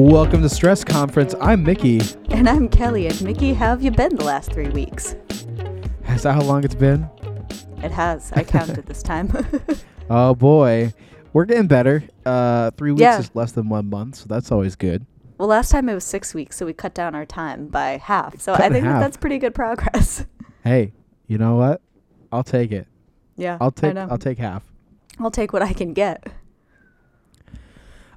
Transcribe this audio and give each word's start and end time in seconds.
Welcome 0.00 0.42
to 0.42 0.48
Stress 0.48 0.84
Conference. 0.84 1.34
I'm 1.40 1.64
Mickey. 1.64 2.00
And 2.30 2.48
I'm 2.48 2.68
Kelly. 2.68 3.08
And 3.08 3.20
Mickey, 3.20 3.52
how 3.52 3.66
have 3.70 3.82
you 3.82 3.90
been 3.90 4.14
the 4.14 4.22
last 4.22 4.52
three 4.52 4.68
weeks? 4.68 5.16
Is 6.08 6.22
that 6.22 6.34
how 6.34 6.42
long 6.42 6.62
it's 6.62 6.76
been? 6.76 7.10
It 7.82 7.90
has. 7.90 8.30
I 8.32 8.44
counted 8.44 8.86
this 8.86 9.02
time. 9.02 9.28
Oh 10.10 10.36
boy, 10.36 10.92
we're 11.32 11.44
getting 11.46 11.66
better. 11.66 12.04
Uh, 12.24 12.70
three 12.78 12.92
weeks 12.92 13.00
Yeah. 13.02 13.18
is 13.18 13.30
less 13.34 13.50
than 13.52 13.68
one 13.68 13.90
month, 13.90 14.14
so 14.14 14.26
that's 14.28 14.52
always 14.52 14.76
good. 14.76 15.04
well, 15.36 15.48
last 15.48 15.70
time 15.70 15.88
it 15.88 15.94
was 15.94 16.04
six 16.04 16.32
weeks, 16.32 16.56
so 16.56 16.64
we 16.64 16.72
cut 16.72 16.94
down 16.94 17.14
our 17.16 17.26
time 17.26 17.66
by 17.66 17.96
half. 17.98 18.40
So 18.40 18.54
Cut 18.54 18.66
I 18.66 18.68
think 18.70 18.84
that 18.84 19.00
that's 19.00 19.16
pretty 19.16 19.38
good 19.38 19.54
progress. 19.54 20.24
Hey, 20.64 20.92
you 21.26 21.38
know 21.38 21.56
what? 21.56 21.82
I'll 22.30 22.44
take 22.44 22.70
it. 22.70 22.86
yeah, 23.36 23.58
I'll 23.60 23.72
take. 23.72 23.96
I'll 23.96 24.16
take 24.16 24.38
half. 24.38 24.62
I'll 25.18 25.30
take 25.32 25.52
what 25.52 25.62
I 25.62 25.72
can 25.72 25.92
get. 25.92 26.24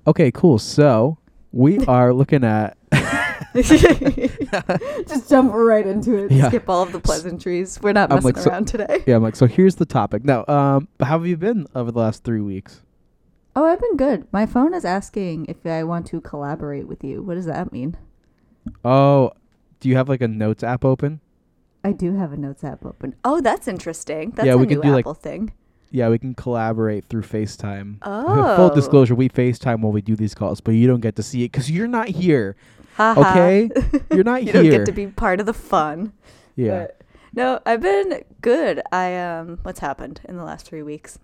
Okay, 0.06 0.32
cool. 0.32 0.60
So 0.60 1.18
we 1.52 1.80
are 1.86 2.14
looking 2.14 2.44
at. 2.44 2.78
Just 3.54 5.30
jump 5.30 5.54
right 5.54 5.86
into 5.86 6.16
it. 6.26 6.32
Yeah. 6.32 6.48
Skip 6.48 6.70
all 6.70 6.84
of 6.84 6.92
the 6.92 7.00
pleasantries. 7.00 7.80
We're 7.82 7.94
not 7.94 8.12
I'm 8.12 8.16
messing 8.18 8.34
like, 8.34 8.38
so- 8.44 8.50
around 8.52 8.68
today. 8.68 9.04
Yeah, 9.06 9.16
I'm 9.16 9.24
like. 9.24 9.36
So 9.36 9.46
here's 9.48 9.76
the 9.76 9.86
topic. 9.86 10.24
Now, 10.24 10.46
um, 10.48 10.88
how 11.00 11.18
have 11.20 11.28
you 11.28 11.38
been 11.38 11.68
over 11.76 11.92
the 11.92 12.00
last 12.00 12.24
three 12.24 12.42
weeks? 12.42 12.82
Oh, 13.56 13.66
I've 13.66 13.82
been 13.82 13.98
good. 13.98 14.28
My 14.32 14.46
phone 14.46 14.74
is 14.74 14.86
asking 14.86 15.48
if 15.48 15.66
I 15.66 15.84
want 15.84 16.06
to 16.08 16.22
collaborate 16.22 16.88
with 16.88 17.04
you. 17.04 17.22
What 17.22 17.36
does 17.36 17.46
that 17.48 17.72
mean? 17.74 17.98
Oh, 18.86 19.32
do 19.82 19.90
you 19.90 19.96
have 19.98 20.08
like 20.08 20.22
a 20.22 20.28
notes 20.28 20.64
app 20.64 20.86
open? 20.86 21.20
I 21.84 21.92
do 21.92 22.16
have 22.16 22.32
a 22.32 22.38
notes 22.38 22.64
app 22.64 22.86
open. 22.86 23.16
Oh, 23.26 23.42
that's 23.42 23.68
interesting. 23.68 24.32
That's 24.32 24.46
Yeah, 24.46 24.54
a 24.54 24.58
we 24.58 24.68
new 24.68 24.76
could 24.76 24.84
do, 24.84 24.92
like, 24.92 25.02
Apple 25.04 25.16
thing. 25.16 25.52
Yeah, 25.92 26.08
we 26.10 26.18
can 26.18 26.34
collaborate 26.34 27.06
through 27.06 27.24
FaceTime. 27.24 27.98
Oh. 28.04 28.56
Full 28.56 28.70
disclosure, 28.70 29.14
we 29.14 29.30
FaceTime 29.30 29.82
while 29.82 29.92
we 29.92 30.02
do 30.02 30.16
these 30.16 30.34
calls, 30.34 30.62
but 30.62 30.72
you 30.72 30.88
don't 30.88 31.02
get 31.02 31.16
to 31.18 31.24
see 31.24 31.44
it 31.44 31.52
because 31.52 31.70
you're 31.70 31.88
not 31.88 32.08
here. 32.08 32.56
Haha. 32.96 33.32
Okay? 33.32 33.70
You're 34.12 34.24
not 34.26 34.44
you 34.44 34.52
here. 34.52 34.62
don't 34.64 34.72
get 34.72 34.86
to 34.86 34.92
be 34.92 35.08
part 35.08 35.40
of 35.40 35.46
the 35.46 35.54
fun. 35.54 36.12
yeah. 36.56 36.80
But 36.88 37.02
no, 37.34 37.60
I've 37.66 37.82
been 37.82 38.24
good. 38.42 38.82
I 38.92 39.18
um, 39.18 39.60
what's 39.64 39.80
happened 39.80 40.20
in 40.26 40.36
the 40.36 40.44
last 40.44 40.66
three 40.66 40.84
weeks? 40.84 41.18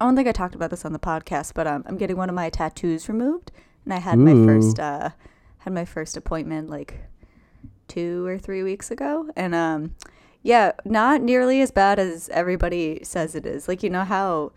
I 0.00 0.06
don't 0.06 0.16
think 0.16 0.26
I 0.26 0.32
talked 0.32 0.54
about 0.54 0.70
this 0.70 0.84
on 0.86 0.92
the 0.94 0.98
podcast, 0.98 1.52
but 1.54 1.66
um, 1.66 1.84
I'm 1.86 1.98
getting 1.98 2.16
one 2.16 2.30
of 2.30 2.34
my 2.34 2.48
tattoos 2.48 3.08
removed, 3.10 3.52
and 3.84 3.92
I 3.92 3.98
had 3.98 4.18
my 4.18 4.32
first 4.32 4.80
uh, 4.80 5.10
had 5.58 5.72
my 5.74 5.84
first 5.84 6.16
appointment 6.16 6.70
like 6.70 7.04
two 7.86 8.26
or 8.26 8.38
three 8.38 8.62
weeks 8.62 8.90
ago, 8.90 9.28
and 9.36 9.54
um, 9.54 9.94
yeah, 10.44 10.70
not 10.84 11.20
nearly 11.22 11.60
as 11.60 11.72
bad 11.72 11.98
as 11.98 12.28
everybody 12.28 13.00
says 13.02 13.34
it 13.34 13.44
is. 13.46 13.66
Like 13.66 13.82
you 13.82 13.90
know 13.90 14.04
how 14.04 14.52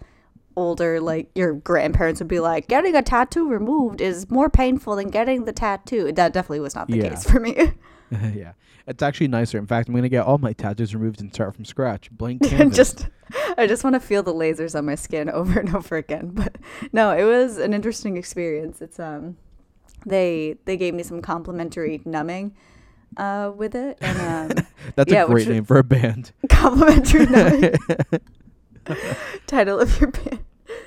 older 0.56 1.00
like 1.00 1.30
your 1.36 1.54
grandparents 1.54 2.20
would 2.20 2.28
be 2.28 2.40
like 2.40 2.68
getting 2.68 2.96
a 2.96 3.02
tattoo 3.02 3.48
removed 3.48 4.02
is 4.02 4.30
more 4.32 4.50
painful 4.50 4.96
than 4.96 5.08
getting 5.10 5.46
the 5.46 5.54
tattoo 5.54 6.12
that 6.12 6.34
definitely 6.34 6.60
was 6.60 6.74
not 6.74 6.88
the 6.88 6.98
Yeah. 6.98 7.10
case 7.10 7.24
for 7.24 7.40
me 7.40 7.56
yeah. 8.12 8.54
It's 8.88 9.04
actually 9.04 9.28
nicer. 9.28 9.58
In 9.58 9.68
fact, 9.68 9.90
I'm 9.90 9.94
going 9.94 10.04
to 10.04 10.10
get 10.10 10.26
all 10.26 10.38
my 10.38 10.54
tattoos 10.54 10.96
removed 10.96 11.20
and 11.20 11.32
start 11.34 11.54
from 11.54 11.66
scratch. 11.66 12.10
Blank 12.10 12.42
and 12.44 12.50
canvas. 12.52 12.78
just 12.78 13.08
I 13.58 13.68
just 13.68 13.84
want 13.84 13.96
to 13.96 14.00
feel 14.00 14.24
the 14.24 14.34
lasers 14.34 14.76
on 14.78 14.86
my 14.86 14.96
skin 14.96 15.30
over 15.30 15.60
and 15.60 15.76
over 15.76 15.98
again. 15.98 16.30
But 16.34 16.56
no, 16.94 17.12
it 17.12 17.26
was 17.26 17.58
an 17.58 17.74
interesting 17.74 18.16
experience. 18.18 18.82
It's 18.82 18.98
um 19.00 19.36
they 20.06 20.56
they 20.66 20.78
gave 20.78 20.94
me 20.94 21.04
some 21.04 21.22
complimentary 21.22 22.02
numbing 22.06 22.56
uh 23.16 23.52
with 23.56 23.76
it 23.76 23.98
and 24.02 24.20
um 24.20 24.66
That's 24.96 25.12
yeah, 25.12 25.24
a 25.24 25.28
great 25.28 25.48
name 25.48 25.64
for 25.64 25.78
a 25.78 25.84
band. 25.84 26.32
complimentary 26.50 27.26
numbing 27.26 27.76
title 29.48 29.80
of 29.80 30.00
your 30.00 30.12
band 30.12 30.40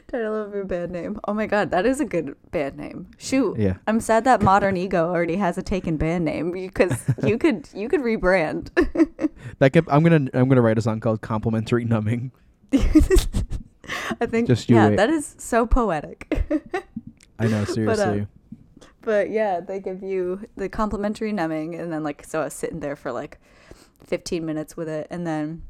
title 0.08 0.34
of 0.34 0.52
your 0.52 0.64
band 0.64 0.92
name. 0.92 1.18
Oh 1.26 1.32
my 1.32 1.46
god, 1.46 1.70
that 1.70 1.86
is 1.86 2.00
a 2.00 2.04
good 2.04 2.34
band 2.50 2.76
name. 2.76 3.08
Shoot. 3.18 3.58
yeah. 3.58 3.76
I'm 3.86 4.00
sad 4.00 4.24
that 4.24 4.42
Modern 4.42 4.76
Ego 4.76 5.08
already 5.08 5.36
has 5.36 5.56
a 5.56 5.62
taken 5.62 5.96
band 5.96 6.24
name 6.24 6.50
because 6.50 7.02
you 7.24 7.38
could 7.38 7.68
you 7.74 7.88
could 7.88 8.00
rebrand. 8.00 8.70
That 9.58 9.70
could, 9.72 9.88
I'm 9.88 10.04
to 10.04 10.38
I'm 10.38 10.48
to 10.50 10.60
write 10.60 10.78
a 10.78 10.82
song 10.82 11.00
called 11.00 11.20
Complimentary 11.20 11.84
Numbing. 11.84 12.32
I 12.72 14.26
think 14.26 14.46
Just 14.46 14.68
you 14.68 14.76
yeah, 14.76 14.88
wait. 14.90 14.96
that 14.96 15.10
is 15.10 15.34
so 15.38 15.66
poetic. 15.66 16.26
I 17.38 17.46
know, 17.46 17.64
seriously. 17.64 18.20
But 18.20 18.28
yeah, 19.06 19.60
they 19.60 19.80
give 19.80 20.02
you 20.02 20.46
the 20.56 20.68
complimentary 20.68 21.32
numbing, 21.32 21.74
and 21.74 21.92
then 21.92 22.02
like 22.02 22.24
so 22.24 22.40
I 22.40 22.44
was 22.44 22.54
sitting 22.54 22.80
there 22.80 22.96
for 22.96 23.12
like 23.12 23.38
15 24.04 24.44
minutes 24.44 24.76
with 24.76 24.88
it, 24.88 25.06
and 25.10 25.26
then 25.26 25.62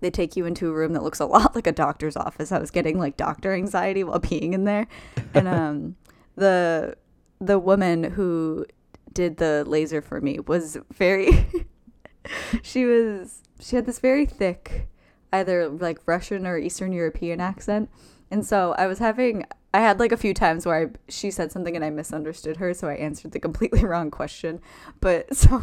they 0.00 0.10
take 0.10 0.36
you 0.36 0.46
into 0.46 0.68
a 0.68 0.72
room 0.72 0.92
that 0.92 1.02
looks 1.02 1.20
a 1.20 1.26
lot 1.26 1.54
like 1.54 1.66
a 1.66 1.72
doctor's 1.72 2.16
office. 2.16 2.52
I 2.52 2.58
was 2.58 2.70
getting 2.70 2.98
like 2.98 3.16
doctor 3.16 3.52
anxiety 3.52 4.04
while 4.04 4.18
being 4.18 4.52
in 4.54 4.64
there, 4.64 4.86
and 5.34 5.48
um, 5.58 5.96
the 6.36 6.96
the 7.40 7.58
woman 7.58 8.04
who 8.04 8.66
did 9.12 9.36
the 9.36 9.64
laser 9.66 10.02
for 10.02 10.20
me 10.20 10.40
was 10.40 10.78
very. 10.92 11.46
she 12.62 12.84
was 12.84 13.42
she 13.60 13.76
had 13.76 13.86
this 13.86 13.98
very 13.98 14.26
thick, 14.26 14.88
either 15.32 15.68
like 15.68 15.98
Russian 16.06 16.46
or 16.46 16.58
Eastern 16.58 16.92
European 16.92 17.40
accent, 17.40 17.90
and 18.30 18.44
so 18.46 18.74
I 18.78 18.86
was 18.86 18.98
having 18.98 19.44
I 19.74 19.80
had 19.80 19.98
like 19.98 20.12
a 20.12 20.16
few 20.16 20.32
times 20.32 20.64
where 20.64 20.86
I, 20.86 20.86
she 21.08 21.32
said 21.32 21.50
something 21.50 21.74
and 21.74 21.84
I 21.84 21.90
misunderstood 21.90 22.58
her, 22.58 22.72
so 22.74 22.86
I 22.86 22.94
answered 22.94 23.32
the 23.32 23.40
completely 23.40 23.84
wrong 23.84 24.08
question. 24.08 24.60
But 25.00 25.34
so 25.36 25.58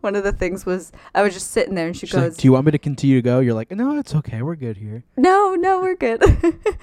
one 0.00 0.16
of 0.16 0.24
the 0.24 0.32
things 0.32 0.66
was 0.66 0.90
I 1.14 1.22
was 1.22 1.32
just 1.32 1.52
sitting 1.52 1.76
there 1.76 1.86
and 1.86 1.96
she 1.96 2.06
She's 2.06 2.14
like, 2.14 2.24
goes, 2.24 2.36
Do 2.38 2.48
you 2.48 2.52
want 2.52 2.66
me 2.66 2.72
to 2.72 2.78
continue 2.78 3.16
to 3.16 3.22
go? 3.22 3.38
You're 3.38 3.54
like, 3.54 3.70
No, 3.70 3.96
it's 3.96 4.16
okay. 4.16 4.42
We're 4.42 4.56
good 4.56 4.78
here. 4.78 5.04
"No, 5.16 5.54
no, 5.54 5.80
we're 5.80 5.94
good." 5.94 6.24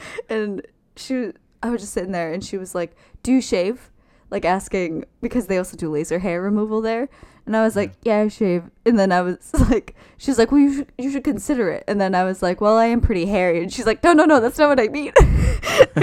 and 0.29 0.65
she, 0.95 1.33
I 1.61 1.69
was 1.69 1.81
just 1.81 1.93
sitting 1.93 2.13
there 2.13 2.31
and 2.31 2.41
she 2.41 2.57
was 2.57 2.73
like, 2.73 2.95
"Do 3.23 3.33
you 3.33 3.41
shave?" 3.41 3.91
Like 4.29 4.45
asking 4.45 5.03
because 5.21 5.47
they 5.47 5.57
also 5.57 5.75
do 5.75 5.91
laser 5.91 6.19
hair 6.19 6.41
removal 6.41 6.79
there. 6.79 7.09
And 7.49 7.57
I 7.57 7.63
was 7.63 7.75
like, 7.75 7.93
yeah, 8.03 8.19
I 8.19 8.27
shave. 8.27 8.69
And 8.85 8.99
then 8.99 9.11
I 9.11 9.21
was 9.21 9.51
like, 9.71 9.95
she's 10.19 10.37
like, 10.37 10.51
well, 10.51 10.61
you 10.61 10.71
should, 10.71 10.91
you 10.99 11.09
should 11.09 11.23
consider 11.23 11.71
it. 11.71 11.83
And 11.87 11.99
then 11.99 12.13
I 12.13 12.23
was 12.23 12.43
like, 12.43 12.61
well, 12.61 12.77
I 12.77 12.85
am 12.85 13.01
pretty 13.01 13.25
hairy. 13.25 13.63
And 13.63 13.73
she's 13.73 13.87
like, 13.87 14.03
no, 14.03 14.13
no, 14.13 14.25
no, 14.25 14.39
that's 14.39 14.59
not 14.59 14.69
what 14.69 14.79
I 14.79 14.87
mean. 14.87 15.11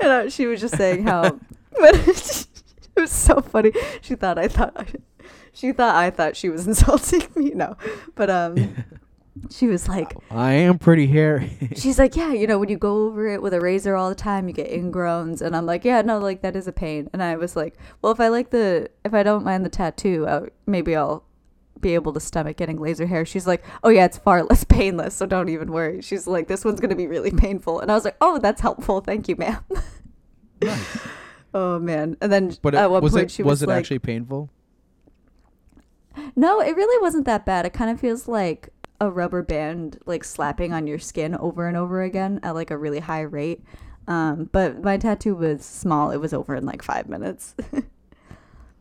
and 0.00 0.10
I, 0.10 0.28
she 0.28 0.46
was 0.46 0.60
just 0.60 0.76
saying 0.76 1.04
how, 1.04 1.22
but 1.70 1.94
it 1.94 2.48
was 2.96 3.12
so 3.12 3.40
funny. 3.40 3.70
She 4.00 4.16
thought 4.16 4.38
I 4.38 4.48
thought, 4.48 4.88
she 5.52 5.70
thought 5.70 5.94
I 5.94 6.10
thought 6.10 6.34
she 6.34 6.48
was 6.48 6.66
insulting 6.66 7.28
me. 7.36 7.50
No, 7.50 7.76
but 8.16 8.28
um, 8.28 8.84
she 9.50 9.66
was 9.66 9.88
like, 9.88 10.16
I 10.30 10.52
am 10.52 10.78
pretty 10.78 11.06
hairy. 11.06 11.56
she's 11.76 11.98
like, 11.98 12.16
yeah, 12.16 12.32
you 12.32 12.46
know, 12.46 12.58
when 12.58 12.68
you 12.68 12.76
go 12.76 13.06
over 13.06 13.28
it 13.28 13.42
with 13.42 13.54
a 13.54 13.60
razor 13.60 13.96
all 13.96 14.08
the 14.08 14.14
time, 14.14 14.48
you 14.48 14.54
get 14.54 14.70
ingrowns. 14.70 15.40
And 15.42 15.56
I'm 15.56 15.66
like, 15.66 15.84
yeah, 15.84 16.02
no, 16.02 16.18
like 16.18 16.42
that 16.42 16.56
is 16.56 16.66
a 16.66 16.72
pain. 16.72 17.08
And 17.12 17.22
I 17.22 17.36
was 17.36 17.56
like, 17.56 17.76
well, 18.02 18.12
if 18.12 18.20
I 18.20 18.28
like 18.28 18.50
the, 18.50 18.90
if 19.04 19.14
I 19.14 19.22
don't 19.22 19.44
mind 19.44 19.64
the 19.64 19.70
tattoo, 19.70 20.26
I, 20.28 20.48
maybe 20.66 20.96
I'll 20.96 21.24
be 21.80 21.94
able 21.94 22.12
to 22.12 22.20
stomach 22.20 22.56
getting 22.56 22.80
laser 22.80 23.06
hair. 23.06 23.24
She's 23.24 23.46
like, 23.46 23.64
oh 23.82 23.88
yeah, 23.90 24.04
it's 24.06 24.18
far 24.18 24.42
less 24.50 24.64
painless, 24.64 25.14
so 25.14 25.26
don't 25.26 25.48
even 25.48 25.72
worry. 25.72 26.00
She's 26.02 26.26
like, 26.26 26.48
this 26.48 26.64
one's 26.64 26.80
gonna 26.80 26.96
be 26.96 27.06
really 27.06 27.30
painful. 27.30 27.80
And 27.80 27.90
I 27.90 27.94
was 27.94 28.04
like, 28.04 28.16
oh, 28.20 28.38
that's 28.38 28.60
helpful. 28.60 29.00
Thank 29.00 29.28
you, 29.28 29.36
ma'am. 29.36 29.64
nice. 30.62 30.98
oh 31.54 31.78
man. 31.78 32.16
And 32.20 32.32
then 32.32 32.56
But 32.62 32.74
it, 32.74 32.78
at 32.78 32.90
one 32.90 33.02
was 33.02 33.12
point 33.12 33.24
it 33.24 33.30
she 33.30 33.42
was 33.42 33.50
was, 33.50 33.62
it 33.62 33.68
like, 33.68 33.78
actually 33.78 33.98
painful? 33.98 34.50
No, 36.34 36.60
it 36.60 36.74
really 36.74 37.00
wasn't 37.02 37.26
that 37.26 37.44
bad. 37.44 37.66
It 37.66 37.72
kind 37.72 37.90
of 37.90 38.00
feels 38.00 38.26
like 38.26 38.70
a 39.00 39.10
rubber 39.10 39.42
band 39.42 39.98
like 40.06 40.24
slapping 40.24 40.72
on 40.72 40.86
your 40.86 40.98
skin 40.98 41.34
over 41.36 41.66
and 41.68 41.76
over 41.76 42.02
again 42.02 42.40
at 42.42 42.54
like 42.54 42.70
a 42.70 42.76
really 42.78 43.00
high 43.00 43.22
rate. 43.22 43.62
Um, 44.08 44.48
but 44.52 44.82
my 44.82 44.96
tattoo 44.96 45.34
was 45.34 45.64
small. 45.64 46.10
It 46.10 46.18
was 46.18 46.32
over 46.32 46.54
in 46.54 46.64
like 46.66 46.82
five 46.82 47.08
minutes. 47.08 47.54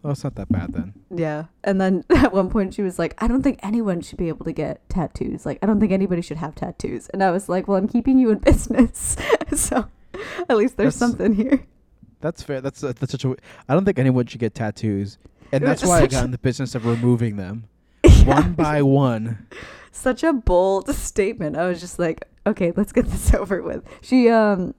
Oh, 0.03 0.11
it's 0.11 0.23
not 0.23 0.35
that 0.35 0.51
bad 0.51 0.71
then. 0.71 0.93
yeah. 1.09 1.45
And 1.63 1.81
then 1.81 2.03
at 2.15 2.31
one 2.31 2.51
point 2.51 2.75
she 2.75 2.83
was 2.83 2.99
like, 2.99 3.15
I 3.17 3.27
don't 3.27 3.41
think 3.41 3.59
anyone 3.63 4.01
should 4.01 4.19
be 4.19 4.27
able 4.27 4.45
to 4.45 4.51
get 4.51 4.87
tattoos. 4.87 5.47
Like, 5.47 5.57
I 5.63 5.65
don't 5.65 5.79
think 5.79 5.91
anybody 5.91 6.21
should 6.21 6.37
have 6.37 6.53
tattoos. 6.53 7.09
And 7.09 7.23
I 7.23 7.31
was 7.31 7.49
like, 7.49 7.67
well, 7.67 7.75
I'm 7.75 7.87
keeping 7.87 8.19
you 8.19 8.29
in 8.29 8.37
business. 8.51 9.17
so 9.55 9.87
at 10.47 10.57
least 10.57 10.77
there's 10.77 10.93
That's- 10.95 11.17
something 11.17 11.33
here. 11.33 11.65
That's 12.21 12.43
fair. 12.43 12.61
That's 12.61 12.83
uh, 12.83 12.93
that's 12.99 13.13
such 13.13 13.25
a. 13.25 13.35
I 13.67 13.73
don't 13.73 13.83
think 13.83 13.97
anyone 13.97 14.27
should 14.27 14.39
get 14.39 14.53
tattoos, 14.53 15.17
and 15.51 15.63
that's 15.63 15.83
why 15.83 16.01
I 16.01 16.05
got 16.07 16.23
in 16.23 16.29
the 16.31 16.37
business 16.37 16.73
of 16.75 16.85
removing 16.85 17.35
them 17.37 17.65
Yeah, 18.03 18.25
one 18.25 18.53
by 18.53 18.83
one. 18.83 19.47
Such 19.95 20.23
a 20.23 20.33
bold 20.33 20.89
statement. 20.95 21.57
I 21.57 21.67
was 21.67 21.79
just 21.79 21.99
like, 21.99 22.27
okay, 22.45 22.73
let's 22.75 22.91
get 22.91 23.05
this 23.09 23.33
over 23.33 23.61
with. 23.61 23.83
She 24.01 24.29
um 24.29 24.75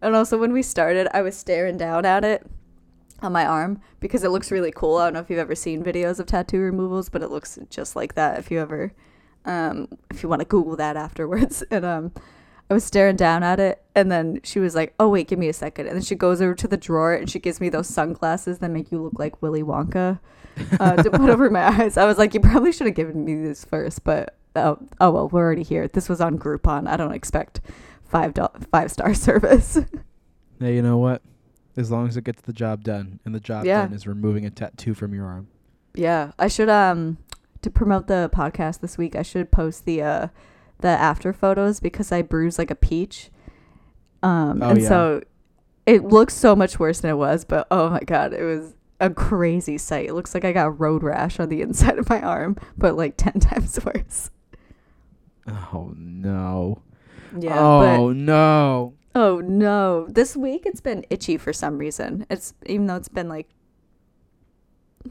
and 0.00 0.14
also 0.14 0.38
when 0.38 0.52
we 0.52 0.62
started, 0.62 1.08
I 1.12 1.22
was 1.22 1.36
staring 1.36 1.76
down 1.76 2.04
at 2.04 2.24
it 2.24 2.46
on 3.20 3.32
my 3.32 3.44
arm 3.44 3.80
because 3.98 4.22
it 4.22 4.30
looks 4.30 4.52
really 4.52 4.70
cool. 4.70 4.96
I 4.96 5.06
don't 5.06 5.14
know 5.14 5.20
if 5.20 5.28
you've 5.28 5.40
ever 5.40 5.56
seen 5.56 5.82
videos 5.82 6.20
of 6.20 6.26
tattoo 6.26 6.60
removals, 6.60 7.08
but 7.08 7.22
it 7.22 7.30
looks 7.30 7.58
just 7.68 7.96
like 7.96 8.14
that 8.14 8.38
if 8.38 8.50
you 8.50 8.60
ever 8.60 8.92
um 9.44 9.88
if 10.10 10.22
you 10.22 10.28
want 10.28 10.40
to 10.40 10.46
google 10.46 10.76
that 10.76 10.96
afterwards. 10.96 11.62
And 11.70 11.84
um 11.84 12.12
I 12.70 12.74
was 12.74 12.84
staring 12.84 13.16
down 13.16 13.42
at 13.42 13.58
it 13.58 13.82
and 13.94 14.12
then 14.12 14.40
she 14.44 14.60
was 14.60 14.74
like, 14.74 14.92
"Oh, 15.00 15.08
wait, 15.08 15.26
give 15.26 15.38
me 15.38 15.48
a 15.48 15.54
second. 15.54 15.86
And 15.86 15.96
then 15.96 16.02
she 16.02 16.14
goes 16.14 16.42
over 16.42 16.54
to 16.54 16.68
the 16.68 16.76
drawer 16.76 17.14
and 17.14 17.28
she 17.30 17.38
gives 17.38 17.62
me 17.62 17.70
those 17.70 17.88
sunglasses 17.88 18.58
that 18.58 18.70
make 18.70 18.92
you 18.92 19.02
look 19.02 19.18
like 19.18 19.40
Willy 19.40 19.62
Wonka 19.62 20.20
uh, 20.78 21.02
to 21.02 21.10
put 21.10 21.30
over 21.30 21.48
my 21.48 21.66
eyes. 21.66 21.96
I 21.96 22.04
was 22.04 22.18
like, 22.18 22.34
"You 22.34 22.40
probably 22.40 22.72
should 22.72 22.86
have 22.86 22.94
given 22.94 23.24
me 23.24 23.36
this 23.36 23.64
first, 23.64 24.04
but 24.04 24.37
oh, 24.64 24.78
oh 25.00 25.10
well, 25.10 25.28
we're 25.28 25.42
already 25.44 25.62
here. 25.62 25.88
This 25.88 26.08
was 26.08 26.20
on 26.20 26.38
Groupon. 26.38 26.88
I 26.88 26.96
don't 26.96 27.12
expect 27.14 27.60
five 28.04 28.34
do- 28.34 28.48
five 28.70 28.90
star 28.90 29.14
service. 29.28 29.78
Hey, 30.60 30.74
you 30.74 30.82
know 30.82 30.96
what? 30.98 31.22
as 31.76 31.92
long 31.92 32.08
as 32.08 32.16
it 32.16 32.24
gets 32.24 32.42
the 32.42 32.52
job 32.52 32.82
done, 32.82 33.20
and 33.24 33.32
the 33.32 33.38
job 33.38 33.64
Yeah. 33.64 33.82
done 33.82 33.92
is 33.92 34.04
removing 34.04 34.44
a 34.44 34.50
tattoo 34.50 34.94
from 34.94 35.14
your 35.14 35.26
arm. 35.26 35.46
Yeah, 35.94 36.32
I 36.36 36.48
should 36.48 36.68
um 36.68 37.18
to 37.62 37.70
promote 37.70 38.08
the 38.08 38.28
podcast 38.34 38.80
this 38.80 38.98
week. 38.98 39.14
I 39.14 39.22
should 39.22 39.52
post 39.52 39.84
the 39.84 40.02
uh 40.02 40.28
the 40.80 40.88
after 40.88 41.32
photos 41.32 41.78
because 41.78 42.10
I 42.10 42.22
bruised 42.22 42.58
like 42.58 42.72
a 42.72 42.74
peach. 42.74 43.30
Um 44.24 44.60
Oh, 44.62 44.70
and 44.70 44.80
yeah. 44.82 44.88
so 44.88 45.22
it 45.86 46.02
looks 46.04 46.34
so 46.34 46.56
much 46.56 46.80
worse 46.80 46.98
than 47.00 47.12
it 47.12 47.16
was, 47.16 47.44
but 47.44 47.68
oh 47.70 47.90
my 47.90 48.00
god, 48.00 48.32
it 48.34 48.42
was 48.42 48.74
a 49.00 49.10
crazy 49.10 49.78
sight. 49.78 50.08
It 50.08 50.14
looks 50.14 50.34
like 50.34 50.44
I 50.44 50.50
got 50.52 50.80
road 50.80 51.04
rash 51.04 51.38
on 51.38 51.48
the 51.48 51.62
inside 51.66 51.98
of 52.00 52.08
my 52.10 52.20
arm, 52.20 52.56
but 52.76 52.96
like 52.96 53.14
10 53.16 53.34
times 53.40 53.78
worse. 53.84 54.30
Oh 55.48 55.92
no. 55.96 56.82
Yeah. 57.38 57.58
oh 57.58 58.12
no. 58.12 58.94
Oh 59.14 59.40
no. 59.40 60.06
This 60.08 60.36
week 60.36 60.64
it's 60.66 60.80
been 60.80 61.04
itchy 61.10 61.36
for 61.36 61.52
some 61.52 61.78
reason. 61.78 62.26
It's 62.30 62.54
even 62.66 62.86
though 62.86 62.96
it's 62.96 63.08
been 63.08 63.28
like 63.28 63.48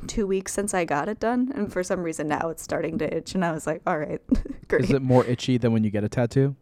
2 0.08 0.28
weeks 0.28 0.54
since 0.54 0.74
I 0.74 0.86
got 0.86 1.10
it 1.10 1.20
done, 1.20 1.52
and 1.56 1.72
for 1.72 1.84
some 1.84 2.02
reason 2.04 2.28
now 2.28 2.50
it's 2.50 2.62
starting 2.62 2.98
to 3.00 3.18
itch 3.18 3.34
and 3.36 3.44
I 3.44 3.52
was 3.52 3.66
like, 3.66 3.82
"All 3.88 3.98
right. 3.98 4.22
Great." 4.68 4.84
Is 4.86 4.92
it 4.92 5.02
more 5.02 5.26
itchy 5.26 5.58
than 5.58 5.72
when 5.74 5.84
you 5.84 5.90
get 5.90 6.04
a 6.04 6.10
tattoo? 6.10 6.56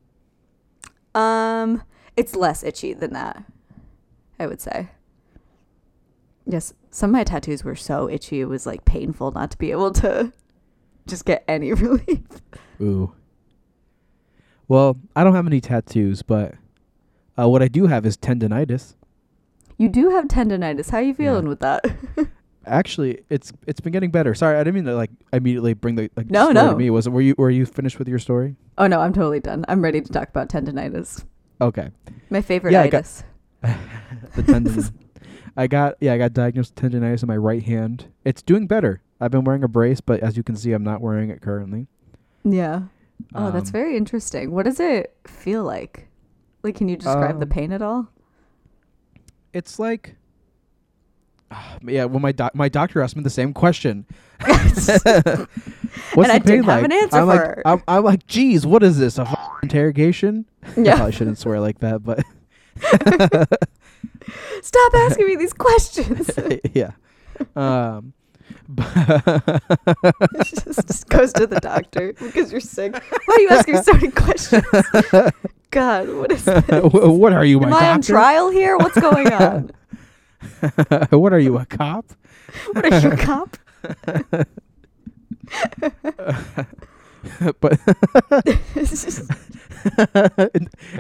Um, 1.14 1.84
it's 2.16 2.36
less 2.36 2.64
itchy 2.64 2.94
than 2.94 3.14
that. 3.14 3.44
I 4.40 4.48
would 4.48 4.62
say. 4.62 4.90
Yes, 6.46 6.74
some 6.92 7.10
of 7.10 7.14
my 7.14 7.24
tattoos 7.24 7.64
were 7.64 7.76
so 7.76 8.10
itchy 8.10 8.42
it 8.42 8.46
was 8.46 8.66
like 8.66 8.86
painful 8.86 9.32
not 9.32 9.52
to 9.52 9.58
be 9.58 9.72
able 9.72 9.92
to 9.94 10.32
just 11.08 11.26
get 11.26 11.44
any 11.48 11.74
relief. 11.86 12.20
Ooh. 12.82 13.14
Well, 14.68 14.98
I 15.16 15.24
don't 15.24 15.36
have 15.36 15.48
any 15.48 15.62
tattoos, 15.62 16.22
but 16.24 16.56
uh, 17.40 17.48
what 17.50 17.62
I 17.62 17.68
do 17.68 17.86
have 17.88 18.06
is 18.06 18.18
tendonitis. 18.18 18.96
You 19.78 19.90
do 19.90 20.10
have 20.12 20.26
tendonitis. 20.26 20.90
How 20.90 20.98
are 21.00 21.04
you 21.04 21.14
feeling 21.14 21.44
Yeah. 21.44 21.50
with 21.50 21.60
that? 21.60 21.86
Actually, 22.68 23.20
it's 23.30 23.54
it's 23.68 23.80
been 23.80 23.94
getting 23.94 24.10
better. 24.10 24.34
Sorry, 24.34 24.56
I 24.58 24.64
didn't 24.64 24.74
mean 24.76 24.86
to 24.86 24.96
like 24.96 25.12
immediately 25.32 25.74
bring 25.76 25.96
the 25.96 26.10
like 26.18 26.32
No, 26.32 26.46
story 26.46 26.54
no. 26.56 26.72
to 26.72 26.76
me. 26.78 26.90
Was 26.90 27.06
it 27.06 27.12
were 27.12 27.22
you 27.22 27.36
were 27.38 27.52
you 27.52 27.64
finished 27.66 28.00
with 28.00 28.08
your 28.08 28.18
story? 28.18 28.56
oh 28.80 28.88
no, 28.88 29.02
I'm 29.02 29.14
totally 29.14 29.40
done. 29.40 29.66
I'm 29.68 29.84
ready 29.84 30.02
to 30.02 30.12
talk 30.12 30.30
about 30.30 30.50
tendonitis. 30.50 31.24
Okay. 31.62 31.90
My 32.32 32.42
favorite 32.42 32.72
Yeah, 32.72 32.82
itis. 32.84 33.24
the 33.62 34.44
tendon. 34.44 34.84
I 35.58 35.68
got 35.68 35.96
yeah, 36.02 36.14
I 36.14 36.18
got 36.18 36.34
diagnosed 36.34 36.74
with 36.82 36.92
tendonitis 36.92 37.22
in 37.22 37.28
my 37.28 37.38
right 37.38 37.62
hand. 37.62 38.08
It's 38.24 38.42
doing 38.42 38.66
better. 38.66 39.02
I've 39.22 39.32
been 39.32 39.44
wearing 39.44 39.64
a 39.64 39.68
brace, 39.68 40.02
but 40.02 40.22
as 40.22 40.36
you 40.36 40.42
can 40.42 40.56
see, 40.56 40.72
I'm 40.72 40.84
not 40.84 41.02
wearing 41.02 41.30
it 41.30 41.42
currently. 41.42 41.86
Yeah. 42.44 42.84
Oh, 43.34 43.52
that's 43.52 43.70
Um, 43.70 43.74
very 43.74 43.98
interesting. 43.98 44.52
What 44.52 44.64
does 44.66 44.80
it 44.80 45.16
feel 45.28 45.64
like? 45.64 46.08
Like, 46.64 46.76
can 46.76 46.88
you 46.90 46.96
describe 46.98 47.40
the 47.40 47.46
Um, 47.46 47.50
pain 47.50 47.72
at 47.72 47.82
all? 47.82 48.08
It's 49.54 49.80
like, 49.80 50.16
Ah, 51.52 51.78
yeah. 51.86 52.06
Well, 52.06 52.20
my 52.20 52.32
doc- 52.32 52.56
my 52.56 52.68
doctor 52.70 53.02
asked 53.02 53.16
me 53.16 53.22
the 53.24 53.30
same 53.30 53.54
question. 53.54 54.06
What's 54.40 54.90
And 54.98 55.46
the 55.46 55.46
I 56.18 56.40
pain 56.40 56.42
didn't 56.42 56.64
have 56.66 56.82
like? 56.82 56.86
an 56.86 56.92
answer 56.92 57.18
I'm 57.18 57.28
like, 57.28 57.40
her. 57.40 57.62
I'm, 57.66 57.84
I'm 57.88 58.04
like, 58.04 58.26
geez, 58.28 58.66
what 58.66 58.82
is 58.84 58.98
this? 58.98 59.18
A 59.20 59.22
f- 59.22 59.40
interrogation? 59.64 60.46
I 60.76 60.82
Yeah. 60.82 60.96
probably 60.96 61.12
shouldn't 61.14 61.38
swear 61.38 61.60
like 61.60 61.80
that, 61.80 62.04
but 62.04 62.24
Stop 64.62 64.94
asking 64.96 65.28
me 65.28 65.36
these 65.36 65.54
questions. 65.54 66.32
yeah. 66.74 66.92
Um, 67.56 68.14
just, 70.44 70.88
just 70.88 71.10
goes 71.10 71.32
to 71.34 71.46
the 71.48 71.60
doctor 71.62 72.14
because 72.14 72.52
you're 72.52 72.62
sick. 72.62 72.94
Why 72.94 73.36
are 73.36 73.40
you 73.40 73.50
asking 73.50 73.82
so 73.84 73.94
many 73.94 74.10
questions? 74.10 74.64
God, 75.72 76.10
what 76.10 76.32
is 76.32 76.46
this? 76.46 76.64
What 76.84 77.34
are 77.34 77.46
you, 77.46 77.60
my 77.60 77.68
Am 77.68 77.74
I 77.74 77.90
on 77.90 77.98
doctor? 77.98 78.14
trial 78.14 78.50
here? 78.50 78.78
What's 78.78 79.00
going 79.00 79.32
on? 79.32 79.72
what 81.12 81.34
are 81.34 81.40
you, 81.40 81.58
a 81.58 81.66
cop? 81.66 82.06
What 82.72 82.92
are 82.92 83.00
you, 83.00 83.12
a 83.12 83.18
cop? 83.18 83.58
but 87.60 87.80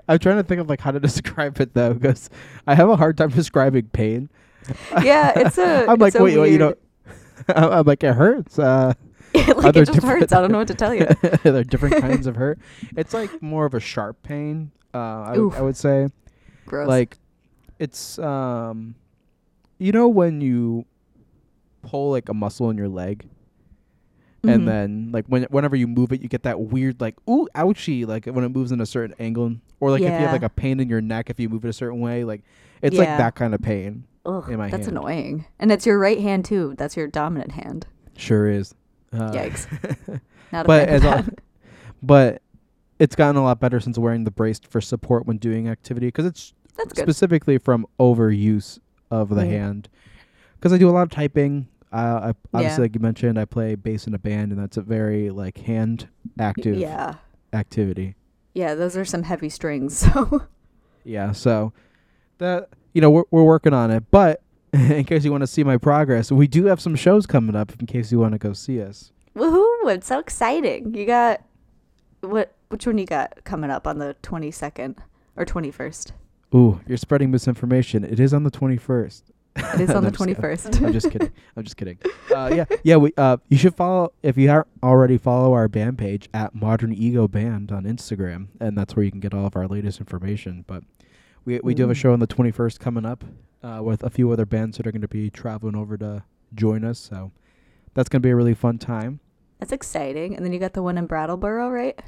I'm 0.08 0.20
trying 0.20 0.38
to 0.38 0.44
think 0.44 0.62
of 0.62 0.70
like 0.70 0.82
how 0.82 0.92
to 0.92 1.00
describe 1.00 1.60
it 1.62 1.74
though, 1.74 1.94
because 1.94 2.30
I 2.68 2.76
have 2.76 2.90
a 2.90 2.96
hard 2.96 3.18
time 3.18 3.30
describing 3.30 3.88
pain. 3.88 4.30
yeah, 5.04 5.32
it's 5.36 5.58
a. 5.58 5.86
I'm 5.88 6.00
like, 6.00 6.10
it's 6.10 6.20
a 6.20 6.24
wait, 6.24 6.38
wait, 6.38 6.52
you 6.52 6.58
know, 6.58 6.76
I'm 7.56 7.86
like, 7.86 8.04
it 8.04 8.14
hurts. 8.14 8.58
Uh, 8.60 8.94
like 9.34 9.48
it 9.48 9.74
just 9.76 9.94
different- 9.94 10.20
hurts. 10.22 10.34
I 10.34 10.42
don't 10.42 10.52
know 10.52 10.60
what 10.60 10.68
to 10.70 10.76
tell 10.76 10.94
you. 10.94 11.06
there 11.44 11.56
are 11.58 11.64
different 11.64 11.98
kinds 12.02 12.28
of 12.28 12.36
hurt. 12.36 12.60
It's 12.96 13.14
like 13.14 13.42
more 13.42 13.66
of 13.66 13.74
a 13.74 13.80
sharp 13.80 14.22
pain. 14.24 14.72
Uh, 14.94 14.98
I, 14.98 15.30
would- 15.32 15.40
Oof. 15.40 15.58
I 15.58 15.62
would 15.62 15.78
say, 15.78 16.08
Gross. 16.66 16.88
like, 16.88 17.18
it's 17.80 18.18
um, 18.20 18.96
you 19.78 19.92
know 19.92 20.08
when 20.08 20.40
you 20.42 20.86
pull 21.82 22.12
like 22.12 22.30
a 22.30 22.34
muscle 22.34 22.70
in 22.70 22.78
your 22.78 22.88
leg, 22.88 23.26
Mhm. 24.44 24.54
and 24.54 24.68
then 24.68 25.10
like 25.12 25.26
when 25.28 25.44
whenever 25.50 25.76
you 25.76 25.86
move 25.88 26.12
it, 26.14 26.22
you 26.22 26.30
get 26.30 26.44
that 26.44 26.60
weird 26.60 27.02
like 27.02 27.16
ooh 27.30 27.48
ouchie 27.56 28.08
like 28.08 28.26
when 28.28 28.46
it 28.46 28.50
moves 28.50 28.72
in 28.72 28.80
a 28.80 28.86
certain 28.86 29.16
angle, 29.20 29.56
or 29.82 29.92
like 29.92 30.02
if 30.02 30.08
you 30.10 30.18
have 30.18 30.32
like 30.32 30.44
a 30.44 30.50
pain 30.50 30.80
in 30.80 30.88
your 30.88 31.02
neck 31.02 31.30
if 31.30 31.40
you 31.40 31.50
move 31.50 31.66
it 31.66 31.70
a 31.70 31.74
certain 31.74 32.00
way, 32.00 32.24
like 32.24 32.42
it's 32.82 32.96
like 32.96 33.08
that 33.10 33.36
kind 33.36 33.54
of 33.54 33.62
pain. 33.62 34.06
Ugh, 34.26 34.50
in 34.50 34.58
my 34.58 34.70
that's 34.70 34.86
hand. 34.88 34.98
annoying. 34.98 35.46
And 35.60 35.72
it's 35.72 35.86
your 35.86 36.00
right 36.00 36.20
hand 36.20 36.46
too. 36.46 36.74
That's 36.78 36.96
your 36.98 37.08
dominant 37.08 37.52
hand. 37.54 37.88
Sure 38.18 38.48
is. 38.50 38.74
Uh, 39.14 39.32
Yikes. 39.32 39.68
Not 40.52 40.66
a 40.66 40.68
but 40.68 40.88
as 40.90 41.04
a- 41.04 41.26
but 42.04 42.42
it's 43.00 43.16
gotten 43.16 43.36
a 43.36 43.44
lot 43.44 43.60
better 43.60 43.80
since 43.80 43.98
wearing 43.98 44.24
the 44.24 44.32
brace 44.32 44.60
for 44.60 44.80
support 44.82 45.26
when 45.26 45.38
doing 45.38 45.68
activity 45.70 46.08
because 46.08 46.26
it's 46.26 46.54
That's 46.78 46.94
good. 46.94 47.02
specifically 47.04 47.58
from 47.58 47.86
overuse 48.00 48.80
of 49.12 49.30
the 49.30 49.44
Mm. 49.44 49.50
hand. 49.50 49.90
Because 50.56 50.74
I 50.74 50.78
do 50.78 50.90
a 50.90 50.92
lot 50.92 51.04
of 51.04 51.10
typing. 51.12 51.68
Uh, 51.94 52.32
I 52.34 52.34
obviously, 52.54 52.78
Yeah. 52.78 52.78
like 52.86 52.96
you 52.96 53.02
mentioned, 53.02 53.38
I 53.40 53.46
play 53.46 53.76
bass 53.76 54.08
in 54.08 54.14
a 54.14 54.20
band, 54.20 54.52
and 54.52 54.60
that's 54.62 54.78
a 54.78 54.82
very 54.82 55.30
like 55.30 55.58
hand 55.60 56.08
active 56.40 56.76
Yeah. 56.78 57.16
activity. 57.54 58.16
Yeah, 58.54 58.74
those 58.76 58.98
are 58.98 59.06
some 59.06 59.24
heavy 59.24 59.50
strings. 59.50 60.00
So 60.14 60.44
Yeah, 61.04 61.32
so 61.34 61.72
that 62.40 62.70
you 62.96 63.02
know 63.02 63.12
we're 63.12 63.26
we're 63.30 63.44
working 63.44 63.74
on 63.74 63.92
it. 63.92 64.10
But 64.10 64.42
in 64.74 65.04
case 65.04 65.24
you 65.24 65.32
want 65.32 65.42
to 65.42 65.48
see 65.48 65.64
my 65.64 65.78
progress, 65.78 66.32
we 66.32 66.48
do 66.48 66.66
have 66.66 66.82
some 66.82 66.96
shows 66.96 67.28
coming 67.28 67.56
up. 67.56 67.72
In 67.80 67.86
case 67.86 68.12
you 68.12 68.18
want 68.18 68.32
to 68.32 68.40
go 68.40 68.54
see 68.54 68.82
us. 68.82 69.12
Woohoo! 69.36 69.94
It's 69.94 70.08
so 70.08 70.18
exciting. 70.18 70.96
You 70.96 71.06
got 71.06 71.44
what? 72.22 72.56
Which 72.70 72.88
one 72.88 72.98
you 72.98 73.06
got 73.06 73.44
coming 73.44 73.70
up 73.70 73.86
on 73.86 74.00
the 74.00 74.16
twenty 74.24 74.50
second 74.50 74.96
or 75.36 75.46
twenty 75.46 75.70
first? 75.70 76.14
Ooh, 76.54 76.80
you're 76.88 76.98
spreading 76.98 77.32
misinformation. 77.32 78.06
It 78.06 78.20
is 78.20 78.34
on 78.34 78.44
the 78.44 78.52
21st. 78.52 79.24
It 79.58 79.82
is 79.82 79.90
on 79.96 80.04
the 80.06 80.12
twenty 80.12 80.34
first. 80.34 80.82
I'm 80.82 80.94
just 80.94 81.12
kidding. 81.12 81.32
I'm 81.58 81.64
just 81.64 81.76
kidding. 81.76 81.98
Uh, 82.34 82.52
yeah, 82.54 82.66
yeah. 82.84 82.96
We 82.96 83.12
uh, 83.18 83.38
you 83.50 83.58
should 83.58 83.76
follow 83.76 84.14
if 84.24 84.38
you 84.38 84.50
aren't 84.50 84.68
already 84.82 85.18
follow 85.18 85.54
our 85.54 85.68
band 85.68 85.98
page 85.98 86.30
at 86.34 86.56
Modern 86.56 86.94
Ego 86.94 87.28
Band 87.28 87.72
on 87.72 87.84
Instagram, 87.84 88.48
and 88.62 88.78
that's 88.78 88.96
where 88.96 89.04
you 89.04 89.12
can 89.12 89.20
get 89.20 89.34
all 89.34 89.46
of 89.46 89.56
our 89.56 89.68
latest 89.68 90.00
information. 90.00 90.64
But 90.66 90.84
we 91.46 91.60
we 91.64 91.74
do 91.74 91.84
have 91.84 91.92
a 91.92 91.96
show 91.96 92.12
on 92.12 92.20
the 92.20 92.28
21st 92.28 92.80
coming 92.80 93.06
up 93.06 93.24
uh, 93.64 93.82
with 93.82 94.04
a 94.04 94.10
few 94.10 94.32
other 94.32 94.46
bands 94.46 94.78
that 94.78 94.88
are 94.88 94.92
going 94.92 95.02
to 95.02 95.08
be 95.08 95.30
traveling 95.30 95.76
over 95.76 95.98
to 95.98 96.24
join 96.54 96.84
us. 96.84 97.00
So 97.00 97.32
that's 97.94 98.10
going 98.10 98.22
to 98.22 98.26
be 98.26 98.32
a 98.32 98.36
really 98.36 98.54
fun 98.54 98.78
time. 98.78 99.20
That's 99.60 99.72
exciting. 99.72 100.36
And 100.36 100.46
then 100.46 100.52
you 100.52 100.60
got 100.60 100.74
the 100.74 100.84
one 100.84 100.98
in 100.98 101.06
Brattleboro, 101.06 101.70
right? 101.70 102.00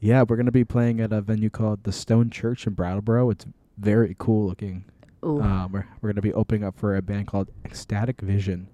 Yeah, 0.00 0.24
we're 0.26 0.36
going 0.36 0.46
to 0.46 0.52
be 0.52 0.64
playing 0.64 1.00
at 1.00 1.12
a 1.12 1.20
venue 1.20 1.50
called 1.50 1.84
the 1.84 1.92
Stone 1.92 2.30
Church 2.30 2.66
in 2.66 2.74
Brattleboro. 2.74 3.30
It's 3.30 3.46
very 3.78 4.14
cool 4.18 4.46
looking. 4.46 4.84
Ooh. 5.24 5.40
Um, 5.40 5.72
we're 5.72 5.86
we're 6.00 6.08
going 6.08 6.16
to 6.16 6.22
be 6.22 6.32
opening 6.32 6.64
up 6.64 6.78
for 6.78 6.96
a 6.96 7.02
band 7.02 7.26
called 7.26 7.50
Ecstatic 7.64 8.20
Vision, 8.20 8.68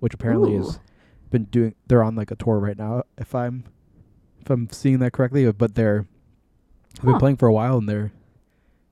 which 0.00 0.14
apparently 0.14 0.54
Ooh. 0.54 0.60
is 0.60 0.80
been 1.30 1.44
doing. 1.44 1.74
They're 1.86 2.02
on 2.02 2.14
like 2.14 2.30
a 2.30 2.36
tour 2.36 2.58
right 2.58 2.76
now. 2.76 3.02
If 3.18 3.34
I'm 3.34 3.64
if 4.40 4.50
I'm 4.50 4.68
seeing 4.70 4.98
that 5.00 5.12
correctly, 5.12 5.50
but 5.52 5.74
they're 5.74 6.06
have 6.96 7.04
been 7.04 7.18
playing 7.18 7.36
for 7.36 7.48
a 7.48 7.52
while 7.52 7.78
and 7.78 7.88
they're 7.88 8.12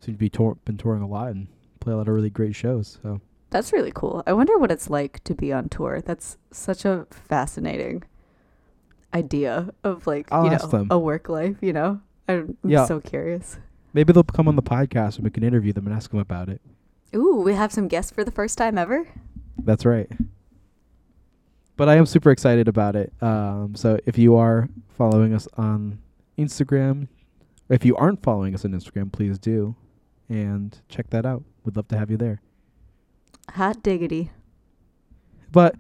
seem 0.00 0.14
to 0.14 0.18
be 0.18 0.28
tour, 0.28 0.56
been 0.64 0.76
touring 0.78 1.02
a 1.02 1.06
lot 1.08 1.28
and 1.28 1.46
play 1.80 1.92
a 1.92 1.96
lot 1.96 2.08
of 2.08 2.14
really 2.14 2.30
great 2.30 2.54
shows. 2.54 2.98
So 3.02 3.20
That's 3.50 3.72
really 3.72 3.92
cool. 3.94 4.22
I 4.26 4.32
wonder 4.32 4.58
what 4.58 4.70
it's 4.70 4.88
like 4.90 5.22
to 5.24 5.34
be 5.34 5.52
on 5.52 5.68
tour. 5.68 6.00
That's 6.00 6.38
such 6.50 6.84
a 6.84 7.06
fascinating 7.10 8.02
idea 9.14 9.70
of 9.82 10.06
like 10.06 10.28
I'll 10.30 10.44
you 10.44 10.50
know 10.50 10.58
them. 10.66 10.88
a 10.90 10.98
work 10.98 11.28
life. 11.28 11.56
You 11.60 11.72
know, 11.72 12.00
I'm 12.28 12.56
Yeah. 12.64 12.84
so 12.86 13.00
curious. 13.00 13.58
maybe 13.92 14.12
they'll 14.12 14.22
come 14.22 14.46
on 14.46 14.54
the 14.56 14.62
podcast 14.62 15.16
and 15.16 15.24
we 15.24 15.30
can 15.30 15.42
interview 15.42 15.72
them 15.72 15.86
and 15.86 15.94
ask 15.96 16.10
them 16.10 16.20
about 16.20 16.48
it. 16.48 16.60
Ooh, 17.14 17.40
we 17.44 17.54
have 17.54 17.72
some 17.72 17.88
guests 17.88 18.12
for 18.12 18.22
the 18.22 18.30
first 18.30 18.56
time 18.56 18.78
ever. 18.78 19.08
That's 19.58 19.84
right. 19.84 20.08
But 21.76 21.88
I 21.88 21.96
am 21.96 22.06
super 22.06 22.30
excited 22.30 22.68
about 22.68 22.94
it. 22.94 23.12
Um, 23.20 23.74
so 23.74 23.98
if 24.06 24.16
you 24.16 24.36
are 24.36 24.68
following 24.96 25.32
us 25.34 25.48
on 25.56 25.98
Instagram, 26.38 27.08
if 27.68 27.84
you 27.84 27.96
aren't 27.96 28.22
following 28.22 28.54
us 28.54 28.64
on 28.64 28.70
Instagram, 28.72 29.10
please 29.10 29.38
do, 29.38 29.74
and 30.30 30.78
check 30.88 31.10
that 31.10 31.26
out. 31.26 31.42
We'd 31.64 31.76
love 31.76 31.88
to 31.88 31.98
have 31.98 32.10
you 32.10 32.16
there. 32.16 32.40
Hot 33.50 33.82
diggity. 33.82 34.30
But 35.52 35.74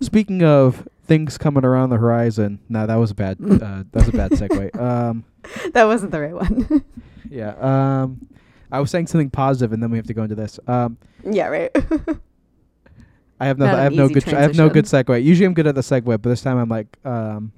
speaking 0.00 0.42
of 0.42 0.86
things 1.06 1.38
coming 1.38 1.64
around 1.64 1.90
the 1.90 1.96
horizon, 1.96 2.58
no, 2.68 2.86
that 2.86 2.96
was 2.96 3.12
a 3.12 3.14
bad. 3.14 3.38
Uh, 3.40 3.84
that 3.92 3.94
was 3.94 4.08
a 4.08 4.12
bad 4.12 4.30
segue. 4.32 4.78
Um, 4.78 5.24
That 5.72 5.84
wasn't 5.84 6.10
the 6.12 6.20
right 6.20 6.34
one. 6.34 6.84
yeah. 7.30 7.54
Um, 8.02 8.26
I 8.70 8.80
was 8.80 8.90
saying 8.90 9.06
something 9.06 9.30
positive, 9.30 9.72
and 9.72 9.82
then 9.82 9.90
we 9.90 9.98
have 9.98 10.06
to 10.06 10.14
go 10.14 10.22
into 10.22 10.34
this. 10.34 10.58
Um, 10.66 10.98
Yeah, 11.24 11.46
right. 11.48 11.70
I 13.38 13.46
have 13.46 13.58
no, 13.58 13.66
Not 13.66 13.74
I 13.74 13.82
have 13.82 13.92
no 13.92 14.08
good, 14.08 14.34
I 14.34 14.40
have 14.40 14.56
no 14.56 14.68
good 14.68 14.84
segue. 14.86 15.22
Usually, 15.22 15.46
I'm 15.46 15.54
good 15.54 15.66
at 15.66 15.74
the 15.74 15.80
segue, 15.80 16.04
but 16.04 16.22
this 16.22 16.42
time 16.42 16.58
I'm 16.58 16.68
like, 16.68 16.96
um, 17.04 17.52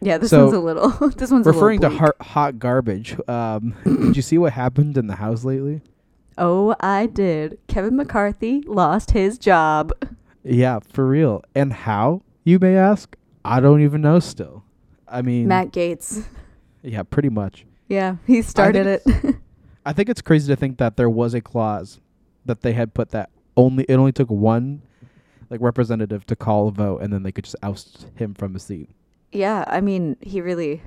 yeah, 0.00 0.18
this 0.18 0.30
So, 0.30 0.44
one's 0.44 0.54
a 0.54 0.60
little. 0.60 0.90
this 1.16 1.30
one's 1.30 1.46
referring 1.46 1.78
a 1.78 1.88
to 1.88 1.88
little 1.88 1.98
bleak. 2.06 2.14
hot, 2.18 2.26
hot 2.26 2.58
garbage. 2.58 3.16
Um, 3.28 3.74
did 3.84 4.16
you 4.16 4.22
see 4.22 4.38
what 4.38 4.52
happened 4.52 4.96
in 4.98 5.06
the 5.06 5.16
house 5.16 5.44
lately? 5.44 5.80
Oh, 6.36 6.74
I 6.80 7.06
did. 7.06 7.58
Kevin 7.66 7.96
McCarthy 7.96 8.62
lost 8.66 9.10
his 9.10 9.38
job. 9.38 9.92
Yeah, 10.44 10.78
for 10.92 11.06
real. 11.06 11.42
And 11.54 11.72
how? 11.72 12.22
You 12.44 12.58
may 12.60 12.76
ask. 12.76 13.16
I 13.44 13.60
don't 13.60 13.82
even 13.82 14.00
know. 14.02 14.20
Still, 14.20 14.62
I 15.08 15.22
mean, 15.22 15.48
Matt 15.48 15.72
Gaetz. 15.72 16.24
yeah, 16.82 17.02
pretty 17.02 17.28
much. 17.28 17.64
Yeah, 17.88 18.16
he 18.26 18.42
started 18.42 18.86
it. 18.86 19.36
I 19.86 19.92
think 19.94 20.08
it's 20.10 20.20
crazy 20.20 20.52
to 20.52 20.56
think 20.56 20.76
that 20.78 20.96
there 20.96 21.08
was 21.10 21.32
a 21.34 21.40
clause 21.40 22.00
that 22.44 22.60
they 22.60 22.72
had 22.74 22.92
put 22.94 23.10
that 23.10 23.30
only 23.56 23.84
it 23.88 23.94
only 23.94 24.12
took 24.12 24.30
one 24.30 24.82
like 25.50 25.60
representative 25.62 26.26
to 26.26 26.36
call 26.36 26.68
a 26.68 26.70
vote 26.70 27.00
and 27.00 27.10
then 27.12 27.22
they 27.22 27.32
could 27.32 27.44
just 27.44 27.56
oust 27.62 28.06
him 28.16 28.34
from 28.34 28.52
his 28.52 28.62
seat. 28.64 28.90
Yeah, 29.32 29.64
I 29.66 29.80
mean, 29.80 30.16
he 30.20 30.40
really. 30.40 30.82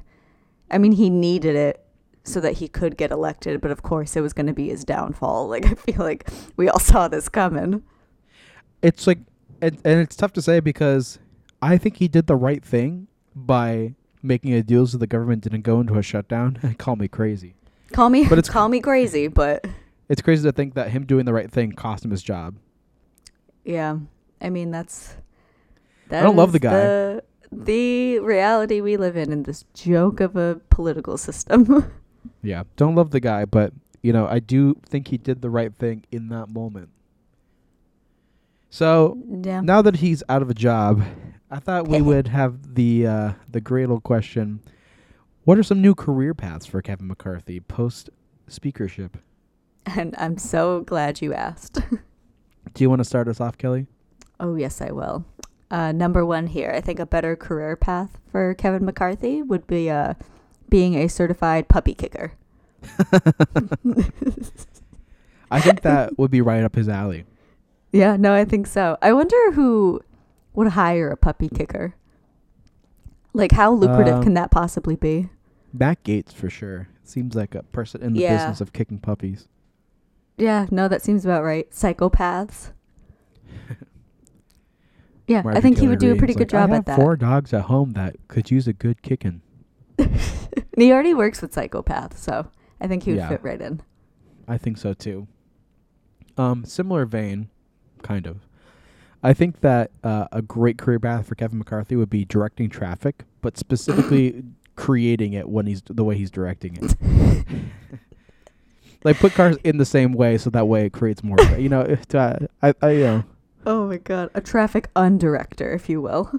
I 0.70 0.78
mean, 0.78 0.94
he 0.94 1.10
needed 1.10 1.56
it 1.56 1.84
so 2.24 2.40
that 2.40 2.54
he 2.54 2.68
could 2.68 2.96
get 2.98 3.12
elected, 3.12 3.60
but 3.62 3.72
of 3.72 3.82
course, 3.84 4.16
it 4.16 4.22
was 4.22 4.32
going 4.32 4.46
to 4.48 4.54
be 4.54 4.70
his 4.70 4.84
downfall. 4.86 5.48
Like, 5.50 5.66
I 5.66 5.74
feel 5.76 5.98
like 6.06 6.30
we 6.56 6.70
all 6.70 6.80
saw 6.80 7.08
this 7.08 7.28
coming. 7.30 7.84
It's 8.82 9.06
like 9.06 9.20
and, 9.62 9.78
and 9.86 10.00
it's 10.00 10.16
tough 10.16 10.34
to 10.34 10.42
say 10.42 10.60
because 10.60 11.20
I 11.62 11.78
think 11.78 11.98
he 11.98 12.08
did 12.08 12.28
the 12.28 12.36
right 12.36 12.64
thing 12.64 13.08
by 13.36 13.96
making 14.24 14.54
a 14.54 14.64
deal 14.64 14.88
so 14.88 14.98
the 14.98 15.08
government 15.08 15.44
didn't 15.44 15.62
go 15.62 15.80
into 15.80 15.96
a 15.98 16.02
shutdown. 16.02 16.76
Call 16.78 16.96
me 16.96 17.08
crazy. 17.08 17.56
Call 17.92 18.10
me, 18.10 18.24
But 18.28 18.38
it's- 18.40 18.50
call 18.50 18.70
me 18.70 18.80
crazy, 18.80 19.28
but 19.28 19.66
It's 20.10 20.22
crazy 20.22 20.44
to 20.44 20.52
think 20.54 20.74
that 20.76 20.90
him 20.92 21.06
doing 21.06 21.26
the 21.26 21.34
right 21.34 21.52
thing 21.52 21.74
cost 21.74 22.06
him 22.06 22.12
his 22.12 22.24
job. 22.24 22.56
yeah, 23.66 23.98
I 24.40 24.50
mean, 24.50 24.72
that's. 24.72 25.16
I 26.10 26.22
don't 26.22 26.36
love 26.36 26.52
the 26.54 26.60
guy. 26.60 26.72
The, 26.74 27.24
the 27.52 28.20
reality 28.20 28.82
we 28.82 28.98
live 28.98 29.18
in 29.18 29.32
in 29.32 29.44
this 29.44 29.66
joke 29.74 30.20
of 30.20 30.36
a 30.36 30.60
political 30.70 31.18
system. 31.18 31.92
Yeah, 32.44 32.64
don't 32.76 32.94
love 32.94 33.10
the 33.10 33.20
guy, 33.20 33.46
but 33.46 33.74
you 34.04 34.14
know, 34.14 34.28
I 34.28 34.38
do 34.38 34.76
think 34.86 35.08
he 35.08 35.18
did 35.18 35.42
the 35.42 35.50
right 35.50 35.74
thing 35.74 36.06
in 36.12 36.30
that 36.30 36.50
moment. 36.50 36.90
So 38.70 39.18
yeah. 39.28 39.62
now 39.62 39.82
that 39.82 39.98
he's 39.98 40.24
out 40.30 40.44
of 40.44 40.50
a 40.50 40.54
job, 40.54 41.04
I 41.50 41.60
thought 41.60 41.88
we 41.88 42.02
would 42.10 42.28
have 42.28 42.76
the 42.76 43.08
uh, 43.08 43.32
the 43.50 43.60
great 43.60 43.90
old 43.90 44.04
question: 44.04 44.62
What 45.46 45.58
are 45.58 45.64
some 45.64 45.82
new 45.82 45.96
career 45.96 46.34
paths 46.36 46.68
for 46.68 46.82
Kevin 46.82 47.08
McCarthy 47.08 47.60
post 47.60 48.12
speakership? 48.48 49.18
And 49.86 50.16
I'm 50.18 50.38
so 50.38 50.82
glad 50.82 51.22
you 51.22 51.34
asked. 51.34 51.80
Do 52.74 52.84
you 52.84 52.90
want 52.90 53.00
to 53.00 53.06
start 53.06 53.28
us 53.28 53.42
off, 53.42 53.58
Kelly? 53.58 53.88
Oh, 54.40 54.56
yes, 54.56 54.82
I 54.82 54.92
will. 54.92 55.26
Uh, 55.72 55.92
number 55.94 56.24
one 56.26 56.48
here, 56.48 56.72
I 56.76 56.82
think 56.82 57.00
a 57.00 57.06
better 57.06 57.36
career 57.38 57.76
path 57.78 58.20
for 58.30 58.54
Kevin 58.54 58.84
McCarthy 58.86 59.42
would 59.42 59.66
be 59.68 59.90
uh, 59.90 60.14
being 60.70 60.96
a 60.96 61.08
certified 61.08 61.70
puppy 61.70 61.94
kicker. 61.94 62.34
I 65.50 65.62
think 65.62 65.82
that 65.82 66.18
would 66.20 66.30
be 66.32 66.42
right 66.42 66.64
up 66.64 66.76
his 66.76 66.90
alley. 66.90 67.26
Yeah, 67.92 68.16
no, 68.18 68.34
I 68.34 68.46
think 68.46 68.68
so. 68.68 68.98
I 69.02 69.14
wonder 69.14 69.52
who 69.54 70.02
would 70.54 70.70
hire 70.70 71.10
a 71.10 71.18
puppy 71.18 71.50
kicker. 71.50 71.96
Like, 73.34 73.54
how 73.54 73.72
lucrative 73.72 74.16
Um, 74.16 74.24
can 74.24 74.34
that 74.34 74.52
possibly 74.52 74.96
be? 74.98 75.30
Matt 75.74 76.04
Gaetz 76.04 76.34
for 76.34 76.50
sure 76.50 76.90
seems 77.04 77.34
like 77.36 77.56
a 77.56 77.64
person 77.64 78.02
in 78.04 78.14
the 78.14 78.22
Yeah. 78.22 78.36
business 78.38 78.60
of 78.62 78.74
kicking 78.74 79.00
puppies. 79.00 79.48
Yeah, 80.38 80.68
no, 80.70 80.88
that 80.90 81.02
seems 81.02 81.24
about 81.24 81.44
right. 81.44 81.70
Psychopaths. 81.72 82.72
yeah, 85.32 85.44
I 85.46 85.62
think 85.62 85.78
he 85.80 85.88
would 85.88 86.00
do 86.00 86.12
a 86.12 86.16
pretty 86.16 86.34
good 86.34 86.50
job 86.50 86.70
I 86.70 86.74
have 86.76 86.80
at 86.82 86.86
that. 86.88 86.96
Four 86.98 87.16
dogs 87.16 87.54
at 87.54 87.64
home 87.64 87.92
that 87.94 88.16
could 88.28 88.52
use 88.52 88.68
a 88.68 88.74
good 88.74 89.02
kicking. 89.02 89.42
He 90.78 90.92
already 90.92 91.14
works 91.14 91.42
with 91.42 91.54
psychopaths, 91.54 92.18
so 92.18 92.48
I 92.80 92.88
think 92.88 93.04
he 93.04 93.12
would 93.12 93.18
Yeah. 93.20 93.30
fit 93.30 93.44
right 93.44 93.62
in. 93.62 93.82
I 94.48 94.58
think 94.58 94.78
so 94.78 94.94
too. 94.94 95.28
Um, 96.38 96.66
similar 96.66 97.06
vein, 97.06 97.50
kind 98.02 98.26
of. 98.26 98.48
I 99.22 99.34
think 99.34 99.60
that 99.62 99.92
uh, 100.04 100.28
a 100.32 100.42
great 100.42 100.78
career 100.78 101.00
path 101.00 101.28
for 101.28 101.36
Kevin 101.36 101.60
McCarthy 101.60 101.96
would 101.96 102.10
be 102.10 102.26
directing 102.26 102.70
traffic, 102.70 103.26
but 103.42 103.58
specifically 103.58 104.44
creating 104.76 105.34
it 105.34 105.48
when 105.50 105.68
he's 105.68 105.84
the 105.86 106.04
way 106.04 106.16
he's 106.18 106.32
directing 106.32 106.78
it. 106.82 106.96
like 109.04 109.18
put 109.20 109.34
cars 109.34 109.58
in 109.64 109.78
the 109.78 109.86
same 109.86 110.14
way, 110.14 110.38
so 110.38 110.50
that 110.50 110.68
way 110.68 110.86
it 110.86 110.94
creates 110.94 111.24
more. 111.24 111.38
you 111.58 111.70
know, 111.70 111.82
if, 111.88 112.14
uh, 112.16 112.38
I, 112.62 112.74
I, 112.82 112.90
you 112.92 113.04
know, 113.04 113.24
Oh 113.66 113.88
my 113.88 113.98
god, 113.98 114.30
a 114.34 114.42
traffic 114.42 114.92
undirector, 114.96 115.74
if 115.76 115.90
you 115.90 116.02
will. 116.02 116.32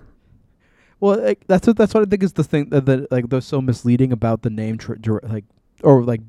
well, 1.01 1.21
like, 1.21 1.45
that's 1.47 1.67
what 1.67 1.77
that's 1.77 1.95
what 1.95 2.03
I 2.03 2.07
think 2.07 2.23
is 2.23 2.33
the 2.35 2.45
thing 2.45 2.71
that, 2.71 2.87
that 2.87 3.11
like 3.13 3.29
that's 3.29 3.47
so 3.47 3.61
misleading 3.61 4.13
about 4.13 4.43
the 4.43 4.51
name, 4.51 4.79
tr- 4.79 4.95
dir- 4.95 5.21
like, 5.23 5.45
or 5.83 6.03
like 6.03 6.21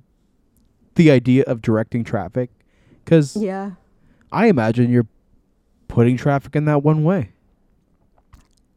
the 0.95 1.09
idea 1.11 1.43
of 1.47 1.61
directing 1.61 2.03
traffic, 2.03 2.49
because 3.03 3.35
Yeah. 3.35 3.71
I 4.31 4.47
imagine 4.47 4.91
you're 4.91 5.07
putting 5.87 6.17
traffic 6.17 6.55
in 6.55 6.65
that 6.65 6.83
one 6.83 7.03
way. 7.03 7.31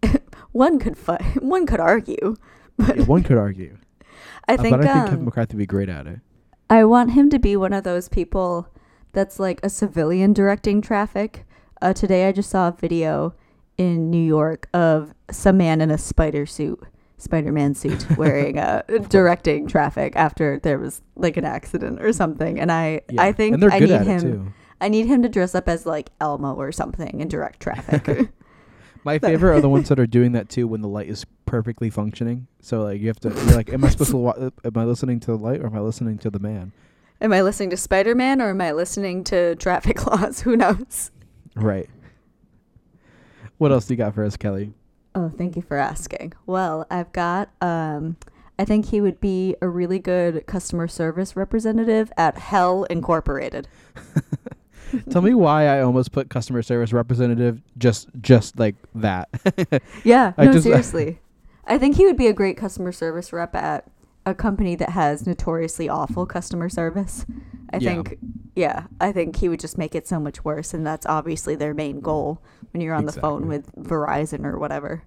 One 0.52 0.78
could 0.78 0.96
fi- 0.96 1.22
one 1.40 1.66
could 1.66 1.80
argue, 1.80 2.36
but 2.78 2.96
Yeah, 2.96 3.04
one 3.04 3.22
could 3.22 3.36
argue. 3.36 3.76
I 4.48 4.54
Uh, 4.54 4.62
think 4.62 4.70
but 4.76 4.80
I 4.80 4.92
think 4.92 4.96
um, 5.04 5.08
Kevin 5.10 5.24
McCarthy 5.26 5.54
would 5.54 5.58
be 5.58 5.66
great 5.66 5.88
at 5.90 6.06
it. 6.06 6.20
I 6.70 6.84
want 6.84 7.12
him 7.12 7.28
to 7.30 7.38
be 7.38 7.56
one 7.56 7.72
of 7.74 7.84
those 7.84 8.08
people 8.08 8.68
that's 9.12 9.38
like 9.38 9.60
a 9.62 9.68
civilian 9.68 10.32
directing 10.32 10.80
traffic. 10.80 11.44
Uh, 11.82 11.92
today 11.92 12.26
I 12.28 12.32
just 12.32 12.50
saw 12.50 12.68
a 12.68 12.72
video 12.72 13.34
in 13.78 14.10
New 14.10 14.22
York 14.24 14.68
of 14.72 15.14
some 15.30 15.58
man 15.58 15.80
in 15.80 15.90
a 15.90 15.98
spider 15.98 16.46
suit, 16.46 16.82
Spider-Man 17.18 17.74
suit, 17.74 18.06
wearing 18.18 18.58
uh, 18.58 18.82
directing 19.08 19.66
traffic 19.66 20.14
after 20.16 20.58
there 20.58 20.78
was 20.78 21.02
like 21.16 21.36
an 21.36 21.44
accident 21.44 22.00
or 22.00 22.12
something. 22.12 22.58
And 22.58 22.72
I, 22.72 23.02
Yeah. 23.10 23.22
I 23.22 23.32
think 23.32 23.62
I 23.62 23.78
need 23.78 24.00
him. 24.02 24.54
I 24.80 24.88
need 24.88 25.06
him 25.06 25.22
to 25.22 25.28
dress 25.28 25.54
up 25.54 25.68
as 25.68 25.86
like 25.86 26.10
Elmo 26.20 26.54
or 26.54 26.72
something 26.72 27.20
and 27.20 27.30
direct 27.30 27.60
traffic. 27.60 28.30
My 29.04 29.18
favorite 29.18 29.56
are 29.56 29.60
the 29.60 29.68
ones 29.68 29.88
that 29.88 30.00
are 30.00 30.06
doing 30.06 30.32
that 30.32 30.48
too 30.48 30.66
when 30.66 30.80
the 30.80 30.88
light 30.88 31.08
is 31.08 31.24
perfectly 31.44 31.90
functioning. 31.90 32.46
So 32.60 32.82
like 32.82 33.00
you 33.00 33.06
have 33.06 33.20
to, 33.20 33.28
you're 33.28 33.54
like, 33.56 33.72
am 33.72 33.84
I 33.84 33.88
supposed 33.88 34.10
to? 34.10 34.16
Wa- 34.16 34.32
uh, 34.32 34.50
am 34.64 34.76
I 34.76 34.84
listening 34.84 35.20
to 35.20 35.26
the 35.28 35.38
light 35.38 35.60
or 35.60 35.66
am 35.66 35.76
I 35.76 35.80
listening 35.80 36.18
to 36.18 36.30
the 36.30 36.38
man? 36.38 36.72
am 37.18 37.32
I 37.32 37.40
listening 37.40 37.70
to 37.70 37.78
Spider-Man 37.78 38.42
or 38.42 38.50
am 38.50 38.60
I 38.60 38.72
listening 38.72 39.24
to 39.24 39.54
traffic 39.56 40.04
laws? 40.06 40.40
Who 40.40 40.56
knows? 40.56 41.10
Right. 41.56 41.88
What 43.58 43.72
else 43.72 43.86
do 43.86 43.94
you 43.94 43.98
got 43.98 44.14
for 44.14 44.24
us, 44.24 44.36
Kelly? 44.36 44.72
Oh, 45.14 45.30
thank 45.36 45.56
you 45.56 45.62
for 45.62 45.76
asking. 45.76 46.34
Well, 46.46 46.86
I've 46.90 47.10
got 47.12 47.50
um 47.60 48.16
I 48.58 48.64
think 48.64 48.86
he 48.86 49.00
would 49.00 49.20
be 49.20 49.54
a 49.60 49.68
really 49.68 49.98
good 49.98 50.46
customer 50.46 50.88
service 50.88 51.36
representative 51.36 52.10
at 52.16 52.38
Hell 52.38 52.84
Incorporated. 52.84 53.68
Tell 55.10 55.20
me 55.22 55.34
why 55.34 55.66
I 55.66 55.80
almost 55.82 56.12
put 56.12 56.30
customer 56.30 56.62
service 56.62 56.92
representative 56.92 57.60
just 57.78 58.08
just 58.20 58.58
like 58.58 58.76
that. 58.94 59.28
Yeah, 60.04 60.32
I 60.38 60.44
no, 60.46 60.52
just- 60.52 60.64
seriously. 60.64 61.20
I 61.68 61.78
think 61.78 61.96
he 61.96 62.06
would 62.06 62.16
be 62.16 62.28
a 62.28 62.32
great 62.32 62.56
customer 62.56 62.92
service 62.92 63.32
rep 63.32 63.54
at 63.56 63.90
a 64.24 64.34
company 64.34 64.76
that 64.76 64.90
has 64.90 65.26
notoriously 65.26 65.88
awful 65.88 66.24
customer 66.24 66.68
service. 66.68 67.26
I 67.72 67.78
Yeah. 67.78 67.94
think 68.02 68.18
yeah, 68.54 68.86
I 69.00 69.12
think 69.12 69.36
he 69.36 69.48
would 69.48 69.60
just 69.60 69.76
make 69.76 69.94
it 69.94 70.06
so 70.08 70.18
much 70.18 70.44
worse 70.44 70.72
and 70.72 70.86
that's 70.86 71.04
obviously 71.06 71.54
their 71.56 71.74
main 71.74 72.00
goal 72.00 72.40
when 72.72 72.80
you're 72.80 72.94
on 72.94 73.04
the 73.06 73.12
phone 73.12 73.46
with 73.48 73.70
Verizon 73.76 74.44
or 74.44 74.58
whatever. 74.58 75.02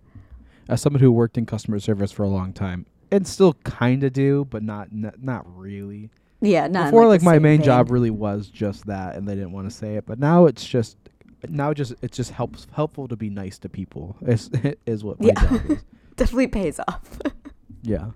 As 0.68 0.82
someone 0.82 1.02
who 1.02 1.12
worked 1.12 1.38
in 1.38 1.46
customer 1.48 1.80
service 1.80 2.12
for 2.12 2.24
a 2.24 2.28
long 2.30 2.54
time, 2.54 2.86
and 3.12 3.26
still 3.26 3.54
kind 3.64 4.04
of 4.04 4.14
do, 4.14 4.46
but 4.52 4.62
not 4.62 4.90
n- 4.94 5.12
not 5.20 5.44
really. 5.58 6.12
Yeah, 6.42 6.68
not 6.68 6.92
Before, 6.92 7.08
like, 7.08 7.22
the 7.22 7.26
my 7.26 7.40
main 7.40 7.58
vein. 7.58 7.66
job 7.66 7.90
really 7.90 8.12
was 8.12 8.48
just 8.50 8.86
that, 8.86 9.16
and 9.16 9.28
they 9.28 9.34
didn't 9.34 9.52
want 9.52 9.68
to 9.70 9.76
say 9.76 9.96
it. 9.96 10.06
But 10.06 10.20
now 10.20 10.46
it's 10.46 10.64
just 10.64 10.96
now 11.50 11.74
just 11.74 11.94
it 12.04 12.12
just 12.12 12.32
helps 12.32 12.68
helpful 12.72 13.08
to 13.08 13.16
be 13.16 13.30
nice 13.32 13.58
to 13.60 13.70
people. 13.70 14.16
Is 14.22 14.52
is 14.86 15.04
what 15.04 15.20
my 15.20 15.30
Yeah. 15.30 15.48
job 15.50 15.72
is. 15.72 15.84
definitely 16.18 16.48
pays 16.48 16.80
off. 16.88 17.18
Yeah, 17.82 18.12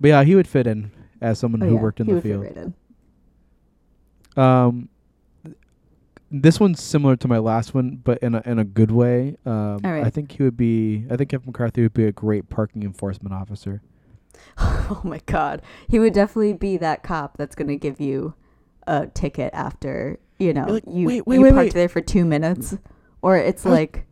but 0.00 0.08
yeah, 0.08 0.24
he 0.24 0.34
would 0.34 0.48
fit 0.48 0.66
in 0.66 0.90
as 1.20 1.38
someone 1.38 1.62
Oh, 1.62 1.66
who 1.68 1.74
yeah, 1.76 1.80
worked 1.80 2.00
in 2.00 2.06
he 2.06 2.10
the 2.12 2.16
would 2.16 2.22
fit 2.24 2.28
field. 2.30 2.42
right 2.44 2.56
in. 2.56 2.74
Um, 4.36 4.88
this 6.30 6.60
one's 6.60 6.82
similar 6.82 7.16
to 7.16 7.28
my 7.28 7.38
last 7.38 7.74
one, 7.74 8.00
but 8.02 8.18
in 8.18 8.34
a 8.34 8.42
in 8.46 8.58
a 8.58 8.64
good 8.64 8.90
way. 8.90 9.36
Um, 9.44 9.80
All 9.84 9.92
right. 9.92 10.06
I 10.06 10.10
think 10.10 10.32
he 10.32 10.42
would 10.42 10.56
be. 10.56 11.04
I 11.10 11.16
think 11.16 11.30
Kevin 11.30 11.46
McCarthy 11.46 11.82
would 11.82 11.94
be 11.94 12.04
a 12.04 12.12
great 12.12 12.48
parking 12.48 12.82
enforcement 12.82 13.34
officer. 13.34 13.82
Oh 14.58 15.00
my 15.04 15.20
god. 15.26 15.62
He 15.88 15.98
would 15.98 16.12
definitely 16.12 16.52
be 16.54 16.76
that 16.78 17.02
cop 17.02 17.36
that's 17.36 17.54
going 17.54 17.68
to 17.68 17.76
give 17.76 18.00
you 18.00 18.34
a 18.86 19.06
ticket 19.06 19.50
after, 19.54 20.18
you 20.38 20.52
know, 20.52 20.64
You're 20.66 20.74
like, 20.74 20.84
you, 20.86 21.06
"Wait, 21.06 21.26
wait, 21.26 21.36
you 21.36 21.42
wait, 21.42 21.52
parked 21.52 21.64
wait." 21.66 21.74
there 21.74 21.88
for 21.88 22.00
2 22.00 22.24
minutes 22.24 22.76
or 23.22 23.36
it's 23.36 23.64
I 23.64 23.70
like 23.70 24.06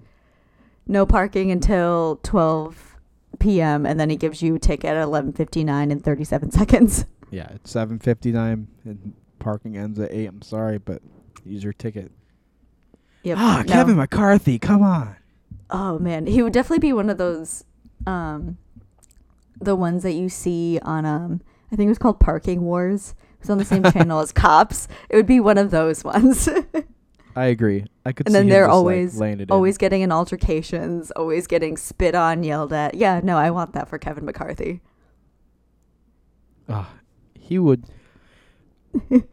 no 0.87 1.04
parking 1.06 1.50
until 1.50 2.20
12 2.22 2.96
p.m. 3.40 3.87
and 3.87 3.98
then 3.98 4.10
he 4.10 4.16
gives 4.16 4.40
you 4.42 4.54
a 4.56 4.58
ticket 4.58 4.90
at 4.90 5.06
11:59 5.06 5.90
and 5.90 6.02
37 6.04 6.50
seconds. 6.52 7.04
Yeah, 7.30 7.48
it's 7.54 7.70
seven 7.70 7.98
fifty 7.98 8.32
nine 8.32 8.68
and 8.84 9.12
parking 9.49 9.78
ends 9.78 9.99
at 9.99 10.12
eight. 10.12 10.26
I'm 10.26 10.43
sorry, 10.43 10.76
but 10.76 11.00
use 11.43 11.64
your 11.64 11.73
ticket. 11.73 12.12
Yep. 13.23 13.38
Ah, 13.40 13.62
no. 13.67 13.73
Kevin 13.73 13.97
McCarthy, 13.97 14.59
come 14.59 14.83
on. 14.83 15.17
Oh 15.71 15.99
man, 15.99 16.26
he 16.26 16.43
would 16.43 16.52
definitely 16.52 16.87
be 16.87 16.93
one 16.93 17.09
of 17.09 17.17
those 17.17 17.64
um 18.07 18.59
the 19.59 19.75
ones 19.75 20.02
that 20.02 20.12
you 20.12 20.28
see 20.28 20.78
on 20.83 21.07
um 21.07 21.40
I 21.73 21.76
think 21.76 21.87
it 21.87 21.88
was 21.88 21.99
called 21.99 22.21
Parking 22.21 22.61
Wars. 22.61 23.14
It 23.37 23.40
was 23.40 23.49
on 23.49 23.57
the 23.57 23.64
same 23.64 23.83
channel 23.93 24.21
as 24.21 24.33
Cops. 24.33 24.87
It 25.09 25.17
would 25.17 25.26
be 25.26 25.40
one 25.40 25.57
of 25.57 25.71
those 25.71 26.05
ones. 26.05 26.47
I 27.35 27.47
agree. 27.47 27.87
I 28.05 28.12
could 28.12 28.26
and 28.26 28.35
see 28.35 28.38
then 28.40 28.49
they're 28.50 28.64
just, 28.64 28.69
like, 28.69 28.75
always 28.75 29.50
always 29.50 29.78
getting 29.78 30.02
in 30.02 30.12
altercations, 30.12 31.11
always 31.12 31.47
getting 31.47 31.78
spit 31.78 32.14
on, 32.14 32.43
yelled 32.43 32.75
at. 32.75 32.97
Yeah, 32.97 33.23
no, 33.25 33.38
I 33.38 33.50
want 33.50 33.73
that 33.73 33.88
for 33.88 33.97
Kevin 33.97 34.26
McCarthy. 34.26 34.69
in. 34.69 34.81
Ah, 36.69 36.93
he 37.35 37.59
would. 37.59 37.85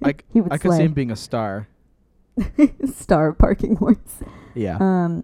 I, 0.03 0.15
He 0.33 0.41
would 0.41 0.51
I 0.53 0.57
could 0.57 0.73
see 0.73 0.83
him 0.83 0.93
being 0.93 1.11
a 1.11 1.15
star. 1.15 1.67
Star 2.93 3.29
of 3.29 3.37
Parking 3.37 3.77
Wars. 3.81 3.97
Yeah. 4.53 4.77
Um, 4.79 5.23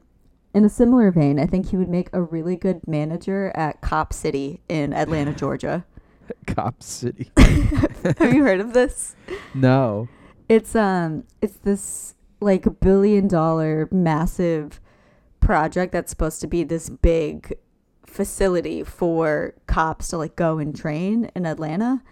in 0.54 0.66
a 0.66 0.70
similar 0.70 1.12
vein, 1.12 1.40
I 1.40 1.46
think 1.46 1.70
he 1.70 1.78
would 1.78 1.90
make 1.90 2.10
a 2.14 2.22
really 2.22 2.56
good 2.56 2.88
manager 2.88 3.52
at 3.56 3.82
Cop 3.82 4.14
City 4.14 4.62
in 4.70 4.94
Atlanta, 4.94 5.34
Georgia. 5.34 5.86
Cop 6.48 6.82
City. 6.82 7.32
Have 7.38 8.34
you 8.34 8.44
heard 8.44 8.60
of 8.60 8.74
this? 8.74 9.16
no. 9.54 10.08
It's 10.48 10.76
um, 10.76 11.24
it's 11.42 11.58
this 11.58 12.16
like 12.42 12.82
billion 12.82 13.28
dollar 13.28 13.88
massive 13.92 14.82
project 15.40 15.94
that's 15.94 16.10
supposed 16.10 16.42
to 16.42 16.48
be 16.48 16.64
this 16.64 16.90
big 16.90 17.54
facility 18.06 18.84
for 18.84 19.54
cops 19.68 20.10
to 20.10 20.18
like 20.18 20.36
go 20.36 20.58
and 20.58 20.76
train 20.76 21.32
in 21.36 21.46
Atlanta. 21.46 22.04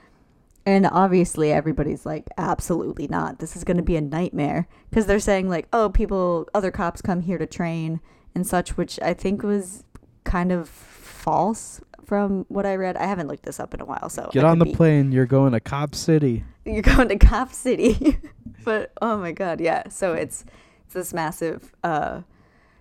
And 0.65 0.85
obviously, 0.85 1.51
everybody's 1.51 2.05
like, 2.05 2.27
absolutely 2.37 3.07
not. 3.07 3.39
This 3.39 3.55
is 3.55 3.63
going 3.63 3.77
to 3.77 3.83
be 3.83 3.95
a 3.95 4.01
nightmare 4.01 4.67
because 4.89 5.05
they're 5.05 5.19
saying 5.19 5.49
like, 5.49 5.67
oh, 5.73 5.89
people, 5.89 6.47
other 6.53 6.69
cops 6.71 7.01
come 7.01 7.21
here 7.21 7.37
to 7.37 7.47
train 7.47 8.01
and 8.35 8.45
such, 8.45 8.77
which 8.77 8.99
I 9.01 9.13
think 9.13 9.41
was 9.41 9.83
kind 10.23 10.51
of 10.51 10.69
false 10.69 11.81
from 12.05 12.45
what 12.49 12.65
I 12.65 12.75
read. 12.75 12.97
I 12.97 13.05
haven't 13.05 13.27
looked 13.27 13.43
this 13.43 13.59
up 13.59 13.73
in 13.73 13.81
a 13.81 13.85
while, 13.85 14.09
so 14.09 14.29
Get 14.31 14.43
I 14.45 14.49
on 14.49 14.59
the 14.59 14.65
be- 14.65 14.75
plane. 14.75 15.11
You're 15.11 15.25
going 15.25 15.53
to 15.53 15.59
Cop 15.59 15.95
City. 15.95 16.43
you're 16.65 16.81
going 16.81 17.09
to 17.09 17.17
Cop 17.17 17.53
City. 17.53 18.17
but 18.65 18.91
oh 19.01 19.17
my 19.17 19.31
god, 19.31 19.61
yeah. 19.61 19.89
So 19.89 20.13
it's 20.13 20.45
it's 20.85 20.93
this 20.93 21.13
massive 21.13 21.71
uh 21.83 22.21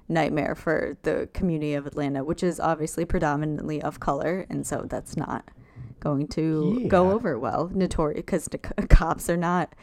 nightmare 0.08 0.54
for 0.54 0.96
the 1.02 1.28
community 1.34 1.74
of 1.74 1.86
Atlanta, 1.86 2.24
which 2.24 2.42
is 2.42 2.58
obviously 2.58 3.04
predominantly 3.04 3.82
of 3.82 4.00
color, 4.00 4.46
and 4.48 4.66
so 4.66 4.86
that's 4.88 5.16
not 5.16 5.44
going 6.00 6.28
to 6.28 6.84
go 6.88 7.10
over 7.10 7.38
well. 7.38 7.70
Notorious 7.74 8.22
because 8.24 8.48
cops 8.88 9.28
are 9.28 9.36
not 9.36 9.74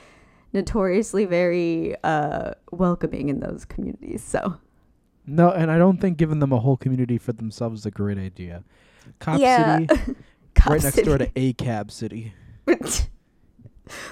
notoriously 0.53 1.25
very 1.25 1.95
uh 2.03 2.51
welcoming 2.71 3.29
in 3.29 3.39
those 3.41 3.65
communities. 3.65 4.23
So 4.23 4.57
No, 5.27 5.51
and 5.51 5.69
I 5.69 5.77
don't 5.77 5.99
think 5.99 6.17
giving 6.17 6.39
them 6.39 6.53
a 6.53 6.59
whole 6.59 6.77
community 6.77 7.17
for 7.17 7.33
themselves 7.33 7.81
is 7.81 7.85
a 7.85 7.91
great 7.91 8.17
idea. 8.17 8.63
Cop 9.19 9.39
yeah, 9.39 9.79
City, 9.79 9.87
Cop 10.55 10.71
right 10.71 10.83
next 10.83 10.95
City. 10.95 11.05
door 11.07 11.17
to 11.17 11.29
A 11.35 11.53
Cab 11.53 11.91
City. 11.91 12.33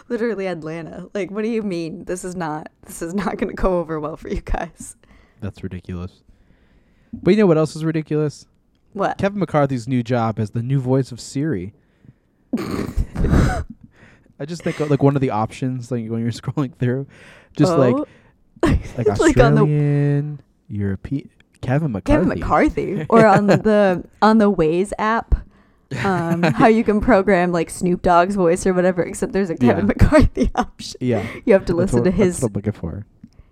Literally 0.07 0.47
Atlanta. 0.47 1.09
Like, 1.13 1.31
what 1.31 1.43
do 1.43 1.49
you 1.49 1.63
mean? 1.63 2.05
This 2.05 2.23
is 2.23 2.35
not. 2.35 2.69
This 2.85 3.01
is 3.01 3.13
not 3.13 3.37
going 3.37 3.49
to 3.49 3.55
go 3.55 3.79
over 3.79 3.99
well 3.99 4.17
for 4.17 4.29
you 4.29 4.41
guys. 4.41 4.95
That's 5.41 5.63
ridiculous. 5.63 6.21
But 7.11 7.31
you 7.31 7.37
know 7.37 7.47
what 7.47 7.57
else 7.57 7.75
is 7.75 7.83
ridiculous? 7.83 8.45
What? 8.93 9.17
Kevin 9.17 9.39
McCarthy's 9.39 9.87
new 9.87 10.03
job 10.03 10.39
as 10.39 10.51
the 10.51 10.63
new 10.63 10.79
voice 10.79 11.11
of 11.11 11.19
Siri. 11.19 11.73
I 12.57 14.45
just 14.45 14.63
think 14.63 14.79
of, 14.79 14.89
like 14.89 15.01
one 15.03 15.15
of 15.15 15.21
the 15.21 15.29
options, 15.31 15.91
like 15.91 16.07
when 16.09 16.21
you're 16.21 16.31
scrolling 16.31 16.75
through, 16.75 17.07
just 17.55 17.75
like 17.77 17.95
Oh. 17.95 18.05
like 18.63 18.97
Like 18.97 19.37
on 19.39 19.55
the- 19.55 19.61
Australian, 19.61 20.39
European, 20.69 21.29
Kevin 21.61 21.91
McCarthy. 21.91 22.13
Kevin 22.23 22.39
McCarthy, 22.39 23.05
or 23.09 23.25
on 23.25 23.47
the 23.47 24.03
on 24.21 24.37
the 24.37 24.51
Waze 24.51 24.91
app, 24.97 25.35
um, 26.03 26.43
how 26.43 26.67
you 26.67 26.83
can 26.83 27.01
program 27.01 27.51
like 27.51 27.69
Snoop 27.69 28.01
Dogg's 28.01 28.35
voice 28.35 28.65
or 28.65 28.73
whatever. 28.73 29.01
Except 29.03 29.33
there's 29.33 29.49
a 29.49 29.55
Kevin 29.55 29.85
Yeah. 29.85 29.93
McCarthy 29.97 30.51
option. 30.55 30.97
Yeah, 31.01 31.25
You 31.45 31.53
have 31.53 31.65
to 31.65 31.73
that's 31.73 31.93
listen 31.93 32.03
to 32.05 32.09
that's 32.11 32.17
his 32.23 32.41
what 32.41 32.49
I'm 32.49 32.53
looking 32.53 32.71
for. 32.73 33.05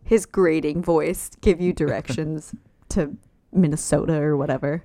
his 0.03 0.25
grating 0.25 0.81
voice 0.81 1.29
give 1.41 1.59
you 1.61 1.73
directions 1.73 2.53
to 2.89 3.15
Minnesota 3.53 4.13
or 4.21 4.35
whatever. 4.37 4.83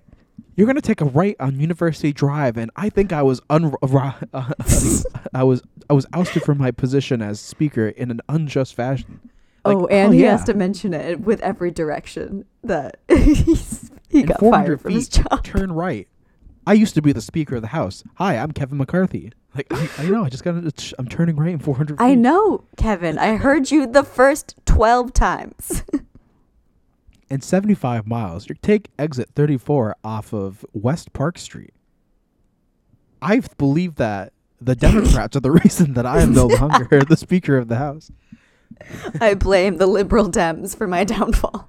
You're 0.56 0.66
gonna 0.66 0.80
take 0.80 1.02
a 1.02 1.04
right 1.04 1.36
on 1.38 1.60
University 1.60 2.14
Drive, 2.14 2.56
and 2.56 2.70
I 2.76 2.88
think 2.88 3.12
I 3.12 3.22
was 3.22 3.42
un- 3.50 3.74
uh, 3.82 4.12
I 5.34 5.44
was 5.44 5.62
I 5.90 5.92
was 5.92 6.06
ousted 6.14 6.44
from 6.44 6.56
my 6.56 6.70
position 6.70 7.20
as 7.20 7.38
speaker 7.38 7.88
in 7.88 8.10
an 8.10 8.22
unjust 8.28 8.74
fashion. 8.74 9.20
Like, 9.66 9.76
oh, 9.76 9.86
and 9.86 10.14
he 10.14 10.22
yeah. 10.22 10.30
has 10.30 10.44
to 10.44 10.54
mention 10.54 10.94
it 10.94 11.20
with 11.20 11.40
every 11.40 11.70
direction 11.70 12.46
that 12.62 12.98
he's, 13.08 13.90
he 14.08 14.20
In 14.20 14.26
got 14.26 14.40
400 14.40 14.66
fired 14.66 14.80
from 14.80 14.92
his 14.92 15.08
job. 15.08 15.44
Turn 15.44 15.72
right. 15.72 16.08
I 16.66 16.72
used 16.72 16.94
to 16.94 17.02
be 17.02 17.12
the 17.12 17.20
Speaker 17.20 17.56
of 17.56 17.62
the 17.62 17.68
House. 17.68 18.02
Hi, 18.14 18.38
I'm 18.38 18.52
Kevin 18.52 18.78
McCarthy. 18.78 19.32
Like 19.54 19.66
I, 19.70 19.88
I 19.98 20.08
know, 20.08 20.24
I 20.24 20.30
just 20.30 20.42
got. 20.42 20.54
I'm 20.98 21.08
turning 21.08 21.36
right 21.36 21.52
in 21.52 21.58
400 21.58 21.98
feet. 21.98 22.04
I 22.04 22.14
know, 22.14 22.64
Kevin. 22.78 23.18
I 23.18 23.36
heard 23.36 23.70
you 23.70 23.86
the 23.86 24.02
first 24.02 24.54
twelve 24.64 25.12
times. 25.12 25.82
In 27.28 27.40
75 27.40 28.06
miles, 28.06 28.48
you 28.48 28.54
take 28.62 28.90
exit 28.98 29.30
34 29.34 29.96
off 30.04 30.32
of 30.32 30.64
West 30.72 31.12
Park 31.12 31.38
Street. 31.38 31.74
I 33.20 33.42
believe 33.58 33.96
that 33.96 34.32
the 34.60 34.76
Democrats 34.76 35.36
are 35.36 35.40
the 35.40 35.50
reason 35.50 35.94
that 35.94 36.06
I 36.06 36.20
am 36.20 36.32
no 36.32 36.46
longer 36.46 37.02
the 37.08 37.16
Speaker 37.16 37.56
of 37.58 37.68
the 37.68 37.76
House. 37.76 38.12
I 39.20 39.34
blame 39.34 39.78
the 39.78 39.86
liberal 39.86 40.30
Dems 40.30 40.76
for 40.76 40.86
my 40.86 41.02
downfall. 41.04 41.68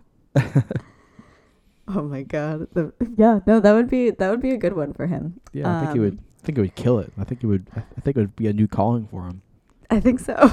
oh 1.87 2.01
my 2.03 2.21
god. 2.23 2.67
The, 2.73 2.93
yeah, 3.17 3.39
no, 3.47 3.59
that 3.59 3.73
would 3.73 3.89
be 3.89 4.11
that 4.11 4.29
would 4.29 4.41
be 4.41 4.51
a 4.51 4.57
good 4.57 4.73
one 4.73 4.93
for 4.93 5.07
him. 5.07 5.39
Yeah, 5.53 5.81
I 5.81 5.85
think 5.85 5.95
it 5.97 5.99
would. 5.99 6.13
Um, 6.13 6.19
I 6.43 6.45
think 6.45 6.57
it 6.57 6.61
would 6.61 6.75
kill 6.75 6.99
it. 6.99 7.11
I 7.17 7.23
think 7.23 7.43
it 7.43 7.47
would. 7.47 7.67
I 7.75 8.01
think 8.01 8.15
it 8.17 8.19
would 8.19 8.35
be 8.35 8.47
a 8.47 8.53
new 8.53 8.67
calling 8.67 9.07
for 9.07 9.25
him. 9.25 9.41
I 9.89 9.99
think 9.99 10.19
so. 10.19 10.51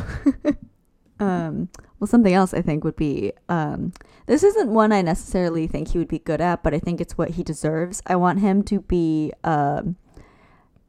um, 1.21 1.69
well, 2.05 2.11
something 2.11 2.35
else 2.35 2.53
I 2.53 2.61
think 2.61 2.85
would 2.85 2.97
be 2.97 3.33
um, 3.49 3.95
this 4.27 4.43
isn't 4.43 4.69
one 4.69 4.93
I 4.93 5.01
necessarily 5.01 5.67
think 5.67 5.93
he 5.93 5.97
would 5.97 6.09
be 6.09 6.19
good 6.19 6.39
at, 6.39 6.63
but 6.63 6.75
I 6.75 6.79
think 6.79 7.01
it's 7.01 7.17
what 7.17 7.31
he 7.31 7.43
deserves. 7.43 8.03
I 8.05 8.15
want 8.17 8.41
him 8.41 8.63
to 8.65 8.81
be 8.81 9.33
um, 9.43 9.97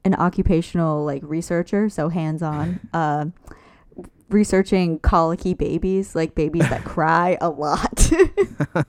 an 0.03 0.13
occupational 0.15 1.05
like 1.05 1.23
researcher, 1.23 1.87
so 1.87 2.09
hands 2.09 2.43
on. 2.43 2.81
Uh, 2.91 3.27
researching 4.29 4.99
colicky 4.99 5.53
babies, 5.53 6.15
like 6.15 6.35
babies 6.35 6.67
that 6.67 6.83
cry 6.83 7.37
a 7.39 7.47
lot. 7.47 8.11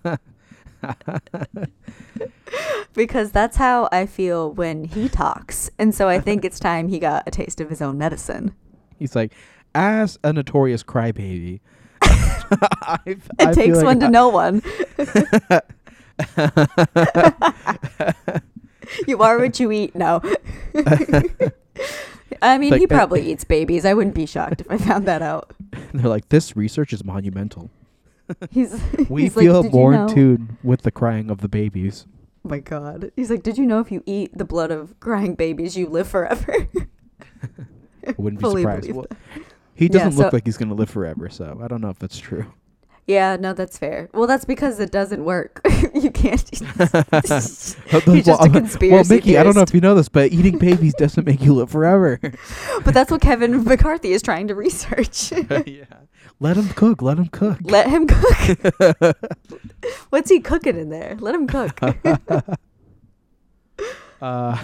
because 2.92 3.30
that's 3.30 3.56
how 3.56 3.88
I 3.92 4.06
feel 4.06 4.50
when 4.50 4.82
he 4.82 5.08
talks. 5.08 5.70
And 5.78 5.94
so 5.94 6.08
I 6.08 6.18
think 6.18 6.44
it's 6.44 6.58
time 6.58 6.88
he 6.88 6.98
got 6.98 7.22
a 7.28 7.30
taste 7.30 7.60
of 7.60 7.70
his 7.70 7.80
own 7.80 7.96
medicine. 7.98 8.52
He's 8.98 9.14
like, 9.14 9.32
as 9.76 10.18
a 10.24 10.32
notorious 10.32 10.82
crybaby. 10.82 11.60
I, 12.82 12.98
It 13.06 13.20
I 13.40 13.52
takes 13.52 13.76
like 13.78 13.84
one 13.84 14.00
to 14.00 14.08
know 14.08 14.28
one. 14.28 14.62
you 19.06 19.20
are 19.22 19.38
what 19.38 19.58
you 19.60 19.72
eat. 19.72 19.94
No. 19.94 20.20
I 22.42 22.58
mean, 22.58 22.70
Like, 22.70 22.80
he 22.80 22.86
uh, 22.86 22.88
probably 22.88 23.30
eats 23.30 23.44
babies. 23.44 23.84
I 23.84 23.94
wouldn't 23.94 24.14
be 24.14 24.26
shocked 24.26 24.62
if 24.62 24.70
I 24.70 24.78
found 24.78 25.06
that 25.06 25.22
out. 25.22 25.52
They're 25.92 26.08
like, 26.08 26.28
this 26.28 26.56
research 26.56 26.92
is 26.92 27.04
monumental. 27.04 27.70
He's 28.50 28.72
We 29.08 29.22
he's 29.22 29.36
like, 29.36 29.44
feel 29.44 29.64
you 29.64 29.70
more 29.70 29.92
know-" 29.92 30.06
in 30.08 30.14
tune 30.14 30.58
with 30.64 30.82
the 30.82 30.90
crying 30.90 31.30
of 31.30 31.42
the 31.42 31.48
babies. 31.48 32.06
Oh 32.44 32.48
my 32.48 32.58
god. 32.58 33.12
He's 33.14 33.30
like, 33.30 33.44
"Did 33.44 33.56
you 33.56 33.64
know 33.66 33.78
if 33.80 33.92
you 33.92 34.02
eat 34.04 34.36
the 34.36 34.44
blood 34.44 34.72
of 34.72 34.98
crying 34.98 35.36
babies, 35.36 35.76
you 35.76 35.86
live 35.86 36.08
forever?" 36.08 36.66
I 38.06 38.14
wouldn't 38.16 38.42
be 38.42 38.48
surprised. 38.50 38.92
Well, 38.92 39.06
he 39.76 39.88
doesn't 39.88 40.16
look 40.16 40.30
so- 40.30 40.36
like 40.36 40.46
he's 40.46 40.56
going 40.56 40.68
to 40.70 40.74
live 40.74 40.90
forever, 40.90 41.28
so 41.28 41.60
I 41.62 41.68
don't 41.68 41.80
know 41.80 41.90
if 41.90 41.98
that's 41.98 42.18
true. 42.18 42.52
Yeah, 43.06 43.36
no, 43.36 43.52
that's 43.52 43.78
fair. 43.78 44.08
Well, 44.12 44.26
that's 44.26 44.44
because 44.44 44.80
it 44.80 44.90
doesn't 44.90 45.24
work. 45.24 45.60
you 45.94 46.10
can't. 46.10 46.40
He's 46.50 47.76
well, 47.92 48.20
just 48.20 48.42
a 48.42 48.50
conspiracy 48.50 48.90
well, 48.90 49.04
Mickey, 49.04 49.38
I 49.38 49.44
don't 49.44 49.54
know 49.54 49.62
if 49.62 49.72
you 49.72 49.80
know 49.80 49.94
this, 49.94 50.08
but 50.08 50.32
eating 50.32 50.58
babies 50.58 50.92
doesn't 50.94 51.24
make 51.24 51.40
you 51.40 51.54
live 51.54 51.70
forever. 51.70 52.18
But 52.84 52.94
that's 52.94 53.12
what 53.12 53.20
Kevin 53.20 53.62
McCarthy 53.62 54.10
is 54.10 54.22
trying 54.22 54.48
to 54.48 54.56
research. 54.56 55.30
yeah. 55.66 55.84
Let 56.40 56.56
him 56.56 56.68
cook. 56.70 57.00
Let 57.00 57.18
him 57.18 57.28
cook. 57.28 57.58
Let 57.62 57.88
him 57.88 58.08
cook. 58.08 59.16
What's 60.10 60.28
he 60.28 60.40
cooking 60.40 60.76
in 60.76 60.90
there? 60.90 61.16
Let 61.20 61.34
him 61.36 61.46
cook. 61.46 61.80
Uh, 64.20 64.62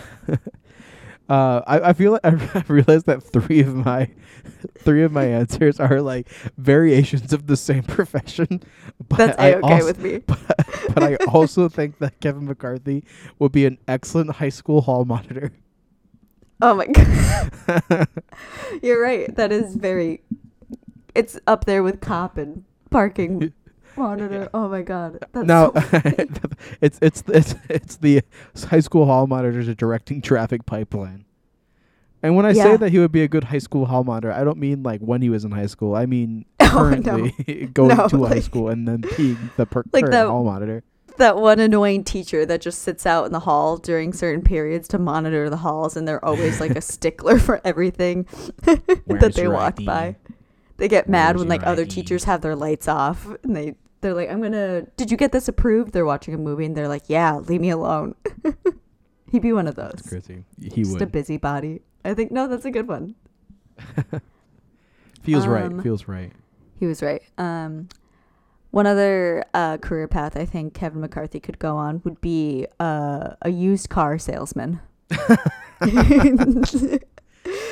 uh, 1.28 1.62
I, 1.66 1.80
I 1.90 1.92
feel 1.92 2.12
like 2.12 2.24
I 2.56 2.64
realized 2.68 3.06
that 3.06 3.22
three 3.22 3.60
of 3.60 3.74
my 3.74 4.10
three 4.78 5.02
of 5.02 5.12
my 5.12 5.24
answers 5.24 5.80
are 5.80 6.00
like 6.00 6.28
variations 6.56 7.32
of 7.32 7.46
the 7.46 7.56
same 7.56 7.82
profession. 7.98 8.62
But 9.08 9.18
That's 9.18 9.38
I 9.38 9.54
okay 9.54 9.74
also, 9.74 9.86
with 9.86 9.98
me. 9.98 10.18
But, 10.18 10.38
but 10.94 11.02
I 11.02 11.14
also 11.28 11.68
think 11.68 11.98
that 11.98 12.20
Kevin 12.20 12.46
McCarthy 12.46 13.04
would 13.38 13.52
be 13.52 13.66
an 13.66 13.78
excellent 13.88 14.32
high 14.32 14.48
school 14.48 14.82
hall 14.82 15.04
monitor. 15.04 15.52
Oh 16.60 16.74
my 16.74 16.86
god. 16.86 18.08
You're 18.82 19.02
right. 19.02 19.34
That 19.34 19.50
is 19.50 19.74
very 19.74 20.22
it's 21.14 21.38
up 21.46 21.64
there 21.64 21.82
with 21.82 22.00
cop 22.00 22.38
and 22.38 22.64
parking 22.90 23.52
monitor. 23.96 24.48
Oh 24.54 24.68
my 24.68 24.82
god. 24.82 25.24
That's 25.32 25.46
no, 25.46 25.72
so 25.74 26.00
it's 26.80 26.98
it's 27.02 27.22
it's 27.28 27.54
it's 27.68 27.96
the 27.96 28.22
high 28.68 28.80
school 28.80 29.06
hall 29.06 29.26
monitor's 29.26 29.66
to 29.66 29.74
directing 29.74 30.20
traffic 30.22 30.66
pipeline. 30.66 31.24
And 32.22 32.36
when 32.36 32.46
I 32.46 32.50
Yeah. 32.50 32.62
say 32.64 32.76
that 32.76 32.90
he 32.90 32.98
would 33.00 33.10
be 33.12 33.22
a 33.22 33.28
good 33.28 33.44
high 33.44 33.58
school 33.58 33.86
hall 33.86 34.04
monitor, 34.04 34.32
I 34.32 34.44
don't 34.44 34.58
mean 34.58 34.82
like 34.82 35.00
when 35.00 35.22
he 35.22 35.30
was 35.30 35.44
in 35.44 35.50
high 35.50 35.66
school. 35.66 35.94
I 35.94 36.06
mean 36.06 36.44
Oh, 36.60 36.68
currently 36.68 37.66
going 37.74 37.96
No, 37.96 38.08
to 38.08 38.24
high 38.24 38.40
school 38.40 38.68
and 38.68 38.86
then 38.88 39.04
being 39.16 39.50
the 39.56 39.66
per- 39.66 39.82
Like 39.92 40.04
current 40.04 40.12
that- 40.12 40.26
hall 40.28 40.44
monitor. 40.44 40.82
that 41.18 41.36
one 41.36 41.60
annoying 41.60 42.02
teacher 42.04 42.46
that 42.46 42.60
just 42.62 42.80
sits 42.80 43.04
out 43.04 43.26
in 43.26 43.32
the 43.32 43.40
hall 43.40 43.76
during 43.76 44.12
certain 44.14 44.42
periods 44.42 44.88
to 44.88 44.98
monitor 44.98 45.50
the 45.50 45.58
halls 45.58 45.96
and 45.96 46.08
they're 46.08 46.24
always 46.24 46.60
like 46.60 46.70
a 46.76 46.80
stickler 46.80 47.38
for 47.38 47.60
everything 47.64 48.26
that 48.62 49.32
they 49.36 49.48
walk 49.48 49.74
ID? 49.80 49.84
by. 49.84 50.16
They 50.78 50.88
get 50.88 51.08
mad 51.10 51.36
Where's 51.36 51.40
when 51.42 51.48
like 51.50 51.60
your 51.60 51.68
other 51.68 51.84
teachers 51.84 52.24
have 52.24 52.40
their 52.40 52.56
lights 52.56 52.88
off 52.88 53.28
and 53.44 53.54
they 53.54 53.74
they're 54.02 54.14
like, 54.14 54.30
I'm 54.30 54.42
gonna 54.42 54.82
did 54.96 55.10
you 55.10 55.16
get 55.16 55.32
this 55.32 55.48
approved? 55.48 55.92
They're 55.92 56.04
watching 56.04 56.34
a 56.34 56.38
movie 56.38 56.66
and 56.66 56.76
they're 56.76 56.88
like, 56.88 57.04
Yeah, 57.08 57.36
leave 57.38 57.60
me 57.60 57.70
alone. 57.70 58.14
He'd 59.30 59.40
be 59.42 59.52
one 59.54 59.66
of 59.66 59.76
those. 59.76 59.92
That's 59.94 60.08
crazy. 60.10 60.44
He 60.60 60.82
Just 60.82 61.00
a 61.00 61.06
busybody. 61.06 61.80
I 62.04 62.12
think 62.12 62.30
no, 62.30 62.46
that's 62.48 62.66
a 62.66 62.70
good 62.70 62.86
one. 62.86 63.14
Feels 65.22 65.44
Um, 65.44 65.50
right. 65.50 65.82
Feels 65.82 66.06
right. 66.06 66.32
He 66.78 66.86
was 66.86 67.00
right. 67.02 67.22
Um, 67.38 67.88
one 68.72 68.86
other 68.86 69.44
uh, 69.54 69.78
career 69.78 70.08
path 70.08 70.36
I 70.36 70.44
think 70.44 70.74
Kevin 70.74 71.00
McCarthy 71.00 71.38
could 71.40 71.58
go 71.58 71.76
on 71.76 72.00
would 72.04 72.20
be 72.20 72.66
uh, 72.80 73.30
a 73.42 73.50
used 73.50 73.88
car 73.88 74.18
salesman. 74.18 74.80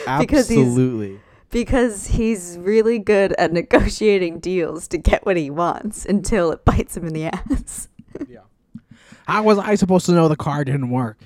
Absolutely. 0.06 1.20
Because 1.50 2.06
he's 2.08 2.56
really 2.58 2.98
good 2.98 3.32
at 3.38 3.52
negotiating 3.52 4.40
deals 4.40 4.88
to 4.88 4.98
get 4.98 5.26
what 5.26 5.36
he 5.36 5.50
wants 5.50 6.04
until 6.06 6.52
it 6.52 6.64
bites 6.64 6.96
him 6.96 7.06
in 7.06 7.12
the 7.12 7.26
ass. 7.26 7.88
yeah. 8.28 8.40
How 9.26 9.42
was 9.42 9.58
I 9.58 9.74
supposed 9.74 10.06
to 10.06 10.12
know 10.12 10.28
the 10.28 10.36
car 10.36 10.64
didn't 10.64 10.90
work? 10.90 11.18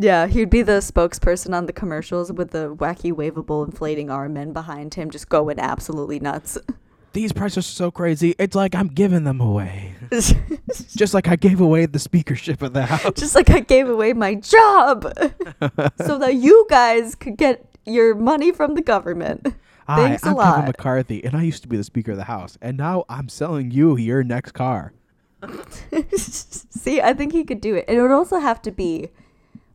Yeah, 0.00 0.28
he'd 0.28 0.50
be 0.50 0.62
the 0.62 0.78
spokesperson 0.78 1.54
on 1.54 1.66
the 1.66 1.72
commercials 1.72 2.32
with 2.32 2.52
the 2.52 2.74
wacky 2.74 3.12
waveable, 3.12 3.66
inflating 3.66 4.10
arm 4.10 4.34
men 4.34 4.52
behind 4.52 4.94
him 4.94 5.10
just 5.10 5.28
going 5.28 5.58
absolutely 5.58 6.20
nuts. 6.20 6.56
These 7.14 7.32
prices 7.32 7.58
are 7.58 7.62
so 7.62 7.90
crazy. 7.90 8.34
It's 8.38 8.54
like 8.54 8.74
I'm 8.74 8.86
giving 8.88 9.24
them 9.24 9.40
away. 9.40 9.94
Just 10.94 11.14
like 11.14 11.26
I 11.26 11.36
gave 11.36 11.60
away 11.60 11.86
the 11.86 11.98
speakership 11.98 12.62
of 12.62 12.74
the 12.74 12.84
house. 12.84 13.12
just 13.16 13.34
like 13.34 13.50
I 13.50 13.60
gave 13.60 13.88
away 13.88 14.12
my 14.12 14.34
job 14.34 15.10
so 16.04 16.18
that 16.18 16.34
you 16.34 16.66
guys 16.68 17.14
could 17.14 17.36
get 17.36 17.66
your 17.86 18.14
money 18.14 18.52
from 18.52 18.74
the 18.74 18.82
government. 18.82 19.54
Hi, 19.86 20.08
Thanks 20.08 20.22
a 20.24 20.28
I'm 20.28 20.34
lot. 20.34 20.54
Kevin 20.56 20.66
McCarthy, 20.66 21.24
and 21.24 21.34
I 21.34 21.42
used 21.42 21.62
to 21.62 21.68
be 21.68 21.76
the 21.78 21.84
Speaker 21.84 22.10
of 22.12 22.18
the 22.18 22.24
House, 22.24 22.58
and 22.60 22.76
now 22.76 23.04
I'm 23.08 23.28
selling 23.28 23.70
you 23.70 23.96
your 23.96 24.22
next 24.22 24.52
car. 24.52 24.92
See, 26.16 27.00
I 27.00 27.12
think 27.14 27.32
he 27.32 27.44
could 27.44 27.60
do 27.60 27.74
it. 27.74 27.84
It 27.88 28.00
would 28.00 28.10
also 28.10 28.38
have 28.38 28.60
to 28.62 28.70
be 28.70 29.08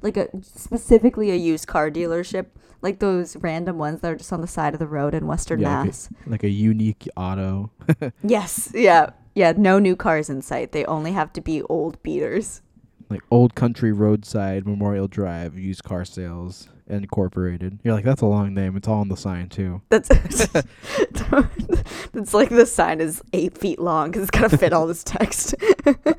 like 0.02 0.18
a 0.18 0.28
specifically 0.42 1.32
a 1.32 1.36
used 1.36 1.68
car 1.68 1.90
dealership, 1.90 2.48
like 2.82 3.00
those 3.00 3.36
random 3.38 3.78
ones 3.78 4.02
that 4.02 4.12
are 4.12 4.16
just 4.16 4.34
on 4.34 4.42
the 4.42 4.48
side 4.48 4.74
of 4.74 4.80
the 4.80 4.88
road 4.88 5.14
in 5.14 5.26
Western 5.28 5.60
Yeah, 5.62 5.78
like 5.78 5.84
a- 5.84 5.86
Mass. 5.88 6.10
Like 6.28 6.44
a 6.44 6.50
unique 6.50 7.08
auto. 7.16 7.72
Yes, 8.24 8.72
yeah, 8.76 9.12
yeah. 9.36 9.54
No 9.56 9.80
new 9.80 9.96
cars 9.96 10.30
in 10.30 10.42
sight. 10.42 10.72
They 10.74 10.86
only 10.86 11.14
have 11.14 11.32
to 11.34 11.42
be 11.42 11.62
old 11.64 12.02
beaters. 12.04 12.62
like 13.10 13.22
Old 13.32 13.56
Country 13.56 13.92
Roadside 13.94 14.66
Memorial 14.68 15.08
Drive 15.08 15.58
Used 15.58 15.84
Car 15.84 16.06
Sales 16.06 16.68
Incorporated. 16.88 17.80
You're 17.84 17.94
like, 17.94 18.06
that's 18.06 18.22
a 18.22 18.26
long 18.26 18.54
name. 18.54 18.78
It's 18.78 18.88
all 18.88 19.00
on 19.00 19.10
the 19.10 19.18
sign 19.18 19.50
too. 19.50 19.82
That's 19.90 20.10
it's 22.14 22.34
like 22.34 22.50
the 22.50 22.66
sign 22.66 23.02
is 23.02 23.22
eight 23.34 23.58
feet 23.58 23.80
long 23.80 24.10
because 24.12 24.24
it's 24.24 24.32
gotta 24.32 24.58
fit 24.58 24.74
all 24.74 24.88
this 24.88 25.04
text. 25.04 25.56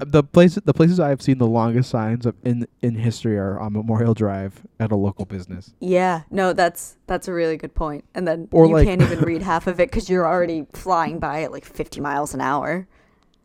The 0.07 0.23
places 0.23 0.63
the 0.65 0.75
places 0.75 1.01
I've 1.01 1.23
seen 1.23 1.39
the 1.39 1.47
longest 1.47 1.91
signs 1.91 2.27
of 2.27 2.35
in 2.45 2.67
in 2.83 2.95
history 2.97 3.39
are 3.39 3.59
on 3.59 3.73
Memorial 3.73 4.15
Drive 4.15 4.63
at 4.79 4.93
a 4.93 4.97
local 4.97 5.25
business. 5.25 5.73
Yeah, 5.81 6.23
no, 6.31 6.53
that's 6.53 6.97
that's 7.07 7.27
a 7.29 7.33
really 7.33 7.57
good 7.57 7.75
point. 7.75 8.05
And 8.15 8.29
then 8.29 8.49
Or 8.53 8.67
you 8.67 8.73
like- 8.75 8.87
can't 8.87 9.03
even 9.03 9.21
read 9.21 9.43
half 9.43 9.67
of 9.67 9.81
it 9.81 9.91
because 9.91 10.09
you're 10.11 10.27
already 10.27 10.67
flying 10.73 11.19
by 11.19 11.43
at 11.43 11.53
like 11.53 11.65
50 11.65 12.01
miles 12.01 12.35
an 12.35 12.41
hour. 12.41 12.87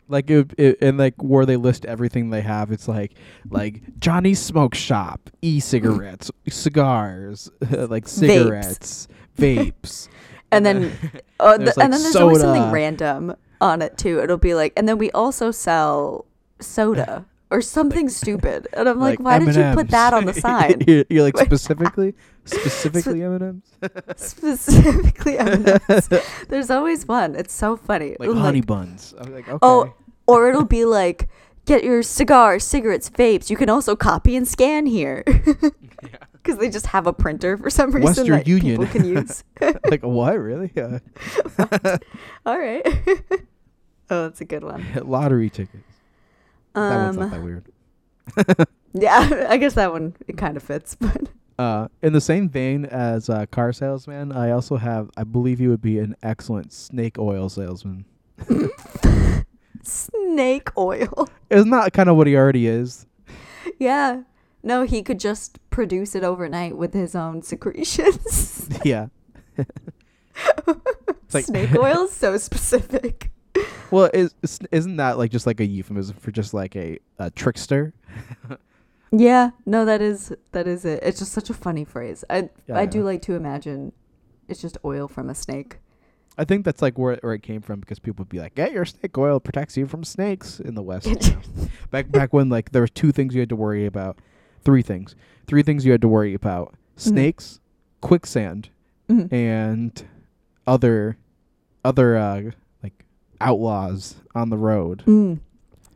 Like 0.10 0.30
it, 0.30 0.52
it, 0.58 0.78
and 0.82 0.98
like 0.98 1.14
where 1.22 1.46
they 1.46 1.56
list 1.56 1.86
everything 1.86 2.32
they 2.32 2.42
have, 2.42 2.72
it's 2.72 2.88
like 2.88 3.14
like 3.50 3.82
Johnny's 4.00 4.40
Smoke 4.40 4.74
Shop, 4.76 5.30
e-cigarettes, 5.42 6.32
cigars, 6.50 7.50
like 7.70 8.08
cigarettes, 8.08 9.08
vapes, 9.38 10.10
And 10.52 10.66
then, 10.66 10.92
uh, 11.40 11.58
There's, 11.58 11.76
th- 11.76 11.78
like, 11.78 11.84
and 11.86 11.94
then 11.94 12.02
there's 12.04 12.16
always 12.16 12.42
something 12.42 12.72
random 12.72 13.36
on 13.62 13.82
it 13.84 13.98
too. 13.98 14.20
It'll 14.20 14.38
be 14.38 14.56
like, 14.56 14.74
and 14.76 14.88
then 14.90 14.98
we 14.98 15.12
also 15.12 15.52
sell 15.52 16.26
soda 16.60 17.26
or 17.52 17.62
something 17.62 18.10
stupid. 18.10 18.68
And 18.74 18.90
I'm 18.90 19.00
like, 19.00 19.20
why 19.20 19.40
did 19.40 19.56
you 19.56 19.72
put 19.74 19.90
that 19.90 20.14
on 20.14 20.26
the 20.26 20.34
sign? 20.34 20.82
you're, 20.88 21.06
you're 21.10 21.24
like 21.24 21.38
specifically, 21.38 22.16
specifically 22.46 23.22
M 23.24 23.34
and 23.34 23.44
M's, 23.44 23.92
Specifically, 24.18 25.38
M&Ms. 25.38 26.10
there's 26.48 26.70
always 26.70 27.08
one. 27.08 27.36
It's 27.36 27.54
so 27.54 27.76
funny. 27.76 28.16
like 28.20 28.30
Like- 28.30 28.38
honey 28.38 28.62
buns. 28.62 29.14
I'm 29.20 29.34
like, 29.34 29.48
okay. 29.48 29.58
Oh, 29.62 29.94
or 30.30 30.48
it'll 30.50 30.66
be 30.66 30.86
like, 30.86 31.28
get 31.66 31.84
your 31.84 32.02
cigars, 32.04 32.64
cigarettes, 32.64 33.10
vapes. 33.10 33.50
You 33.50 33.58
can 33.58 33.70
also 33.70 33.96
copy 33.96 34.36
and 34.36 34.48
scan 34.48 34.86
here. 34.86 35.24
Because 36.42 36.58
they 36.58 36.70
just 36.70 36.86
have 36.88 37.06
a 37.06 37.12
printer 37.12 37.58
for 37.58 37.70
some 37.70 37.92
reason 37.92 38.04
Western 38.06 38.30
that 38.30 38.48
Union. 38.48 38.78
people 38.80 38.88
can 39.02 39.06
use. 39.06 39.44
like 39.92 40.02
what? 40.04 40.40
Really? 40.40 40.72
Uh, 40.78 41.00
All 42.46 42.58
right. 42.58 42.82
oh, 44.10 44.24
that's 44.24 44.40
a 44.40 44.46
good 44.46 44.64
one. 44.64 44.86
lottery 45.04 45.50
tickets. 45.50 45.84
That 46.74 46.96
one's 46.96 47.18
not 47.18 47.24
Um, 47.26 47.32
that 47.32 47.44
weird. 47.44 47.66
yeah, 48.94 49.48
I 49.50 49.58
guess 49.58 49.74
that 49.74 49.92
one 49.92 50.16
it 50.30 50.38
kind 50.38 50.56
of 50.56 50.64
fits, 50.64 50.96
but 50.96 51.28
Uh, 51.60 51.90
in 52.02 52.14
the 52.14 52.22
same 52.22 52.48
vein 52.48 52.86
as 52.86 53.30
uh, 53.30 53.46
car 53.48 53.74
salesman, 53.74 54.32
I 54.32 54.52
also 54.52 54.78
have. 54.78 55.10
I 55.18 55.26
believe 55.26 55.60
you 55.60 55.70
would 55.70 55.82
be 55.82 56.00
an 56.00 56.16
excellent 56.24 56.72
snake 56.72 57.20
oil 57.20 57.50
salesman. 57.50 58.06
Snake 59.84 60.70
oil. 60.78 61.28
Isn't 61.50 61.70
that 61.72 61.94
kind 61.94 62.10
of 62.10 62.16
what 62.16 62.28
he 62.28 62.36
already 62.36 62.68
is? 62.68 63.06
Yeah. 63.80 64.24
No, 64.64 64.84
he 64.84 65.02
could 65.04 65.20
just 65.20 65.58
produce 65.70 66.16
it 66.16 66.24
overnight 66.24 66.76
with 66.78 66.94
his 66.94 67.16
own 67.16 67.42
secretions. 67.42 68.70
yeah. 68.84 69.08
like- 71.34 71.46
snake 71.46 71.76
oil 71.76 72.04
is 72.06 72.14
so 72.14 72.38
specific. 72.38 73.32
Well, 73.92 74.10
is 74.14 74.36
is- 74.44 74.60
isn't 74.72 74.98
that 74.98 75.18
like 75.18 75.32
just 75.32 75.48
like 75.48 75.60
a 75.60 75.66
euphemism 75.66 76.16
for 76.18 76.32
just 76.32 76.54
like 76.54 76.76
a, 76.76 77.00
a 77.18 77.32
trickster? 77.32 77.94
Yeah, 79.12 79.52
no, 79.66 79.86
that 79.86 80.02
is 80.02 80.32
that 80.52 80.68
is 80.68 80.86
it. 80.86 81.02
It's 81.02 81.18
just 81.20 81.32
such 81.32 81.50
a 81.50 81.54
funny 81.56 81.84
phrase. 81.86 82.24
I 82.30 82.50
Yeah, 82.68 82.78
I 82.78 82.86
do 82.86 83.04
like 83.04 83.22
to 83.24 83.34
imagine 83.34 83.92
it's 84.48 84.62
just 84.62 84.78
oil 84.86 85.08
from 85.08 85.30
a 85.30 85.36
snake. 85.36 85.78
I 86.40 86.46
think 86.46 86.64
that's 86.64 86.82
like 86.82 86.98
where 86.98 87.18
where 87.22 87.34
it 87.34 87.44
came 87.44 87.62
from 87.62 87.82
because 87.82 88.00
people 88.00 88.24
would 88.24 88.30
be 88.30 88.40
like, 88.40 88.56
"Get 88.56 88.72
your 88.72 88.86
snake 88.86 89.18
oil 89.18 89.42
protects 89.42 89.76
you 89.76 89.86
from 89.86 90.06
snakes" 90.06 90.60
in 90.62 90.74
the 90.74 90.82
West. 90.82 91.06
you 91.06 91.16
know? 91.22 91.68
back 91.92 92.10
back 92.10 92.32
when 92.32 92.48
like 92.50 92.72
there 92.72 92.82
were 92.82 92.88
two 92.88 93.12
things 93.12 93.36
you 93.36 93.42
had 93.42 93.50
to 93.50 93.58
worry 93.58 93.86
about, 93.86 94.18
three 94.64 94.82
things, 94.82 95.16
three 95.48 95.64
things 95.64 95.86
you 95.86 95.92
had 95.92 96.02
to 96.02 96.08
worry 96.08 96.34
about: 96.34 96.74
snakes, 96.96 97.60
quicksand, 98.00 98.70
Mhm. 99.10 99.32
and 99.34 100.06
other 100.66 101.18
other 101.84 102.16
uh 102.18 102.42
like 102.82 103.04
outlaws 103.42 104.16
on 104.34 104.50
the 104.50 104.58
road. 104.58 105.04
Mm. 105.06 105.40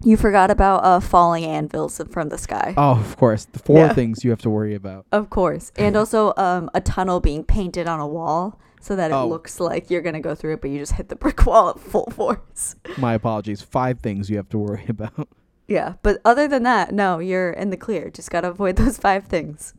You 0.06 0.18
forgot 0.18 0.52
about 0.52 0.84
uh, 0.84 1.00
falling 1.00 1.46
anvils 1.46 2.02
from 2.10 2.28
the 2.28 2.38
sky. 2.38 2.74
Oh, 2.76 2.92
of 3.00 3.16
course, 3.16 3.46
the 3.46 3.60
four 3.60 3.88
things 3.94 4.26
you 4.26 4.32
have 4.32 4.42
to 4.42 4.50
worry 4.50 4.76
about. 4.76 5.06
Of 5.14 5.30
course. 5.30 5.72
And 5.78 5.96
also 6.02 6.34
um, 6.36 6.70
a 6.74 6.82
tunnel 6.82 7.22
being 7.22 7.46
painted 7.46 7.88
on 7.88 8.02
a 8.02 8.08
wall 8.08 8.60
so 8.84 8.98
that 8.98 9.12
it 9.12 9.14
Oh. 9.14 9.30
looks 9.30 9.62
like 9.62 9.90
you're 9.90 10.02
going 10.02 10.14
to 10.14 10.20
go 10.20 10.36
through 10.36 10.56
it, 10.56 10.62
but 10.62 10.70
you 10.70 10.78
just 10.78 10.92
hit 10.94 11.08
the 11.08 11.16
brick 11.16 11.46
wall 11.46 11.70
at 11.70 11.80
full 11.80 12.10
force. 12.12 12.76
My 12.98 13.14
apologies. 13.14 13.62
Five 13.62 14.02
things 14.02 14.30
you 14.30 14.36
have 14.36 14.50
to 14.50 14.58
worry 14.58 14.84
about. 14.90 15.30
Yeah. 15.70 15.94
But 16.02 16.20
other 16.26 16.50
than 16.50 16.64
that, 16.64 16.94
no, 16.94 17.20
you're 17.20 17.52
in 17.52 17.70
the 17.70 17.78
clear. 17.78 18.10
Just 18.10 18.30
got 18.30 18.42
to 18.42 18.50
avoid 18.50 18.76
those 18.82 18.98
five 18.98 19.26
things. 19.26 19.74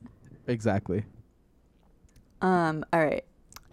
exactly. 0.47 1.05
Um, 2.41 2.83
all 2.95 3.05
right. 3.05 3.25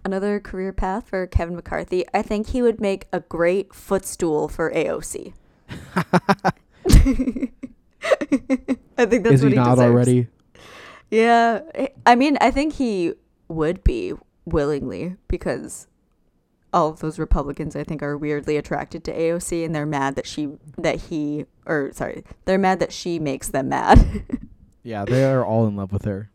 Another 0.04 0.42
career 0.42 0.74
path 0.74 1.08
for 1.08 1.26
Kevin 1.28 1.56
McCarthy. 1.56 2.04
I 2.14 2.22
think 2.24 2.48
he 2.50 2.62
would 2.62 2.82
make 2.82 3.08
a 3.14 3.22
great 3.22 3.74
footstool 3.74 4.50
for 4.50 4.70
AOC. 4.72 5.32
I 5.96 6.52
think 9.06 9.24
that's 9.24 9.36
Is 9.36 9.44
what 9.44 9.52
he 9.52 9.52
he 9.52 9.56
not 9.56 9.76
deserves. 9.76 9.82
already? 9.82 10.28
Yeah. 11.10 11.62
I 12.06 12.16
mean, 12.16 12.38
I 12.42 12.52
think 12.52 12.74
he 12.74 13.14
would 13.48 13.84
be 13.84 14.14
willingly 14.46 15.16
because 15.28 15.88
all 16.74 16.90
of 16.90 17.00
those 17.00 17.20
Republicans 17.20 17.76
I 17.76 17.84
think 17.84 18.02
are 18.02 18.18
weirdly 18.18 18.58
attracted 18.58 19.04
to 19.06 19.14
AOC 19.14 19.66
and 19.66 19.76
they're 19.76 19.86
mad 19.86 20.16
that 20.16 20.26
she 20.26 20.50
that 20.78 20.96
he 20.96 21.46
or 21.66 21.92
sorry, 21.94 22.24
they're 22.46 22.58
mad 22.58 22.80
that 22.80 22.92
she 22.94 23.20
makes 23.20 23.50
them 23.50 23.70
mad. 23.70 24.24
Yeah, 24.84 25.06
they 25.06 25.24
are 25.26 25.46
all 25.46 25.68
in 25.68 25.76
love 25.76 25.92
with 25.92 26.06
her. 26.06 26.32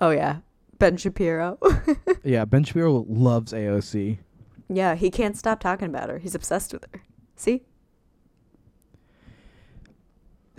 oh 0.00 0.10
yeah. 0.10 0.38
Ben 0.80 0.96
Shapiro. 0.96 1.58
Yeah, 2.24 2.44
Ben 2.44 2.64
Shapiro 2.64 3.04
loves 3.08 3.52
AOC. 3.52 4.18
Yeah, 4.68 4.96
he 4.96 5.10
can't 5.12 5.36
stop 5.36 5.60
talking 5.60 5.86
about 5.88 6.08
her. 6.08 6.18
He's 6.18 6.34
obsessed 6.34 6.72
with 6.72 6.84
her. 6.92 7.02
See? 7.36 7.62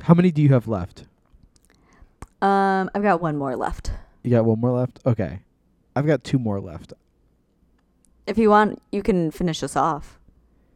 How 0.01 0.13
many 0.13 0.31
do 0.31 0.41
you 0.41 0.49
have 0.49 0.67
left? 0.67 1.05
Um, 2.41 2.89
I've 2.93 3.01
got 3.03 3.21
one 3.21 3.36
more 3.38 3.55
left. 3.55 3.91
You 4.23 4.31
got 4.31 4.45
one 4.45 4.60
more 4.62 4.71
left? 4.71 4.99
Okay. 5.05 5.39
I've 5.95 6.05
got 6.05 6.23
two 6.23 6.39
more 6.39 6.60
left. 6.60 6.93
If 8.27 8.38
you 8.38 8.49
want, 8.49 8.81
you 8.91 9.01
can 9.01 9.31
finish 9.31 9.63
us 9.63 9.75
off. 9.75 10.19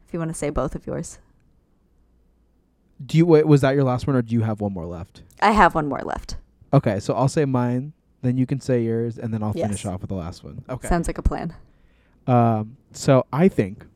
If 0.06 0.14
you 0.14 0.18
want 0.18 0.30
to 0.30 0.36
say 0.36 0.50
both 0.50 0.74
of 0.74 0.86
yours. 0.86 1.18
Do 3.04 3.16
you 3.16 3.26
wait, 3.26 3.46
was 3.46 3.60
that 3.62 3.74
your 3.74 3.84
last 3.84 4.06
one 4.06 4.16
or 4.16 4.22
do 4.22 4.34
you 4.34 4.42
have 4.42 4.60
one 4.60 4.72
more 4.72 4.86
left? 4.86 5.22
I 5.40 5.52
have 5.52 5.74
one 5.74 5.88
more 5.88 6.02
left. 6.02 6.36
Okay, 6.72 7.00
so 7.00 7.14
I'll 7.14 7.28
say 7.28 7.44
mine, 7.44 7.92
then 8.22 8.36
you 8.36 8.46
can 8.46 8.60
say 8.60 8.82
yours 8.82 9.18
and 9.18 9.32
then 9.32 9.42
I'll 9.42 9.52
finish 9.52 9.84
off 9.86 10.00
with 10.00 10.10
the 10.10 10.16
last 10.16 10.44
one. 10.44 10.62
Okay. 10.68 10.88
Sounds 10.88 11.06
like 11.08 11.18
a 11.18 11.22
plan. 11.22 11.54
Um, 12.26 12.76
so 12.92 13.26
I 13.32 13.48
think 13.48 13.86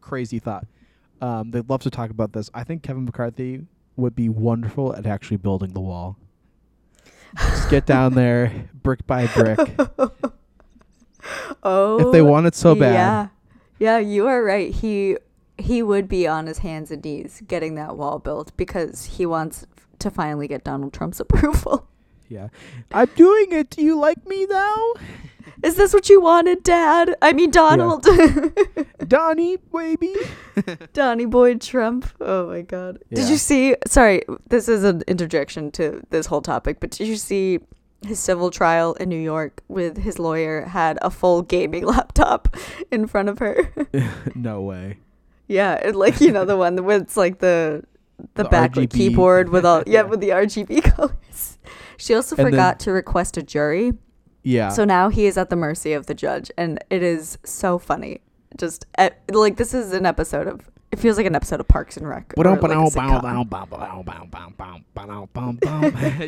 crazy 0.00 0.38
thought. 0.38 0.66
Um, 1.20 1.50
they'd 1.50 1.68
love 1.68 1.82
to 1.82 1.90
talk 1.90 2.10
about 2.10 2.32
this. 2.32 2.50
I 2.54 2.64
think 2.64 2.82
Kevin 2.82 3.04
McCarthy 3.04 3.66
would 3.96 4.14
be 4.14 4.28
wonderful 4.28 4.94
at 4.94 5.06
actually 5.06 5.38
building 5.38 5.72
the 5.72 5.80
wall. 5.80 6.16
Just 7.38 7.70
get 7.70 7.86
down 7.86 8.14
there, 8.14 8.68
brick 8.82 9.06
by 9.06 9.26
brick. 9.28 9.58
Oh. 11.62 11.98
if 12.06 12.12
they 12.12 12.22
want 12.22 12.46
it 12.46 12.54
so 12.54 12.74
bad, 12.74 12.92
Yeah. 12.94 13.28
Yeah, 13.78 13.98
you 13.98 14.26
are 14.26 14.42
right. 14.44 14.72
He 14.72 15.18
he 15.58 15.82
would 15.82 16.08
be 16.08 16.26
on 16.26 16.46
his 16.46 16.58
hands 16.58 16.90
and 16.90 17.02
knees 17.04 17.42
getting 17.48 17.74
that 17.74 17.96
wall 17.96 18.18
built 18.18 18.56
because 18.56 19.04
he 19.06 19.26
wants 19.26 19.66
to 19.98 20.10
finally 20.10 20.46
get 20.46 20.62
Donald 20.64 20.92
Trump's 20.92 21.18
approval. 21.20 21.88
yeah. 22.28 22.48
I'm 22.92 23.08
doing 23.16 23.52
it. 23.52 23.70
Do 23.70 23.82
you 23.82 23.98
like 23.98 24.24
me 24.26 24.46
now, 24.46 24.94
Is 25.66 25.74
this 25.74 25.92
what 25.92 26.08
you 26.08 26.20
wanted, 26.20 26.62
Dad? 26.62 27.16
I 27.20 27.32
mean 27.32 27.50
Donald. 27.50 28.06
Donnie, 29.08 29.56
baby? 29.72 30.14
Donnie 30.92 31.24
Boy 31.26 31.56
Trump. 31.56 32.08
Oh 32.20 32.46
my 32.48 32.62
god. 32.62 32.98
Did 33.12 33.28
you 33.28 33.36
see 33.36 33.74
sorry, 33.86 34.22
this 34.48 34.68
is 34.68 34.84
an 34.84 35.02
interjection 35.08 35.70
to 35.72 36.02
this 36.10 36.26
whole 36.26 36.42
topic, 36.42 36.78
but 36.80 36.90
did 36.90 37.08
you 37.08 37.16
see 37.16 37.58
his 38.06 38.18
civil 38.20 38.50
trial 38.50 38.94
in 38.94 39.08
New 39.08 39.18
York 39.20 39.62
with 39.68 39.96
his 39.98 40.18
lawyer 40.18 40.62
had 40.66 40.98
a 41.02 41.10
full 41.10 41.42
gaming 41.42 41.84
laptop 41.94 42.56
in 42.92 43.06
front 43.08 43.28
of 43.28 43.38
her? 43.40 43.56
no 44.34 44.60
way. 44.62 44.98
yeah, 45.48 45.74
it, 45.74 45.96
like 45.96 46.20
you 46.20 46.30
know 46.30 46.44
the 46.44 46.56
one 46.56 46.84
with 46.84 47.02
it's 47.02 47.16
like 47.16 47.38
the 47.40 47.82
the, 48.34 48.44
The 48.44 48.48
RGB. 48.48 48.90
keyboard 48.92 49.48
with 49.48 49.64
all 49.66 49.82
yeah, 49.86 49.92
Yeah. 49.94 50.02
with 50.02 50.20
the 50.20 50.30
RGB 50.30 50.82
colors. 50.94 51.58
She 51.98 52.14
also 52.14 52.36
And 52.36 52.46
then- 52.46 52.52
forgot 52.52 52.80
to 52.80 52.92
request 52.92 53.36
a 53.36 53.42
jury. 53.42 53.92
Yeah. 54.46 54.68
So 54.68 54.84
now 54.84 55.08
he 55.08 55.26
is 55.26 55.36
at 55.36 55.50
the 55.50 55.56
mercy 55.56 55.92
of 55.92 56.06
the 56.06 56.14
judge, 56.14 56.52
and 56.56 56.78
it 56.88 57.02
is 57.02 57.36
so 57.42 57.78
funny. 57.78 58.20
Just 58.56 58.86
like 59.32 59.56
this 59.56 59.74
is 59.74 59.92
an 59.92 60.06
episode 60.06 60.46
of. 60.46 60.70
It 60.92 61.00
feels 61.00 61.16
like 61.16 61.26
an 61.26 61.34
episode 61.34 61.58
of 61.58 61.66
Parks 61.66 61.96
and 61.96 62.08
Rec. 62.08 62.32
like 62.60 62.60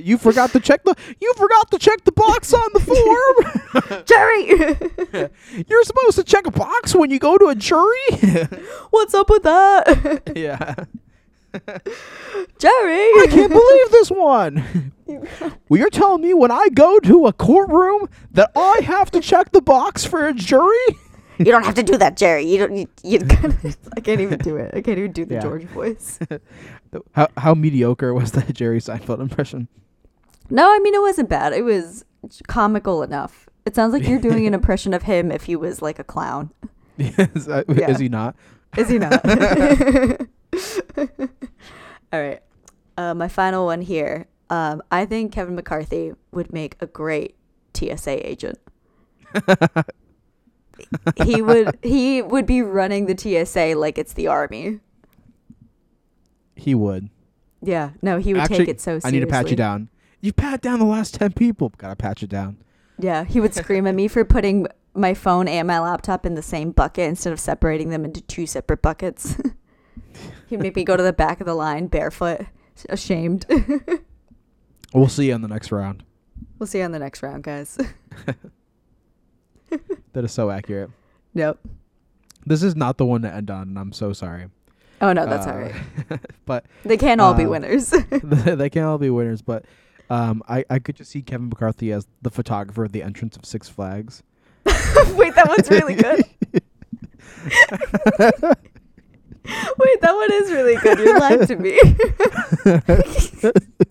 you 0.04 0.18
forgot 0.18 0.50
to 0.50 0.58
check 0.58 0.82
the 0.82 0.96
you 1.20 1.32
forgot 1.36 1.70
to 1.70 1.78
check 1.78 2.02
the 2.04 2.10
box 2.10 2.52
on 2.52 2.68
the 2.74 2.80
form. 2.80 4.04
Jerry, 4.04 5.64
You're 5.68 5.84
supposed 5.84 6.16
to 6.16 6.24
check 6.24 6.44
a 6.48 6.50
box 6.50 6.96
when 6.96 7.12
you 7.12 7.20
go 7.20 7.38
to 7.38 7.46
a 7.46 7.54
jury. 7.54 8.10
what's 8.90 9.14
up 9.14 9.30
with 9.30 9.44
that? 9.44 10.32
yeah. 10.34 10.74
Jerry, 12.58 13.04
I 13.20 13.26
can't 13.30 13.50
believe 13.52 13.90
this 13.90 14.10
one. 14.10 14.92
well, 15.68 15.78
you're 15.80 15.90
telling 15.90 16.22
me 16.22 16.34
when 16.34 16.50
I 16.50 16.68
go 16.74 16.98
to 17.00 17.26
a 17.26 17.32
courtroom 17.32 18.08
that 18.32 18.50
I 18.54 18.80
have 18.84 19.10
to 19.12 19.20
check 19.20 19.52
the 19.52 19.62
box 19.62 20.04
for 20.04 20.26
a 20.26 20.32
jury? 20.34 20.76
you 21.38 21.46
don't 21.46 21.64
have 21.64 21.74
to 21.76 21.82
do 21.82 21.96
that, 21.96 22.16
Jerry. 22.16 22.44
You 22.44 22.58
don't. 22.58 22.76
You, 22.76 22.88
you 23.02 23.20
I 23.96 24.00
can't 24.00 24.20
even 24.20 24.38
do 24.40 24.56
it. 24.56 24.72
I 24.74 24.80
can't 24.82 24.98
even 24.98 25.12
do 25.12 25.24
the 25.24 25.34
Yeah. 25.34 25.40
George 25.40 25.64
voice. 25.64 26.18
How 27.12 27.28
how 27.36 27.54
mediocre 27.54 28.12
was 28.12 28.32
that 28.32 28.52
Jerry 28.54 28.80
Seinfeld 28.80 29.20
impression? 29.20 29.68
No, 30.50 30.70
I 30.72 30.78
mean 30.80 30.94
it 30.94 31.00
wasn't 31.02 31.28
bad. 31.28 31.52
It 31.52 31.62
was 31.64 32.04
comical 32.48 33.02
enough. 33.02 33.48
It 33.64 33.74
sounds 33.74 33.92
like 33.92 34.06
you're 34.08 34.18
doing 34.18 34.46
an 34.46 34.54
impression 34.54 34.94
of 34.94 35.02
him 35.02 35.30
if 35.30 35.44
he 35.44 35.54
was 35.56 35.80
like 35.82 35.98
a 35.98 36.04
clown. 36.04 36.50
is, 36.98 37.44
that- 37.46 37.66
Yeah. 37.68 37.90
is 37.90 37.98
he 37.98 38.08
not? 38.08 38.34
Is 38.76 38.88
he 38.88 38.98
not? 38.98 39.22
All 42.12 42.20
right. 42.20 42.40
Uh, 42.96 43.14
my 43.14 43.28
final 43.28 43.66
one 43.66 43.82
here. 43.82 44.26
Um, 44.50 44.82
I 44.90 45.04
think 45.04 45.32
Kevin 45.32 45.54
McCarthy 45.54 46.12
would 46.32 46.52
make 46.52 46.76
a 46.80 46.86
great 46.86 47.36
TSA 47.74 48.28
agent. 48.28 48.58
he 51.24 51.42
would 51.42 51.78
he 51.82 52.22
would 52.22 52.46
be 52.46 52.62
running 52.62 53.06
the 53.06 53.16
TSA 53.16 53.74
like 53.78 53.98
it's 53.98 54.14
the 54.14 54.26
army. 54.26 54.80
He 56.56 56.74
would. 56.74 57.10
Yeah, 57.60 57.90
no, 58.02 58.18
he 58.18 58.32
would 58.32 58.42
Actually, 58.42 58.58
take 58.58 58.68
it 58.68 58.80
so 58.80 58.92
seriously. 58.92 59.08
I 59.08 59.10
need 59.12 59.20
to 59.20 59.26
pat 59.26 59.50
you 59.50 59.56
down. 59.56 59.90
You 60.20 60.32
pat 60.32 60.60
down 60.60 60.78
the 60.78 60.84
last 60.84 61.14
ten 61.14 61.32
people. 61.32 61.72
Gotta 61.76 61.96
pat 61.96 62.22
you 62.22 62.28
down. 62.28 62.56
Yeah, 62.98 63.24
he 63.24 63.40
would 63.40 63.54
scream 63.54 63.86
at 63.86 63.94
me 63.94 64.08
for 64.08 64.24
putting 64.24 64.66
my 64.94 65.14
phone 65.14 65.46
and 65.46 65.68
my 65.68 65.78
laptop 65.78 66.26
in 66.26 66.34
the 66.34 66.42
same 66.42 66.72
bucket 66.72 67.08
instead 67.08 67.32
of 67.32 67.38
separating 67.38 67.90
them 67.90 68.04
into 68.04 68.20
two 68.22 68.46
separate 68.46 68.82
buckets. 68.82 69.36
He'd 70.48 70.60
make 70.60 70.74
me 70.76 70.84
go 70.84 70.96
to 70.96 71.02
the 71.02 71.12
back 71.12 71.40
of 71.40 71.46
the 71.46 71.54
line 71.54 71.86
barefoot, 71.88 72.42
ashamed. 72.88 73.46
We'll 74.94 75.08
see 75.08 75.26
you 75.28 75.34
in 75.34 75.42
the 75.42 75.48
next 75.48 75.70
round. 75.70 76.02
we'll 76.58 76.66
see 76.66 76.78
you 76.78 76.84
on 76.84 76.92
the 76.92 76.98
next 76.98 77.22
round, 77.22 77.42
guys. 77.44 77.78
That 80.14 80.24
is 80.24 80.32
so 80.32 80.50
accurate. 80.50 80.90
Nope. 81.34 81.58
This 82.46 82.62
is 82.62 82.74
not 82.74 82.96
the 82.96 83.04
one 83.04 83.20
to 83.22 83.32
end 83.32 83.50
on, 83.50 83.68
and 83.68 83.78
I'm 83.78 83.92
so 83.92 84.14
sorry. 84.14 84.46
Oh 85.02 85.12
no, 85.12 85.26
that's 85.26 85.46
Uh, 85.46 85.50
all 85.50 85.58
right. 85.58 86.20
but 86.46 86.64
They 86.84 86.96
can't 86.96 87.20
all 87.20 87.34
be 87.34 87.44
uh, 87.44 87.50
winners. 87.50 87.90
they 87.90 88.70
can't 88.70 88.86
all 88.86 88.96
be 88.98 89.10
winners. 89.10 89.42
But 89.42 89.66
um, 90.08 90.42
I 90.48 90.64
I 90.70 90.78
could 90.78 90.96
just 90.96 91.10
see 91.10 91.20
Kevin 91.20 91.50
McCarthy 91.50 91.92
as 91.92 92.06
the 92.22 92.30
photographer 92.30 92.84
at 92.86 92.92
the 92.92 93.02
entrance 93.02 93.36
of 93.36 93.44
Six 93.44 93.68
Flags. 93.68 94.22
Wait, 94.64 95.34
that 95.34 95.46
one's 95.48 95.68
really 95.70 95.94
good. 95.94 96.24
Wait, 99.78 100.00
that 100.02 100.14
one 100.14 100.32
is 100.32 100.50
really 100.50 100.76
good. 100.76 100.98
You're 100.98 101.18
lying 101.18 101.46
to 101.46 101.56
me. 101.56 101.80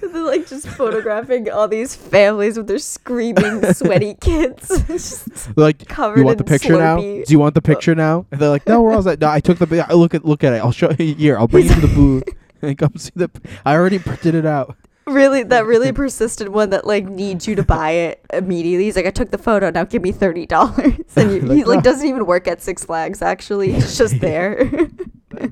They're 0.00 0.22
like 0.24 0.46
just 0.46 0.66
photographing 0.66 1.50
all 1.50 1.68
these 1.68 1.94
families 1.94 2.56
with 2.56 2.66
their 2.66 2.78
screaming, 2.78 3.62
sweaty 3.74 4.14
kids. 4.20 4.68
Just 4.86 5.56
like, 5.56 5.86
covered 5.88 6.18
you 6.18 6.24
want 6.24 6.38
the 6.38 6.44
picture 6.44 6.78
now? 6.78 6.96
Do 6.98 7.24
you 7.28 7.38
want 7.38 7.54
the 7.54 7.62
picture 7.62 7.94
now? 7.94 8.26
And 8.30 8.40
they're 8.40 8.48
like, 8.48 8.66
no, 8.66 8.80
we're 8.82 8.92
all 8.94 9.02
set. 9.02 9.20
No, 9.20 9.28
I 9.28 9.40
took 9.40 9.58
the. 9.58 9.86
I 9.88 9.92
Look 9.92 10.14
at 10.14 10.24
look 10.24 10.42
at 10.42 10.52
it. 10.54 10.56
I'll 10.56 10.72
show 10.72 10.90
you 10.98 11.14
here. 11.14 11.38
I'll 11.38 11.48
bring 11.48 11.66
you 11.66 11.74
to 11.74 11.80
the 11.80 11.94
booth 11.94 12.24
and 12.62 12.78
come 12.78 12.92
see 12.96 13.10
the. 13.14 13.28
p- 13.28 13.40
I 13.64 13.74
already 13.74 13.98
printed 13.98 14.34
it 14.34 14.46
out. 14.46 14.76
Really 15.10 15.42
that 15.44 15.66
really 15.66 15.92
persistent 15.92 16.52
one 16.52 16.70
that 16.70 16.86
like 16.86 17.04
needs 17.06 17.46
you 17.46 17.54
to 17.56 17.62
buy 17.62 17.90
it 17.90 18.24
immediately. 18.32 18.84
He's 18.84 18.96
like, 18.96 19.06
I 19.06 19.10
took 19.10 19.30
the 19.30 19.38
photo, 19.38 19.70
now 19.70 19.84
give 19.84 20.02
me 20.02 20.12
thirty 20.12 20.46
dollars. 20.46 20.94
And 21.16 21.32
you, 21.32 21.40
he 21.40 21.46
Like, 21.46 21.66
like 21.66 21.76
no. 21.78 21.82
doesn't 21.82 22.06
even 22.08 22.26
work 22.26 22.46
at 22.48 22.62
Six 22.62 22.84
Flags. 22.84 23.22
Actually, 23.22 23.72
he's 23.72 23.96
just 23.98 24.20
there. 24.20 24.70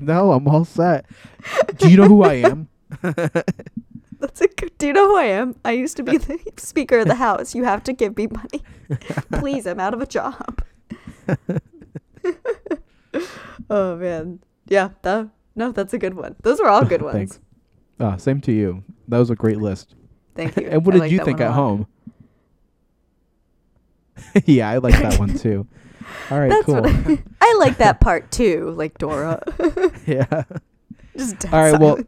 No, 0.01 0.33
I'm 0.33 0.47
all 0.47 0.65
set. 0.65 1.05
Do 1.77 1.89
you 1.89 1.97
know 1.97 2.07
who 2.07 2.23
I 2.23 2.33
am? 2.35 2.67
That's 3.01 4.41
a 4.41 4.47
good. 4.47 4.77
Do 4.77 4.87
you 4.87 4.93
know 4.93 5.07
who 5.07 5.15
I 5.17 5.25
am? 5.25 5.55
I 5.63 5.71
used 5.71 5.95
to 5.97 6.03
be 6.03 6.17
the 6.17 6.37
Speaker 6.57 6.99
of 6.99 7.07
the 7.07 7.15
House. 7.15 7.55
You 7.55 7.63
have 7.63 7.83
to 7.83 7.93
give 7.93 8.17
me 8.17 8.27
money, 8.27 8.63
please. 9.31 9.65
I'm 9.65 9.79
out 9.79 9.93
of 9.93 10.01
a 10.01 10.05
job. 10.07 10.61
oh 13.69 13.95
man, 13.95 14.39
yeah. 14.67 14.89
That 15.03 15.29
no, 15.55 15.71
that's 15.71 15.93
a 15.93 15.97
good 15.97 16.13
one. 16.15 16.35
Those 16.43 16.59
were 16.59 16.67
all 16.69 16.83
good 16.85 17.01
ones. 17.01 17.15
Thanks. 17.15 17.39
Ah, 17.99 18.17
same 18.17 18.41
to 18.41 18.51
you. 18.51 18.83
That 19.09 19.17
was 19.17 19.29
a 19.29 19.35
great 19.35 19.57
list. 19.57 19.95
Thank 20.35 20.55
you. 20.57 20.67
and 20.69 20.85
what 20.85 20.93
I 20.95 20.97
did 20.97 21.01
like 21.01 21.11
you 21.11 21.25
think 21.25 21.41
at 21.41 21.51
home? 21.51 21.87
yeah, 24.45 24.69
I 24.69 24.77
like 24.77 24.95
that 25.01 25.19
one 25.19 25.37
too. 25.37 25.67
All 26.31 26.39
right, 26.39 26.49
That's 26.49 26.65
cool. 26.65 26.75
what 26.81 26.85
I, 26.87 27.23
I 27.41 27.55
like 27.59 27.77
that 27.77 27.99
part 27.99 28.31
too, 28.31 28.71
like 28.71 28.97
Dora. 28.97 29.41
yeah. 30.05 30.43
Just 31.15 31.51
All 31.53 31.61
right, 31.71 31.79
well. 31.79 31.99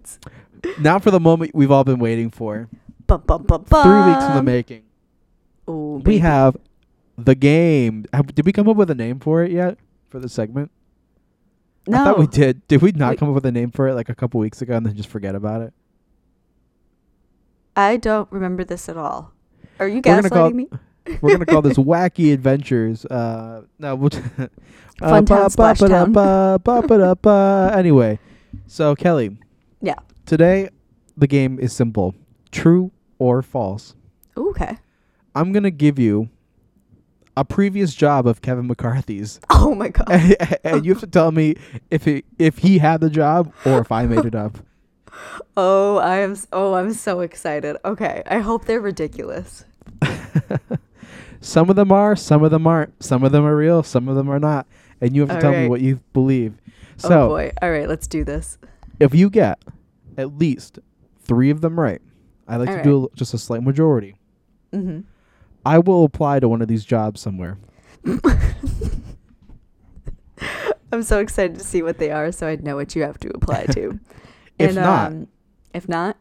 Now 0.80 1.00
for 1.00 1.12
the 1.12 1.20
moment 1.20 1.52
we've 1.56 1.72
all 1.72 1.84
been 1.84 2.00
waiting 2.00 2.30
for. 2.30 2.70
bum, 3.08 3.24
bum, 3.26 3.44
bum. 3.46 3.64
Three 3.66 4.12
weeks 4.14 4.24
in 4.26 4.36
the 4.36 4.44
making. 4.44 4.84
Ooh, 5.70 5.96
We 5.98 6.02
baby. 6.04 6.18
have 6.20 6.58
the 7.18 7.36
game. 7.36 8.06
Have, 8.14 8.34
did 8.34 8.46
we 8.46 8.52
come 8.54 8.70
up 8.70 8.76
with 8.78 8.90
a 8.92 8.96
name 8.96 9.20
for 9.20 9.44
it 9.44 9.52
yet 9.52 9.78
for 10.10 10.20
the 10.20 10.30
segment? 10.30 10.72
no. 11.88 12.02
I 12.02 12.06
thought 12.06 12.20
we 12.20 12.28
did. 12.28 12.68
Did 12.68 12.82
we 12.82 12.92
not 12.92 13.18
come 13.18 13.30
up 13.30 13.36
with 13.36 13.46
a 13.46 13.52
name 13.52 13.72
for 13.72 13.88
it 13.88 13.96
like 13.96 14.10
a 14.10 14.16
couple 14.16 14.40
weeks 14.40 14.62
ago 14.62 14.76
and 14.78 14.86
then 14.86 14.96
just 14.96 15.10
forget 15.10 15.34
about 15.36 15.62
it? 15.62 15.74
I 17.75 17.97
don't 17.97 18.31
remember 18.31 18.63
this 18.63 18.89
at 18.89 18.97
all. 18.97 19.31
Are 19.79 19.88
you 19.88 20.01
We're 20.05 20.21
call 20.21 20.51
gaslighting 20.51 20.55
me? 20.55 20.69
We're 21.21 21.31
gonna 21.31 21.45
call 21.45 21.62
this 21.62 21.77
Wacky 21.77 22.34
Adventures. 22.34 23.05
Uh, 23.05 23.63
no, 23.79 23.95
we'll 23.95 24.10
t- 24.12 24.19
Fun 24.99 25.25
Town. 25.25 25.49
ba-ba-ba-ba-ba. 26.13 27.71
Anyway, 27.75 28.19
so 28.67 28.95
Kelly. 28.95 29.38
Yeah. 29.81 29.95
Today, 30.25 30.69
the 31.17 31.27
game 31.27 31.60
is 31.60 31.73
simple: 31.73 32.13
true 32.51 32.91
or 33.17 33.41
false. 33.41 33.95
Ooh, 34.38 34.49
okay. 34.51 34.77
I'm 35.34 35.51
gonna 35.51 35.71
give 35.71 35.97
you 35.97 36.29
a 37.38 37.45
previous 37.45 37.95
job 37.95 38.27
of 38.27 38.41
Kevin 38.41 38.67
McCarthy's, 38.67 39.39
Oh 39.49 39.73
my 39.73 39.88
god. 39.89 40.36
and 40.63 40.86
you 40.86 40.91
have 40.93 40.99
to 41.01 41.07
tell 41.07 41.31
me 41.31 41.55
if 41.89 42.05
it, 42.07 42.25
if 42.38 42.60
he 42.60 42.77
had 42.77 42.99
the 43.01 43.10
job 43.10 43.53
or 43.65 43.79
if 43.79 43.91
I 43.91 44.05
made 44.05 44.25
it 44.25 44.36
up. 44.36 44.57
Oh, 45.58 45.97
I 45.97 46.17
am. 46.17 46.36
Oh, 46.54 46.74
I'm 46.76 46.93
so 46.93 47.19
excited. 47.21 47.78
Okay, 47.84 48.24
I 48.26 48.39
hope 48.39 48.65
they're 48.65 48.82
ridiculous. 48.82 49.65
Some 51.43 51.71
of 51.71 51.76
them 51.76 51.91
are, 51.91 52.15
some 52.15 52.43
of 52.43 52.52
them 52.52 52.67
aren't. 52.67 53.04
Some 53.04 53.24
of 53.24 53.32
them 53.32 53.43
are 53.43 53.56
real, 53.56 53.82
some 53.82 54.08
of 54.08 54.15
them 54.15 54.30
are 54.30 54.39
not. 54.39 54.67
And 55.02 55.15
you 55.15 55.21
have 55.21 55.30
to 55.30 55.36
All 55.36 55.41
tell 55.41 55.52
me 55.54 55.67
what 55.67 55.82
you 55.82 56.00
believe. 56.13 56.54
oh 57.04 57.10
So, 57.10 57.28
boy. 57.30 57.52
All 57.63 57.71
right, 57.71 57.89
let's 57.89 58.06
do 58.06 58.24
this. 58.24 58.60
if 59.00 59.15
you 59.15 59.28
get 59.32 59.58
at 60.17 60.38
least 60.38 60.78
three 61.24 61.50
of 61.50 61.62
them 61.62 61.80
right, 61.80 62.00
I 62.47 62.58
like 62.58 62.69
All 62.69 62.78
to 62.78 62.84
do 62.84 63.06
a, 63.12 63.15
just 63.15 63.34
a 63.34 63.39
slight 63.39 63.63
majority. 63.63 64.15
Mm-hmm. 64.71 65.00
I 65.65 65.80
will 65.80 66.04
apply 66.04 66.39
to 66.41 66.47
one 66.47 66.62
of 66.62 66.67
these 66.67 66.86
jobs 66.86 67.19
somewhere. 67.21 67.58
I'm 70.91 71.02
so 71.04 71.19
excited 71.19 71.58
to 71.58 71.63
see 71.65 71.82
what 71.82 71.97
they 71.97 72.12
are, 72.12 72.32
so 72.32 72.47
I'd 72.47 72.63
know 72.63 72.76
what 72.76 72.95
you 72.95 73.02
have 73.04 73.17
to 73.21 73.30
apply 73.30 73.65
to. 73.71 74.00
If 74.60 74.68
and, 74.70 74.76
not- 74.76 75.12
um, 75.12 75.28
if 75.74 75.88
not, 75.90 76.18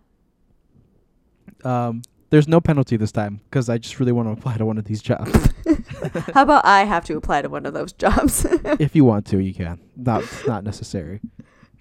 Um, 1.64 2.02
there's 2.30 2.48
no 2.48 2.60
penalty 2.60 2.96
this 2.96 3.12
time 3.12 3.40
because 3.50 3.68
I 3.68 3.78
just 3.78 3.98
really 4.00 4.12
want 4.12 4.28
to 4.28 4.32
apply 4.32 4.56
to 4.56 4.64
one 4.64 4.78
of 4.78 4.84
these 4.84 5.02
jobs. 5.02 5.30
how 6.34 6.42
about 6.42 6.64
I 6.64 6.84
have 6.84 7.04
to 7.06 7.16
apply 7.16 7.42
to 7.42 7.48
one 7.48 7.66
of 7.66 7.74
those 7.74 7.92
jobs? 7.92 8.44
if 8.78 8.94
you 8.94 9.04
want 9.04 9.26
to, 9.26 9.38
you 9.40 9.52
can. 9.52 9.80
Not 9.96 10.24
not 10.46 10.64
necessary. 10.64 11.20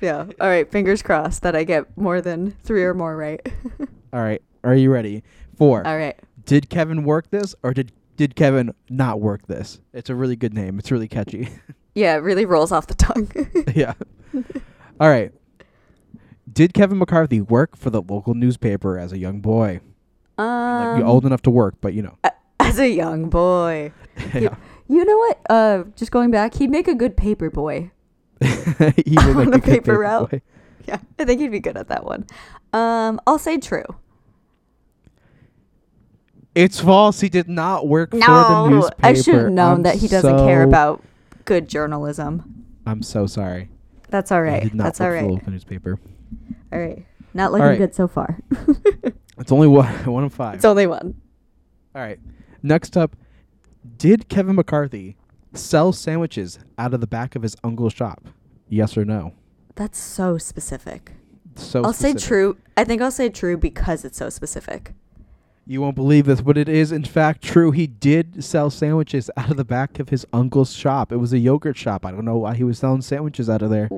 yeah. 0.02 0.26
All 0.42 0.48
right. 0.50 0.70
Fingers 0.70 1.02
crossed 1.02 1.44
that 1.44 1.56
I 1.56 1.64
get 1.64 1.96
more 1.98 2.20
than 2.20 2.52
three 2.64 2.84
or 2.84 2.94
more 2.94 3.16
right. 3.16 3.42
All 4.14 4.22
right, 4.22 4.42
are 4.64 4.74
you 4.76 4.92
ready? 4.92 5.24
Four. 5.56 5.86
All 5.86 5.96
right. 5.98 6.18
did 6.46 6.70
Kevin 6.70 7.04
work 7.04 7.30
this 7.30 7.54
or 7.62 7.74
did 7.74 7.92
did 8.18 8.36
Kevin 8.36 8.74
not 8.90 9.22
work 9.22 9.46
this? 9.48 9.80
It's 9.94 10.10
a 10.10 10.16
really 10.16 10.36
good 10.36 10.54
name. 10.54 10.80
It's 10.80 10.92
really 10.92 11.08
catchy. 11.08 11.50
Yeah, 11.96 12.16
it 12.16 12.20
really 12.20 12.46
rolls 12.46 12.72
off 12.72 12.88
the 12.88 12.94
tongue. 12.96 13.30
yeah. 13.76 13.94
All 15.00 15.10
right. 15.10 15.32
Did 16.52 16.74
Kevin 16.74 16.98
McCarthy 16.98 17.42
work 17.42 17.76
for 17.76 17.90
the 17.90 18.02
local 18.02 18.34
newspaper 18.34 18.98
as 18.98 19.12
a 19.12 19.18
young 19.18 19.40
boy? 19.42 19.82
um, 20.38 20.46
Like 20.48 21.00
you're 21.00 21.08
old 21.08 21.26
enough 21.26 21.42
to 21.44 21.52
work, 21.52 21.76
but 21.82 21.94
you 21.94 22.02
know. 22.02 22.18
as 22.60 22.80
a 22.80 22.90
young 22.90 23.30
boy. 23.30 23.92
yeah. 24.34 24.56
You 24.88 25.06
know 25.06 25.18
what? 25.18 25.40
Uh, 25.50 25.84
just 25.96 26.12
going 26.12 26.32
back, 26.32 26.56
he'd 26.56 26.70
make 26.72 26.88
a 26.88 26.96
good 26.96 27.16
paper 27.16 27.50
boy. 27.50 27.92
he 28.42 29.16
would 29.26 29.36
make 29.38 29.48
a 29.48 29.52
good 29.52 29.64
paper 29.64 29.72
paper 29.82 30.00
route. 30.00 30.32
boy. 30.32 30.42
Yeah, 30.88 30.98
I 31.20 31.26
think 31.26 31.40
he'd 31.42 31.52
be 31.52 31.60
good 31.60 31.78
at 31.78 31.90
that 31.90 32.04
one. 32.06 32.26
Um, 32.74 33.20
I'll 33.28 33.38
say 33.38 33.58
true. 33.60 33.86
It's 36.56 36.80
false. 36.80 37.20
He 37.22 37.30
did 37.30 37.48
not 37.48 37.88
work 37.88 38.12
for 38.12 38.18
the 38.20 38.28
No, 38.28 38.68
newspaper. 38.70 39.06
I 39.06 39.14
should 39.14 39.36
have 39.36 39.52
known 39.52 39.76
I'm 39.76 39.82
that 39.84 39.96
he 39.96 40.08
doesn't 40.08 40.38
care 40.40 40.64
about 40.64 41.04
good 41.46 41.68
journalism. 41.70 42.66
I'm 42.86 43.04
so 43.04 43.28
sorry. 43.28 43.70
That's 44.10 44.32
all 44.32 44.42
right. 44.42 44.50
He 44.50 44.54
right. 44.54 44.64
did 44.64 44.76
not 44.76 44.84
That's 44.86 45.00
work 45.00 45.08
all 45.16 45.22
for 45.22 45.28
the 45.28 45.34
local 45.36 45.52
newspaper. 45.52 46.00
All 46.72 46.80
right. 46.80 47.06
Not 47.34 47.52
looking 47.52 47.66
right. 47.66 47.78
good 47.78 47.94
so 47.96 48.08
far. 48.08 48.40
It's 49.40 49.52
only 49.52 49.68
one 49.68 49.86
one 50.06 50.24
of 50.24 50.34
five. 50.34 50.56
it's 50.56 50.66
only 50.66 50.86
one. 50.86 51.16
All 51.96 52.02
right. 52.02 52.20
Next 52.62 52.98
up, 52.98 53.16
did 53.98 54.28
Kevin 54.28 54.56
McCarthy 54.56 55.16
sell 55.54 55.94
sandwiches 55.94 56.60
out 56.78 56.94
of 56.94 57.02
the 57.02 57.08
back 57.08 57.36
of 57.36 57.42
his 57.42 57.56
uncle's 57.64 57.94
shop? 57.94 58.28
Yes 58.68 58.98
or 58.98 59.06
no? 59.06 59.34
That's 59.76 59.98
so 59.98 60.38
specific. 60.38 61.14
So 61.56 61.84
I'll 61.84 61.94
say 61.94 62.14
true. 62.14 62.58
I 62.76 62.84
think 62.84 63.02
I'll 63.02 63.12
say 63.12 63.30
true 63.30 63.58
because 63.58 64.04
it's 64.04 64.18
so 64.18 64.30
specific. 64.30 64.94
You 65.66 65.82
won't 65.82 65.96
believe 65.96 66.26
this, 66.26 66.42
but 66.42 66.58
it 66.58 66.68
is 66.68 66.92
in 66.92 67.04
fact 67.06 67.42
true. 67.42 67.72
He 67.72 67.88
did 67.88 68.44
sell 68.44 68.70
sandwiches 68.70 69.30
out 69.38 69.52
of 69.52 69.58
the 69.58 69.64
back 69.64 70.00
of 70.00 70.10
his 70.10 70.26
uncle's 70.34 70.74
shop. 70.74 71.12
It 71.12 71.18
was 71.18 71.32
a 71.32 71.40
yogurt 71.40 71.78
shop. 71.78 72.06
I 72.06 72.12
don't 72.12 72.26
know 72.26 72.38
why 72.38 72.56
he 72.56 72.64
was 72.64 72.80
selling 72.80 73.02
sandwiches 73.02 73.50
out 73.50 73.62
of 73.62 73.70
there. 73.70 73.90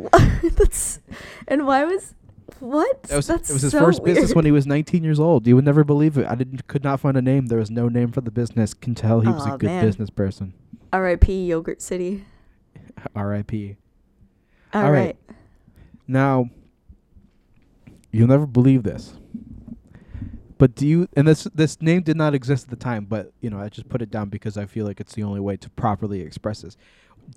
That's 0.43 0.99
and 1.47 1.65
why 1.65 1.83
was 1.85 2.13
what? 2.59 3.03
That 3.03 3.15
was, 3.17 3.27
That's 3.27 3.49
it 3.49 3.53
was 3.53 3.61
his 3.63 3.71
so 3.71 3.79
first 3.79 4.03
business 4.03 4.35
when 4.35 4.45
he 4.45 4.51
was 4.51 4.67
19 4.67 5.03
years 5.03 5.19
old. 5.19 5.47
You 5.47 5.55
would 5.55 5.65
never 5.65 5.83
believe 5.83 6.17
it. 6.17 6.25
I 6.27 6.35
didn't 6.35 6.67
could 6.67 6.83
not 6.83 6.99
find 6.99 7.17
a 7.17 7.21
name. 7.21 7.47
There 7.47 7.59
was 7.59 7.71
no 7.71 7.87
name 7.87 8.11
for 8.11 8.21
the 8.21 8.31
business. 8.31 8.73
Can 8.73 8.95
tell 8.95 9.21
he 9.21 9.29
was 9.29 9.45
Aw, 9.45 9.55
a 9.55 9.57
good 9.57 9.67
man. 9.67 9.85
business 9.85 10.09
person. 10.09 10.53
R.I.P. 10.93 11.45
Yogurt 11.47 11.81
City. 11.81 12.25
R.I.P. 13.15 13.77
All 14.73 14.83
All 14.85 14.91
right. 14.91 14.99
right. 14.99 15.17
Now, 16.07 16.49
you'll 18.11 18.27
never 18.27 18.45
believe 18.45 18.83
this. 18.83 19.13
But 20.57 20.75
do 20.75 20.87
you 20.87 21.07
and 21.15 21.27
this 21.27 21.45
this 21.55 21.81
name 21.81 22.03
did 22.03 22.17
not 22.17 22.35
exist 22.35 22.65
at 22.65 22.69
the 22.69 22.75
time, 22.75 23.05
but 23.05 23.31
you 23.41 23.49
know, 23.49 23.59
I 23.59 23.69
just 23.69 23.89
put 23.89 24.01
it 24.03 24.11
down 24.11 24.29
because 24.29 24.57
I 24.57 24.65
feel 24.67 24.85
like 24.85 24.99
it's 24.99 25.13
the 25.13 25.23
only 25.23 25.39
way 25.39 25.57
to 25.57 25.69
properly 25.71 26.21
express 26.21 26.61
this. 26.61 26.77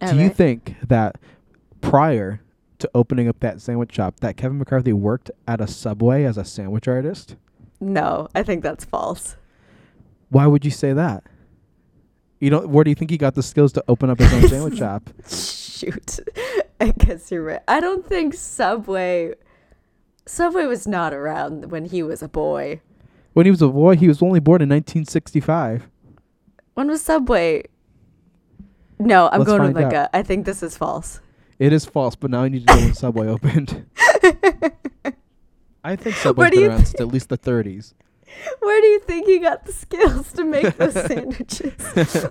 Do 0.01 0.09
you 0.17 0.23
Alright. 0.23 0.37
think 0.37 0.77
that 0.87 1.17
prior 1.81 2.43
to 2.79 2.91
opening 2.95 3.29
up 3.29 3.41
that 3.41 3.61
sandwich 3.61 3.95
shop 3.95 4.21
that 4.21 4.37
Kevin 4.37 4.59
McCarthy 4.59 4.93
worked 4.93 5.31
at 5.47 5.61
a 5.61 5.67
Subway 5.67 6.25
as 6.25 6.37
a 6.37 6.45
sandwich 6.45 6.89
artist? 6.89 7.37
No, 7.81 8.29
I 8.35 8.43
think 8.43 8.63
that's 8.63 8.85
false. 8.85 9.37
Why 10.31 10.47
would 10.47 10.65
you 10.65 10.71
say 10.71 10.93
that? 10.93 11.25
You 12.41 12.51
don't 12.51 12.69
where 12.69 12.85
do 12.85 12.91
you 12.91 12.95
think 12.95 13.11
he 13.11 13.17
got 13.17 13.35
the 13.35 13.43
skills 13.43 13.73
to 13.75 13.85
open 13.89 14.11
up 14.11 14.19
his 14.19 14.33
own 14.33 14.49
sandwich 14.49 14.79
shop? 14.79 15.09
Shoot. 15.29 16.21
I 16.81 16.91
guess 16.91 17.31
you're 17.31 17.43
right. 17.43 17.63
I 17.69 17.81
don't 17.81 18.07
think 18.07 18.35
Subway 18.35 19.35
Subway 20.27 20.65
was 20.65 20.87
not 20.87 21.13
around 21.13 21.71
when 21.71 21.85
he 21.87 22.03
was 22.03 22.23
a 22.23 22.29
boy. 22.29 22.81
When 23.35 23.47
he 23.47 23.51
was 23.51 23.63
a 23.63 23.69
boy, 23.69 23.97
he 23.97 24.09
was 24.09 24.23
only 24.23 24.41
born 24.41 24.63
in 24.63 24.69
1965. 24.69 25.89
When 26.75 26.89
was 26.89 27.03
Subway? 27.03 27.65
No, 28.99 29.29
I'm 29.31 29.41
Let's 29.41 29.51
going 29.51 29.63
with 29.63 29.75
my 29.75 29.85
out. 29.85 29.91
gut. 29.91 30.11
I 30.15 30.23
think 30.23 30.47
this 30.47 30.63
is 30.63 30.77
false. 30.77 31.21
It 31.59 31.73
is 31.73 31.85
false, 31.85 32.15
but 32.17 32.31
now 32.31 32.43
I 32.43 32.49
need 32.49 32.67
to 32.67 32.75
know 32.75 32.81
when 32.83 32.95
Subway 32.95 33.27
opened. 33.37 33.87
I 35.85 35.97
think 35.97 36.17
Subway's 36.17 36.37
Where 36.37 36.51
been 36.51 36.71
around 36.71 36.87
since 36.87 37.01
at 37.01 37.09
least 37.09 37.29
the 37.29 37.39
30s. 37.39 37.93
Where 38.61 38.81
do 38.81 38.87
you 38.89 39.01
think 39.01 39.27
he 39.27 39.39
got 39.39 39.65
the 39.67 39.73
skills 39.73 40.33
to 40.33 40.45
make 40.45 40.77
those 40.77 40.95
sandwiches? 41.07 42.27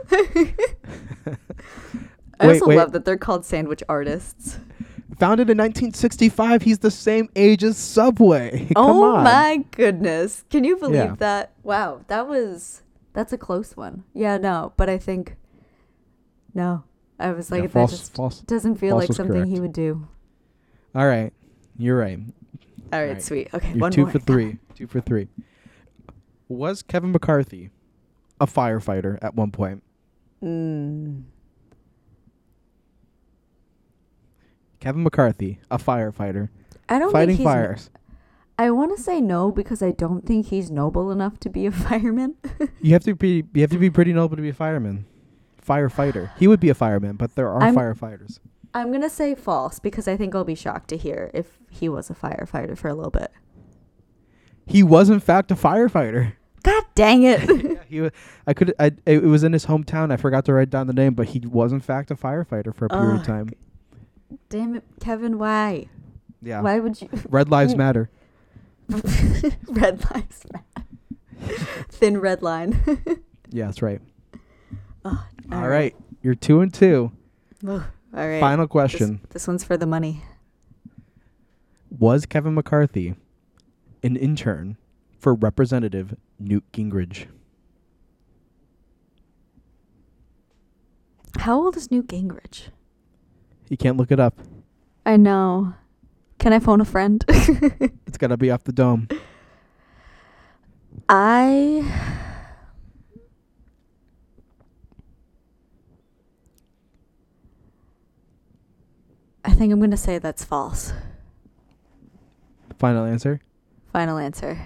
I 2.39 2.47
Wait, 2.47 2.53
also 2.55 2.65
wait. 2.67 2.75
love 2.77 2.91
that 2.93 3.05
they're 3.05 3.17
called 3.17 3.45
sandwich 3.45 3.83
artists. 3.88 4.57
Founded 5.19 5.49
in 5.49 5.57
1965, 5.59 6.63
he's 6.63 6.79
the 6.79 6.89
same 6.91 7.29
age 7.36 7.63
as 7.63 7.77
Subway. 7.77 8.67
Come 8.75 8.86
oh 8.86 9.15
on. 9.15 9.23
my 9.23 9.63
goodness. 9.71 10.43
Can 10.49 10.63
you 10.63 10.75
believe 10.75 10.95
Yeah. 10.95 11.15
that? 11.19 11.51
Wow, 11.62 12.01
that 12.07 12.27
was 12.27 12.81
that's 13.13 13.31
a 13.31 13.38
close 13.38 13.77
one. 13.77 14.03
Yeah, 14.13 14.38
no, 14.38 14.73
but 14.75 14.89
I 14.89 14.97
think 14.97 15.36
no. 16.55 16.83
I 17.19 17.32
was 17.32 17.52
like 17.52 17.62
Yeah, 17.62 17.67
that 17.67 17.89
just 17.89 18.13
false. 18.15 18.41
doesn't 18.41 18.76
feel 18.76 18.95
like 18.97 19.13
something 19.13 19.45
he 19.45 19.60
would 19.60 19.73
do. 19.73 20.08
All 20.95 21.08
right, 21.08 21.32
you're 21.78 21.97
right. 21.97 22.19
All 22.91 22.99
right, 22.99 23.13
Right. 23.13 23.21
sweet. 23.21 23.54
Okay, 23.54 23.69
You're 23.69 23.78
one 23.80 23.91
two 23.91 24.02
more. 24.02 24.12
for 24.12 24.19
three. 24.19 24.60
Two 24.76 24.88
for 24.88 24.99
three. 25.02 25.28
Was 26.47 26.82
Kevin 26.84 27.12
McCarthy 27.12 27.69
a 28.39 28.45
firefighter 28.45 29.17
at 29.21 29.36
one 29.36 29.52
point? 29.52 29.82
Mm. 30.43 31.23
Kevin 34.80 35.04
McCarthy, 35.04 35.60
a 35.71 35.78
firefighter, 35.78 36.49
I 36.89 36.99
don't 36.99 37.12
fighting 37.12 37.38
think 37.38 37.47
he's 37.47 37.54
fires. 37.54 37.89
I 38.60 38.69
want 38.71 38.95
to 38.95 39.02
say 39.02 39.21
no 39.21 39.49
because 39.52 39.82
I 39.82 39.91
don't 39.91 40.26
think 40.26 40.47
he's 40.47 40.69
noble 40.69 41.10
enough 41.10 41.39
to 41.39 41.49
be 41.49 41.65
a 41.65 41.71
fireman. 41.71 42.36
You 42.82 42.93
have 42.93 43.04
to 43.06 43.15
be 43.15 43.45
you 43.54 43.62
have 43.62 43.71
to 43.71 43.80
be 43.80 43.89
pretty 43.89 44.13
noble 44.13 44.36
to 44.36 44.41
be 44.41 44.49
a 44.49 44.54
fireman. 44.54 45.06
Firefighter. 45.65 46.32
He 46.38 46.47
would 46.47 46.60
be 46.60 46.69
a 46.69 46.73
fireman, 46.73 47.15
but 47.15 47.36
there 47.36 47.49
are 47.49 47.62
I'm- 47.63 47.76
firefighters. 47.76 48.40
I'm 48.75 48.87
going 48.90 49.02
to 49.02 49.10
say 49.10 49.35
false 49.35 49.77
because 49.79 50.08
I 50.08 50.17
think 50.17 50.33
I'll 50.33 50.44
be 50.44 50.56
shocked 50.56 50.87
to 50.90 50.98
hear 50.98 51.29
if 51.31 51.60
he 51.69 51.87
was 51.87 52.10
a 52.10 52.15
firefighter 52.15 52.75
for 52.75 52.87
a 52.87 52.96
little 52.96 53.12
bit. 53.12 53.31
He 54.65 54.81
was 54.81 55.12
in 55.12 55.19
fact 55.19 55.52
a 55.52 55.56
firefighter. 55.56 56.33
God 56.63 56.83
dang 56.96 57.21
it. 57.23 57.42
yeah, 57.63 57.83
he 57.87 58.02
wa 58.02 58.10
I 58.48 58.54
could. 58.54 58.73
I. 58.79 58.92
It 59.06 59.23
was 59.23 59.44
in 59.44 59.54
his 59.54 59.65
hometown. 59.67 60.12
I 60.12 60.17
forgot 60.17 60.46
to 60.46 60.54
write 60.54 60.69
down 60.71 60.87
the 60.87 60.94
name, 60.94 61.13
but 61.13 61.27
he 61.27 61.40
was 61.46 61.71
in 61.73 61.81
fact 61.81 62.10
a 62.10 62.15
firefighter 62.15 62.73
for 62.73 62.85
a 62.85 62.90
period 62.90 63.19
of 63.19 63.25
time. 63.25 63.50
Damn 64.50 64.75
it, 64.75 64.83
Kevin, 65.00 65.37
why? 65.37 65.87
Yeah. 66.42 66.62
Why 66.62 66.79
would 66.79 67.00
you 67.02 67.10
Red 67.29 67.52
Lives 67.52 67.75
Matter. 67.75 68.10
red 69.67 70.04
lives 70.13 70.44
matter. 70.52 71.56
Thin 71.90 72.19
red 72.19 72.42
line. 72.42 72.81
Yeah, 73.50 73.65
that's 73.67 73.81
right. 73.81 74.02
Oh, 75.06 75.25
All 75.51 75.67
right. 75.67 75.95
You're 76.21 76.35
two 76.35 76.62
and 76.62 76.73
two. 76.73 77.12
All 77.67 77.81
right. 78.13 78.39
Final 78.39 78.65
This, 78.65 78.71
question: 78.71 79.21
this 79.31 79.47
one's 79.47 79.63
for 79.63 79.77
the 79.77 79.85
money. 79.85 80.21
Was 81.89 82.25
Kevin 82.25 82.54
McCarthy 82.54 83.15
an 84.01 84.15
intern 84.15 84.77
for 85.19 85.33
Representative 85.33 86.15
Newt 86.39 86.63
Gingrich? 86.71 87.27
How 91.39 91.56
old 91.62 91.75
is 91.77 91.91
Newt 91.91 92.08
Gingrich? 92.08 92.69
You 93.69 93.77
can't 93.77 93.97
look 93.97 94.12
it 94.12 94.19
up. 94.19 94.39
I 95.06 95.17
know. 95.17 95.73
Can 96.39 96.54
I 96.54 96.60
phone 96.60 96.81
a 96.81 96.85
friend? 96.85 97.23
It's 98.08 98.17
gotta 98.19 98.37
be 98.37 98.51
off 98.51 98.63
the 98.63 98.71
dome. 98.71 99.08
I 101.10 101.81
I 109.54 109.56
think 109.56 109.71
I'm 109.71 109.79
gonna 109.79 109.95
say 109.95 110.17
that's 110.17 110.43
false. 110.43 110.93
Final 112.79 113.06
answer. 113.06 113.39
Final 113.91 114.17
answer. 114.17 114.60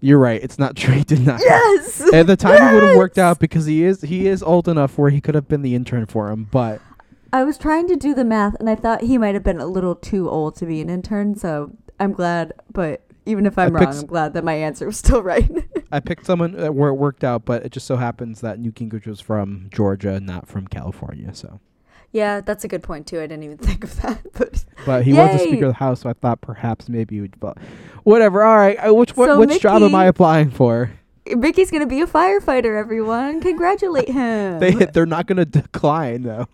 You're 0.00 0.18
right. 0.18 0.42
It's 0.42 0.58
not 0.58 0.74
true. 0.74 0.94
He 0.98 1.04
did 1.04 1.26
not. 1.26 1.40
Yes. 1.42 2.00
At 2.14 2.26
the 2.26 2.36
time, 2.36 2.62
it 2.62 2.72
would 2.72 2.82
have 2.82 2.96
worked 2.96 3.18
out 3.18 3.38
because 3.38 3.66
he 3.66 3.84
is 3.84 4.00
he 4.00 4.26
is 4.26 4.42
old 4.42 4.66
enough 4.66 4.96
where 4.96 5.10
he 5.10 5.20
could 5.20 5.34
have 5.34 5.46
been 5.46 5.60
the 5.60 5.74
intern 5.74 6.06
for 6.06 6.30
him. 6.30 6.44
But 6.44 6.80
I 7.34 7.44
was 7.44 7.58
trying 7.58 7.86
to 7.88 7.96
do 7.96 8.14
the 8.14 8.24
math, 8.24 8.54
and 8.58 8.70
I 8.70 8.76
thought 8.76 9.02
he 9.02 9.18
might 9.18 9.34
have 9.34 9.44
been 9.44 9.60
a 9.60 9.66
little 9.66 9.94
too 9.94 10.30
old 10.30 10.56
to 10.56 10.64
be 10.64 10.80
an 10.80 10.88
intern. 10.88 11.34
So 11.34 11.70
I'm 12.00 12.14
glad. 12.14 12.54
But 12.72 13.02
even 13.26 13.44
if 13.44 13.58
I'm 13.58 13.76
I 13.76 13.80
wrong, 13.80 13.94
I'm 13.94 14.06
glad 14.06 14.32
that 14.32 14.42
my 14.42 14.54
answer 14.54 14.86
was 14.86 14.96
still 14.96 15.22
right. 15.34 15.50
I 15.92 16.00
picked 16.00 16.24
someone 16.24 16.54
where 16.74 16.88
it 16.88 16.94
worked 16.94 17.24
out. 17.24 17.44
But 17.44 17.66
it 17.66 17.72
just 17.72 17.86
so 17.86 17.96
happens 17.96 18.40
that 18.40 18.58
Newt 18.58 18.76
Gingrich 18.76 19.06
was 19.06 19.20
from 19.20 19.68
Georgia, 19.70 20.18
not 20.18 20.48
from 20.48 20.66
California. 20.66 21.34
So, 21.34 21.60
yeah, 22.14 22.40
that's 22.40 22.62
a 22.62 22.68
good 22.68 22.84
point 22.84 23.08
too. 23.08 23.18
I 23.18 23.26
didn't 23.26 23.42
even 23.42 23.58
think 23.68 23.82
of 23.84 24.00
that. 24.00 24.22
But 24.32 24.64
but 24.86 25.04
he 25.04 25.12
was 25.12 25.32
the 25.32 25.38
Speaker 25.40 25.66
of 25.66 25.72
the 25.72 25.78
House, 25.78 26.00
so 26.00 26.08
I 26.08 26.12
thought 26.14 26.40
perhaps 26.40 26.88
maybe 26.88 27.20
would. 27.20 27.38
But 27.40 27.58
whatever. 28.04 28.42
All 28.44 28.56
right. 28.56 28.76
Uh, 28.76 28.94
which 28.94 29.16
what, 29.16 29.26
So 29.26 29.40
which 29.40 29.60
job 29.60 29.82
am 29.82 29.94
I 29.94 30.06
applying 30.06 30.50
for? 30.50 30.92
Mickey's 31.26 31.70
gonna 31.70 31.86
be 31.86 32.00
a 32.00 32.06
firefighter. 32.06 32.78
Everyone, 32.78 33.40
congratulate 33.42 34.08
him. 34.20 34.60
They 34.60 34.72
they're 34.72 35.06
not 35.06 35.26
going 35.26 35.38
to 35.38 35.44
decline 35.44 36.22
though. 36.22 36.46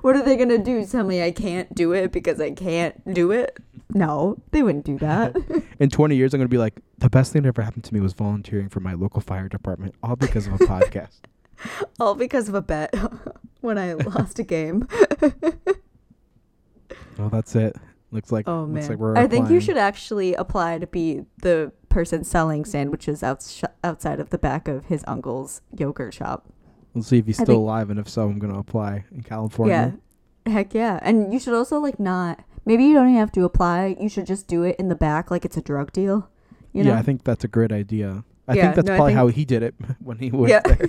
what 0.00 0.16
are 0.16 0.22
they 0.22 0.36
gonna 0.36 0.58
do? 0.58 0.84
Tell 0.86 1.04
me 1.04 1.22
I 1.22 1.30
can't 1.30 1.72
do 1.74 1.92
it 1.92 2.10
because 2.10 2.40
I 2.40 2.52
can't 2.52 3.12
do 3.12 3.32
it? 3.32 3.58
No, 3.92 4.36
they 4.52 4.62
wouldn't 4.62 4.84
do 4.84 4.98
that. 4.98 5.36
In 5.78 5.90
20 5.90 6.16
years, 6.16 6.34
I'm 6.34 6.38
going 6.38 6.48
to 6.48 6.50
be 6.50 6.58
like, 6.58 6.74
the 6.98 7.08
best 7.08 7.32
thing 7.32 7.42
that 7.42 7.48
ever 7.48 7.62
happened 7.62 7.84
to 7.84 7.94
me 7.94 8.00
was 8.00 8.14
volunteering 8.14 8.68
for 8.68 8.80
my 8.80 8.94
local 8.94 9.20
fire 9.20 9.48
department, 9.48 9.94
all 10.02 10.16
because 10.16 10.48
of 10.48 10.54
a 10.54 10.58
podcast. 10.58 11.20
All 12.00 12.14
because 12.14 12.48
of 12.48 12.54
a 12.54 12.62
bet 12.62 12.94
when 13.60 13.78
I 13.78 13.94
lost 13.94 14.38
a 14.38 14.42
game. 14.44 14.86
Well, 17.18 17.30
that's 17.30 17.54
it. 17.56 17.74
Looks 18.10 18.30
like 18.30 18.46
Oh 18.48 18.64
looks 18.64 18.72
man, 18.72 18.88
like 18.90 18.98
we're 18.98 19.16
I 19.16 19.26
think 19.26 19.50
you 19.50 19.58
should 19.60 19.76
actually 19.78 20.34
apply 20.34 20.78
to 20.78 20.86
be 20.86 21.22
the 21.42 21.72
person 21.88 22.24
selling 22.24 22.64
sandwiches 22.64 23.22
outs- 23.22 23.62
outside 23.82 24.20
of 24.20 24.30
the 24.30 24.38
back 24.38 24.68
of 24.68 24.84
his 24.86 25.02
uncle's 25.08 25.62
yogurt 25.76 26.14
shop. 26.14 26.46
Let's 26.94 27.08
see 27.08 27.18
if 27.18 27.26
he's 27.26 27.40
I 27.40 27.44
still 27.44 27.54
think- 27.56 27.62
alive, 27.64 27.90
and 27.90 27.98
if 27.98 28.08
so, 28.08 28.22
I'm 28.28 28.38
going 28.38 28.52
to 28.52 28.58
apply 28.58 29.04
in 29.12 29.22
California. 29.22 29.98
Yeah, 30.46 30.52
heck 30.52 30.74
yeah. 30.74 30.98
And 31.02 31.32
you 31.32 31.40
should 31.40 31.54
also 31.54 31.78
like 31.78 31.98
not. 31.98 32.44
Maybe 32.64 32.84
you 32.84 32.94
don't 32.94 33.08
even 33.08 33.18
have 33.18 33.32
to 33.32 33.44
apply. 33.44 33.96
You 34.00 34.08
should 34.08 34.26
just 34.26 34.46
do 34.46 34.62
it 34.62 34.76
in 34.78 34.88
the 34.88 34.94
back, 34.94 35.30
like 35.30 35.44
it's 35.44 35.56
a 35.56 35.62
drug 35.62 35.92
deal. 35.92 36.28
You 36.72 36.84
know? 36.84 36.90
yeah, 36.90 36.98
I 36.98 37.02
think 37.02 37.24
that's 37.24 37.44
a 37.44 37.48
great 37.48 37.72
idea. 37.72 38.24
I 38.48 38.54
Yeah, 38.54 38.62
think 38.64 38.76
that's 38.76 38.86
no, 38.86 38.96
probably 38.96 39.10
think- 39.12 39.18
how 39.18 39.26
he 39.28 39.44
did 39.44 39.62
it 39.62 39.74
when 40.00 40.18
he 40.18 40.30
was 40.30 40.50
yeah. 40.50 40.60
there. 40.60 40.88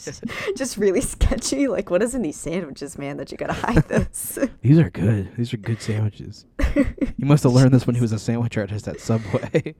just 0.56 0.76
really 0.76 1.00
sketchy. 1.00 1.68
Like, 1.68 1.90
what 1.90 2.02
is 2.02 2.14
in 2.14 2.22
these 2.22 2.36
sandwiches, 2.36 2.98
man? 2.98 3.16
That 3.16 3.30
you 3.30 3.36
gotta 3.38 3.52
hide 3.52 3.86
this. 3.88 4.38
These 4.62 4.78
are 4.78 4.90
good. 4.90 5.30
These 5.36 5.52
are 5.54 5.56
good 5.58 5.80
sandwiches. 5.82 6.46
he 6.74 7.24
must 7.24 7.42
have 7.44 7.52
learned 7.52 7.72
this 7.74 7.86
when 7.86 7.94
he 7.96 8.00
was 8.02 8.12
a 8.12 8.18
sandwich 8.18 8.56
artist 8.58 8.88
at 8.88 9.00
Subway. 9.00 9.74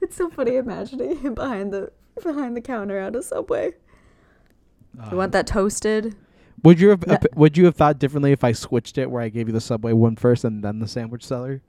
it's 0.00 0.16
so 0.16 0.28
funny 0.30 0.56
imagining 0.56 1.18
him 1.18 1.34
behind 1.34 1.72
the 1.72 1.90
behind 2.22 2.56
the 2.56 2.60
counter 2.60 2.98
at 2.98 3.16
a 3.16 3.22
subway. 3.22 3.72
You 5.10 5.16
want 5.16 5.30
uh, 5.34 5.38
that 5.38 5.46
toasted? 5.46 6.14
Would 6.64 6.78
you 6.80 6.90
have 6.90 7.06
No. 7.06 7.14
ap- 7.14 7.34
Would 7.34 7.56
you 7.56 7.64
have 7.64 7.74
thought 7.74 7.98
differently 7.98 8.32
if 8.32 8.44
I 8.44 8.52
switched 8.52 8.98
it, 8.98 9.10
where 9.10 9.22
I 9.22 9.30
gave 9.30 9.48
you 9.48 9.52
the 9.54 9.60
Subway 9.60 9.92
one 9.94 10.16
first 10.16 10.44
and 10.44 10.62
then 10.62 10.78
the 10.80 10.86
sandwich 10.86 11.24
seller? 11.24 11.62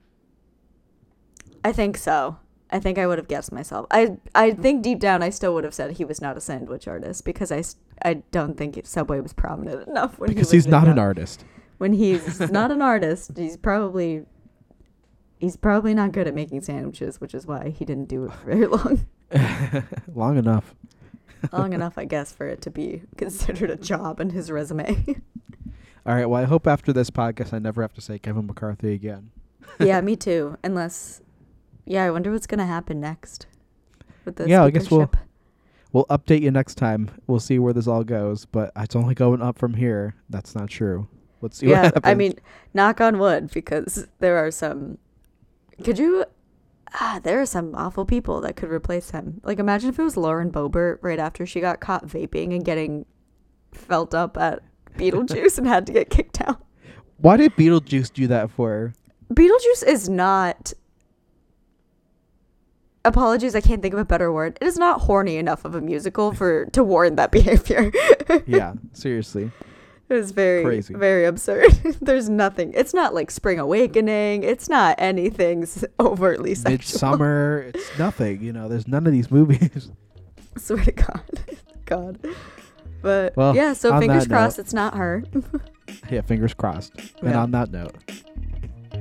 I 1.64 1.72
think 1.72 1.96
so. 1.96 2.36
I 2.70 2.78
think 2.80 2.98
I 2.98 3.06
would 3.06 3.18
have 3.18 3.28
guessed 3.28 3.52
myself. 3.52 3.86
I 3.90 4.18
I 4.34 4.50
think 4.52 4.82
deep 4.82 4.98
down 5.00 5.22
I 5.22 5.30
still 5.30 5.54
would 5.54 5.64
have 5.64 5.74
said 5.74 5.92
he 5.92 6.04
was 6.04 6.20
not 6.20 6.36
a 6.36 6.40
sandwich 6.40 6.86
artist 6.86 7.24
because 7.24 7.50
I, 7.50 7.62
I 8.04 8.14
don't 8.30 8.56
think 8.56 8.80
Subway 8.84 9.20
was 9.20 9.32
prominent 9.32 9.86
enough 9.88 10.18
when 10.18 10.28
Because 10.28 10.50
he 10.50 10.56
he's 10.58 10.66
not 10.66 10.86
an 10.88 10.98
artist. 10.98 11.44
When 11.78 11.92
he's 11.92 12.40
not 12.52 12.70
an 12.70 12.82
artist, 12.82 13.32
he's 13.36 13.56
probably 13.56 14.24
he's 15.38 15.56
probably 15.56 15.94
not 15.94 16.12
good 16.12 16.26
at 16.26 16.34
making 16.34 16.62
sandwiches, 16.62 17.20
which 17.20 17.34
is 17.34 17.46
why 17.46 17.68
he 17.70 17.84
didn't 17.84 18.08
do 18.08 18.24
it 18.24 18.32
for 18.32 18.46
very 18.46 18.66
long. 18.66 19.06
Long 20.14 20.36
enough. 20.38 20.74
long 21.52 21.72
enough, 21.72 21.98
I 21.98 22.04
guess, 22.04 22.32
for 22.32 22.46
it 22.46 22.60
to 22.62 22.70
be 22.70 23.02
considered 23.16 23.70
a 23.70 23.76
job 23.76 24.20
in 24.20 24.30
his 24.30 24.50
resume. 24.50 25.04
All 26.06 26.14
right. 26.14 26.26
Well, 26.26 26.40
I 26.40 26.44
hope 26.44 26.66
after 26.66 26.92
this 26.92 27.10
podcast, 27.10 27.52
I 27.52 27.58
never 27.58 27.82
have 27.82 27.92
to 27.94 28.00
say 28.00 28.18
Kevin 28.18 28.46
McCarthy 28.46 28.92
again. 28.94 29.30
yeah, 29.80 30.00
me 30.00 30.14
too. 30.16 30.56
Unless, 30.62 31.20
yeah, 31.86 32.04
I 32.04 32.10
wonder 32.10 32.30
what's 32.32 32.46
gonna 32.46 32.66
happen 32.66 33.00
next 33.00 33.46
with 34.24 34.36
the 34.36 34.48
Yeah, 34.48 34.64
I 34.64 34.70
guess 34.70 34.90
we'll- 34.90 35.10
We'll 35.92 36.06
update 36.06 36.42
you 36.42 36.50
next 36.50 36.74
time. 36.74 37.08
We'll 37.28 37.38
see 37.38 37.60
where 37.60 37.72
this 37.72 37.86
all 37.86 38.02
goes, 38.02 38.46
but 38.46 38.72
it's 38.74 38.96
only 38.96 39.14
going 39.14 39.40
up 39.40 39.56
from 39.56 39.74
here. 39.74 40.16
That's 40.28 40.52
not 40.56 40.68
true. 40.68 41.06
Let's 41.40 41.58
see 41.58 41.68
what 41.68 41.72
yeah, 41.72 41.82
happens. 41.84 42.02
I 42.04 42.14
mean, 42.14 42.34
knock 42.74 43.00
on 43.00 43.20
wood, 43.20 43.52
because 43.52 44.08
there 44.18 44.36
are 44.38 44.50
some. 44.50 44.98
Could 45.84 46.00
you? 46.00 46.24
Ah, 46.94 47.20
there 47.22 47.40
are 47.40 47.46
some 47.46 47.76
awful 47.76 48.04
people 48.04 48.40
that 48.40 48.56
could 48.56 48.70
replace 48.70 49.10
him. 49.10 49.40
Like, 49.44 49.60
imagine 49.60 49.88
if 49.88 49.98
it 50.00 50.02
was 50.02 50.16
Lauren 50.16 50.50
Boebert 50.50 50.98
right 51.00 51.20
after 51.20 51.46
she 51.46 51.60
got 51.60 51.78
caught 51.78 52.08
vaping 52.08 52.52
and 52.52 52.64
getting 52.64 53.06
felt 53.72 54.16
up 54.16 54.36
at 54.36 54.62
Beetlejuice 54.98 55.58
and 55.58 55.66
had 55.68 55.86
to 55.86 55.92
get 55.92 56.10
kicked 56.10 56.40
out. 56.40 56.60
why 57.18 57.36
did 57.36 57.54
Beetlejuice 57.54 58.12
do 58.12 58.26
that 58.26 58.50
for 58.50 58.70
her? 58.70 58.94
Beetlejuice 59.32 59.86
is 59.86 60.08
not. 60.08 60.72
Apologies, 63.06 63.54
I 63.54 63.60
can't 63.60 63.82
think 63.82 63.92
of 63.92 64.00
a 64.00 64.04
better 64.04 64.32
word. 64.32 64.56
It 64.60 64.66
is 64.66 64.78
not 64.78 65.02
horny 65.02 65.36
enough 65.36 65.64
of 65.64 65.74
a 65.74 65.80
musical 65.80 66.32
for 66.32 66.64
to 66.66 66.82
warrant 66.82 67.16
that 67.16 67.30
behavior. 67.38 67.92
yeah, 68.46 68.74
seriously. 68.92 69.50
It 70.06 70.12
was 70.12 70.32
very 70.32 70.62
Crazy. 70.62 70.92
very 70.92 71.24
absurd. 71.24 71.72
There's 72.02 72.28
nothing. 72.28 72.74
It's 72.74 72.92
not 72.92 73.14
like 73.14 73.30
Spring 73.30 73.58
Awakening. 73.58 74.42
It's 74.44 74.68
not 74.68 74.96
anything 74.98 75.66
overtly 75.98 76.54
sexual. 76.54 76.72
Midsummer. 76.76 76.82
It's 76.82 77.00
summer. 77.00 77.70
It's 77.74 77.98
nothing. 77.98 78.42
You 78.42 78.52
know, 78.52 78.68
there's 78.68 78.86
none 78.86 79.06
of 79.06 79.14
these 79.14 79.30
movies. 79.30 79.90
Swear 80.58 80.84
to 80.84 80.92
God, 80.92 81.22
God. 81.86 82.18
But 83.00 83.34
Well, 83.34 83.56
yeah, 83.56 83.72
so 83.72 83.98
fingers 83.98 84.24
that 84.24 84.30
note- 84.30 84.36
crossed 84.36 84.58
it's 84.58 84.74
not 84.74 84.94
her. 84.94 85.24
yeah, 86.10 86.20
fingers 86.20 86.52
crossed. 86.52 86.92
And 87.22 87.30
Yeah. 87.30 87.42
on 87.42 87.50
that 87.52 87.72
note, 87.72 87.94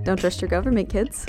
Don't 0.04 0.18
trust 0.18 0.41
your 0.41 0.49
government, 0.49 0.88
kids. 0.88 1.26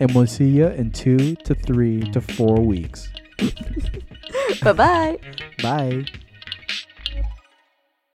And 0.00 0.14
we'll 0.14 0.26
see 0.26 0.48
you 0.48 0.66
in 0.66 0.90
two 0.90 1.36
to 1.36 1.54
three 1.54 2.00
to 2.12 2.20
four 2.20 2.60
weeks. 2.60 3.08
bye 4.62 4.72
bye. 4.72 5.18
Bye. 5.62 6.04